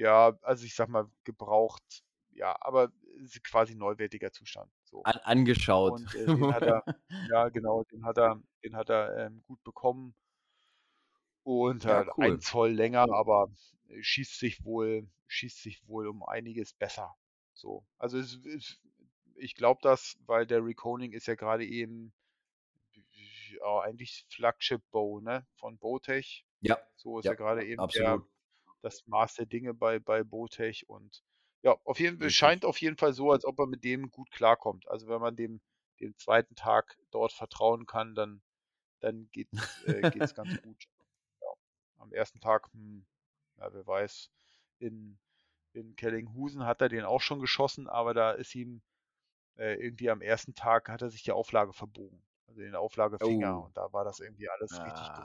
[0.00, 4.72] Ja, also ich sag mal, gebraucht, ja, aber ist quasi neuwertiger Zustand.
[4.84, 5.02] So.
[5.02, 6.00] An, angeschaut.
[6.00, 6.82] Und äh, den hat er,
[7.30, 10.14] ja genau, den hat er, den hat er ähm, gut bekommen.
[11.42, 12.24] Und Ja, halt cool.
[12.26, 13.50] ein Zoll länger, aber
[13.88, 17.14] äh, schießt sich wohl, schießt sich wohl um einiges besser.
[17.52, 17.84] So.
[17.98, 18.80] Also es, es,
[19.36, 22.14] ich glaube das, weil der Reconing ist ja gerade eben
[23.60, 25.46] ja, eigentlich Flagship Bow, ne?
[25.56, 26.44] Von Bowtech.
[26.60, 28.28] ja, So ist Ja, ja gerade eben der, absolut.
[28.82, 31.22] Das Maß der Dinge bei, bei Bowtech und
[31.62, 34.30] ja, auf jeden Fall, scheint auf jeden Fall so, als ob er mit dem gut
[34.30, 34.88] klarkommt.
[34.88, 35.60] Also wenn man dem,
[36.00, 38.42] dem zweiten Tag dort vertrauen kann, dann,
[39.00, 40.84] dann geht es äh, geht's ganz gut.
[41.42, 41.48] Ja.
[41.98, 43.06] Am ersten Tag, hm,
[43.58, 44.30] ja, wer weiß,
[44.78, 45.18] in,
[45.72, 48.82] in Kellinghusen hat er den auch schon geschossen, aber da ist ihm
[49.56, 52.22] äh, irgendwie am ersten Tag hat er sich die Auflage verbogen.
[52.46, 53.66] Also den Auflagefinger Oh.
[53.66, 55.24] und da war das irgendwie alles richtig Ah.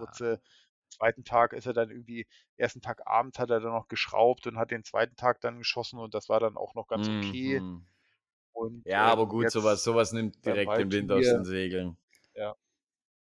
[0.90, 4.57] Zweiten Tag ist er dann irgendwie, ersten Tag abends hat er dann noch geschraubt und
[4.57, 7.60] hat den zweiten Tag dann geschossen und das war dann auch noch ganz okay.
[7.60, 7.86] Mhm.
[8.53, 11.98] Und Ja, aber ähm, gut, sowas, sowas nimmt direkt den Wind aus den Segeln.
[12.36, 12.56] Ja,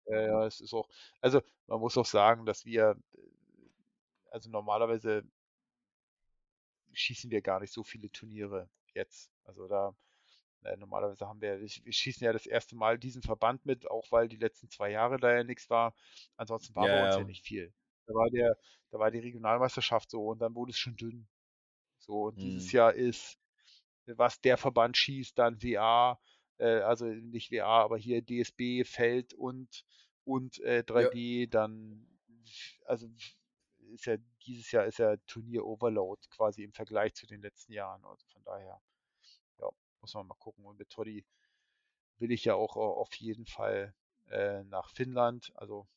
[0.09, 0.87] ja, es ist auch,
[1.19, 3.19] also man muss auch sagen, dass wir, äh,
[4.31, 5.23] also normalerweise
[6.93, 9.31] schießen wir gar nicht so viele Turniere jetzt.
[9.43, 10.06] Also da, äh,
[10.77, 14.37] normalerweise haben wir, wir schießen ja das erste Mal diesen Verband mit, auch weil die
[14.37, 15.95] letzten zwei Jahre da ja nichts war.
[16.35, 17.17] Ansonsten war Ja, bei uns ja.
[17.17, 17.73] ja nicht viel.
[18.07, 18.57] Da war der,
[18.91, 21.27] da war die Regionalmeisterschaft so und dann wurde es schon dünn.
[21.99, 22.73] So, und dieses Mhm.
[22.73, 23.37] Jahr ist,
[24.05, 26.19] was der Verband schießt, dann WA,
[26.57, 29.85] äh, also nicht WA, aber hier DSB, Feld und,
[30.23, 32.07] und äh, 3D, dann,
[32.85, 33.07] also
[33.93, 38.03] ist ja, dieses Jahr ist ja Turnier Overload quasi im Vergleich zu den letzten Jahren.
[38.05, 38.81] Also von daher, ja,
[40.07, 40.65] muss man mal gucken.
[40.65, 41.25] Und mit Toddy
[42.19, 43.93] will ich ja auch äh, auf jeden Fall
[44.29, 45.87] äh, nach Finnland, also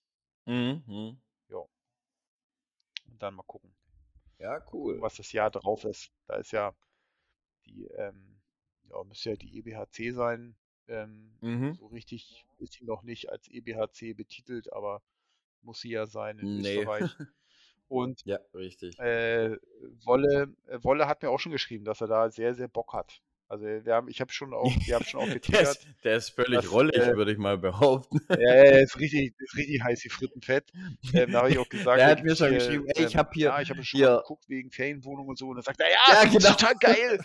[0.47, 0.82] Mhm.
[0.87, 1.20] mhm.
[3.09, 3.74] und dann mal gucken.
[4.39, 5.01] Ja, cool.
[5.03, 6.11] was das Jahr drauf ist.
[6.27, 6.74] Da ist ja
[7.66, 8.41] die, ähm,
[8.91, 10.57] ja, müsste ja die EBHC sein.
[10.89, 11.74] Ähm, Mhm.
[11.74, 15.03] So richtig ist sie noch nicht als EBHC betitelt, aber
[15.62, 16.78] muss sie ja sein in Nee.
[16.78, 17.05] Österreich.
[17.89, 18.99] Und Ja, richtig.
[18.99, 19.57] äh,
[20.05, 23.23] Wolle, äh, Wolle hat mir auch schon geschrieben, dass er da sehr, sehr Bock hat.
[23.51, 25.63] Also wir haben, ich habe schon auch, wir haben schon auch Der getickert.
[25.63, 28.21] ist, der ist völlig Das, rollig, äh, würde ich mal behaupten.
[28.41, 30.71] Ja, ja, ist richtig, ist richtig heiß wie Frittenfett.
[31.13, 33.15] Ähm, da habe ich auch gesagt, Der da hat mir schon hier, geschrieben, ey, ich
[33.15, 35.49] ähm, hab hier- ja, ich habe schon hier- geguckt wegen Ferienwohnung und so.
[35.49, 36.51] Und dann sagt er, ja, Ja, das ist genau.
[36.55, 37.21] total geil.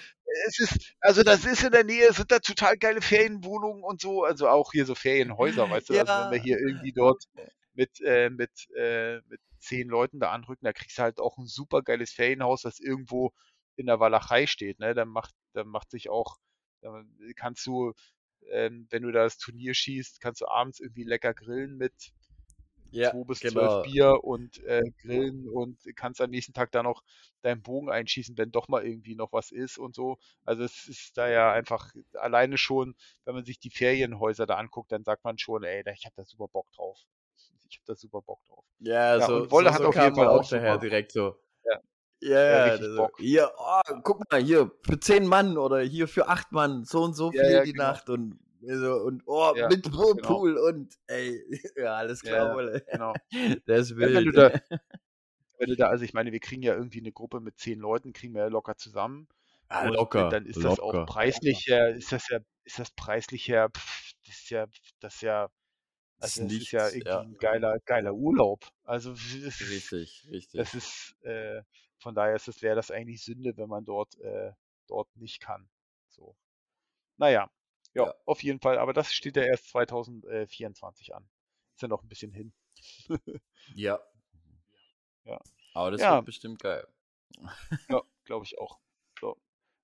[0.48, 4.02] Es ist, also das ist in der Nähe, es sind da total geile Ferienwohnungen und
[4.02, 4.24] so.
[4.24, 5.94] Also auch hier so Ferienhäuser, weißt du.
[5.94, 6.26] Also Ja.
[6.26, 7.24] wenn wir hier irgendwie dort
[7.76, 11.46] mit, äh, mit, äh, mit zehn Leuten da anrücken, da kriegst du halt auch ein
[11.46, 13.32] super geiles Ferienhaus, das irgendwo
[13.78, 14.80] in der Walachei steht.
[14.80, 14.94] Ne?
[14.94, 16.38] Dann macht, dann macht sich auch,
[16.82, 17.94] dann kannst du,
[18.52, 21.94] ähm, wenn du da das Turnier schießt, kannst du abends irgendwie lecker grillen mit
[22.92, 23.82] Ja, 2 bis 12 genau.
[23.82, 27.04] Bier und äh, grillen und kannst am nächsten Tag dann noch
[27.42, 30.18] deinen Bogen einschießen, wenn doch mal irgendwie noch was ist und so.
[30.46, 32.96] Also es ist da ja einfach alleine schon,
[33.26, 36.16] wenn man sich die Ferienhäuser da anguckt, dann sagt man schon, ey, da- ich habe
[36.16, 37.00] da super Bock drauf.
[37.70, 38.66] Ich habe da super Bock drauf.
[38.80, 40.78] Ja, Ja, so, Wolle so, hat so auf kam jeden Fall auch daher super.
[40.78, 41.40] direkt so.
[41.66, 41.80] Ja.
[42.22, 46.28] Ja, Ja, ja, das- hier, oh, guck mal, hier, für zehn Mann oder hier für
[46.28, 47.74] acht Mann, so und so Ja, viel ja, die genau.
[47.74, 50.68] Nacht und so, und oh, Ja, mit Whirlpool genau.
[50.70, 51.42] und ey,
[51.76, 52.86] ja, alles klar, Ja, Wolle.
[52.90, 53.20] Genau.
[53.68, 54.14] Der ist Ja, wild.
[54.14, 54.52] wenn du da,
[55.58, 58.14] wenn du da, also ich meine, wir kriegen ja irgendwie eine Gruppe mit zehn Leuten,
[58.14, 59.28] kriegen wir ja locker zusammen.
[59.70, 60.80] Ah, Und, äh, locker, dann ist das locker.
[60.80, 64.68] auch preislich ist das ja, ist das preislich her, pff, das ist ja,
[65.00, 65.50] das ist ja,
[66.20, 67.28] Das also das ist ja nichts, irgendwie ja.
[67.28, 68.70] ein geiler, geiler Urlaub.
[68.86, 70.56] Also das Richtig, richtig.
[70.56, 71.64] das ist, äh,
[72.06, 74.52] von daher ist es, wäre das eigentlich Sünde, wenn man dort, äh,
[74.88, 75.68] dort nicht kann.
[76.10, 76.36] So.
[77.18, 77.50] Naja,
[77.96, 78.14] ja, Ja.
[78.28, 81.28] auf jeden Fall, aber das steht ja erst 2024 an.
[81.74, 82.54] Ist ja noch ein bisschen hin.
[83.74, 84.00] Ja.
[85.28, 85.42] Ja.
[85.74, 86.18] Aber das Ja.
[86.18, 86.88] wird bestimmt geil.
[88.26, 88.78] glaube ich auch.
[89.20, 89.36] So.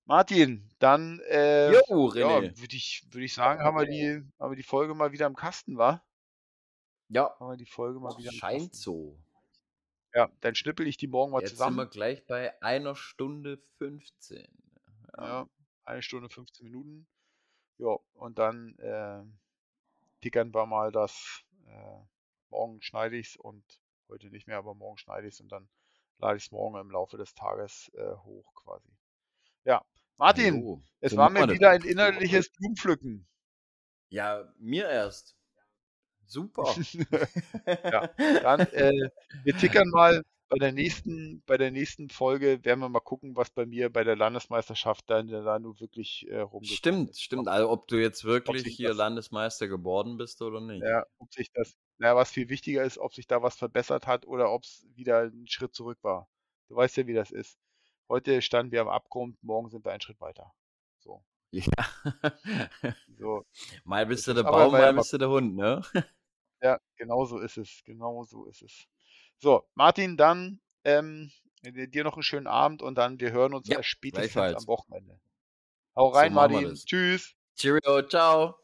[0.04, 4.56] Martin, dann äh, Jo, ja, würde ich, würd ich sagen, haben wir, die, haben wir
[4.56, 6.00] die Folge mal wieder im Kasten, wa?
[7.08, 8.76] Ja, Haben wir die Folge mal wieder im scheint Kasten.
[8.76, 9.18] so.
[10.14, 11.90] Ja, dann schnippel ich die morgen mal Jetzt sind wir zusammen.
[11.90, 14.46] gleich bei einer Stunde 15.
[15.16, 15.24] Ja.
[15.24, 15.48] Ja,
[15.84, 17.06] eine Stunde 15 Minuten.
[17.78, 19.22] Ja, und dann äh,
[20.20, 21.42] tickern wir mal das.
[21.66, 21.98] Äh,
[22.50, 23.64] morgen schneide ich es und
[24.08, 25.68] heute nicht mehr, aber morgen schneide ich es und dann
[26.18, 28.88] lade ich es morgen im Laufe des Tages äh, hoch quasi.
[29.64, 29.82] Ja,
[30.18, 33.26] Martin, Jo, es so war mir wieder ein innerliches Blumenpflücken.
[34.10, 35.36] Ja, mir erst.
[36.26, 36.74] Super.
[37.66, 39.08] Ja, Dann, äh,
[39.44, 40.22] wir tickern mal
[40.52, 44.04] bei der nächsten, bei der nächsten Folge werden wir mal gucken, was bei mir bei
[44.04, 47.48] der Landesmeisterschaft dann da nur wirklich äh, rumgekommen Stimmt, stimmt.
[47.48, 50.82] Ob, Also ob du jetzt wirklich hier das, Landesmeister geworden bist oder nicht.
[50.82, 54.26] ja, ob sich das, naja, was viel wichtiger ist, ob sich da was verbessert hat
[54.26, 56.28] oder ob es wieder ein Schritt zurück war.
[56.68, 57.58] Du weißt ja, wie das ist.
[58.08, 60.52] Heute standen wir am Abgrund, morgen sind wir einen Schritt weiter.
[61.52, 61.86] So, Ja.
[63.18, 63.46] so
[63.84, 65.82] mal bist ist du der Baum, mal bist du der Hund, ne?
[66.62, 67.82] ja, genau so ist es.
[67.84, 68.86] Genau so ist es.
[69.38, 71.30] So, Martin, dann ähm,
[71.62, 74.66] dir noch einen schönen Abend und dann wir hören uns Ja, spätestens am.
[74.66, 75.20] Wochenende.
[75.96, 76.74] Hau So rein, wir Martin.
[76.86, 77.34] Tschüss.
[77.56, 78.61] Cheerio, ciao.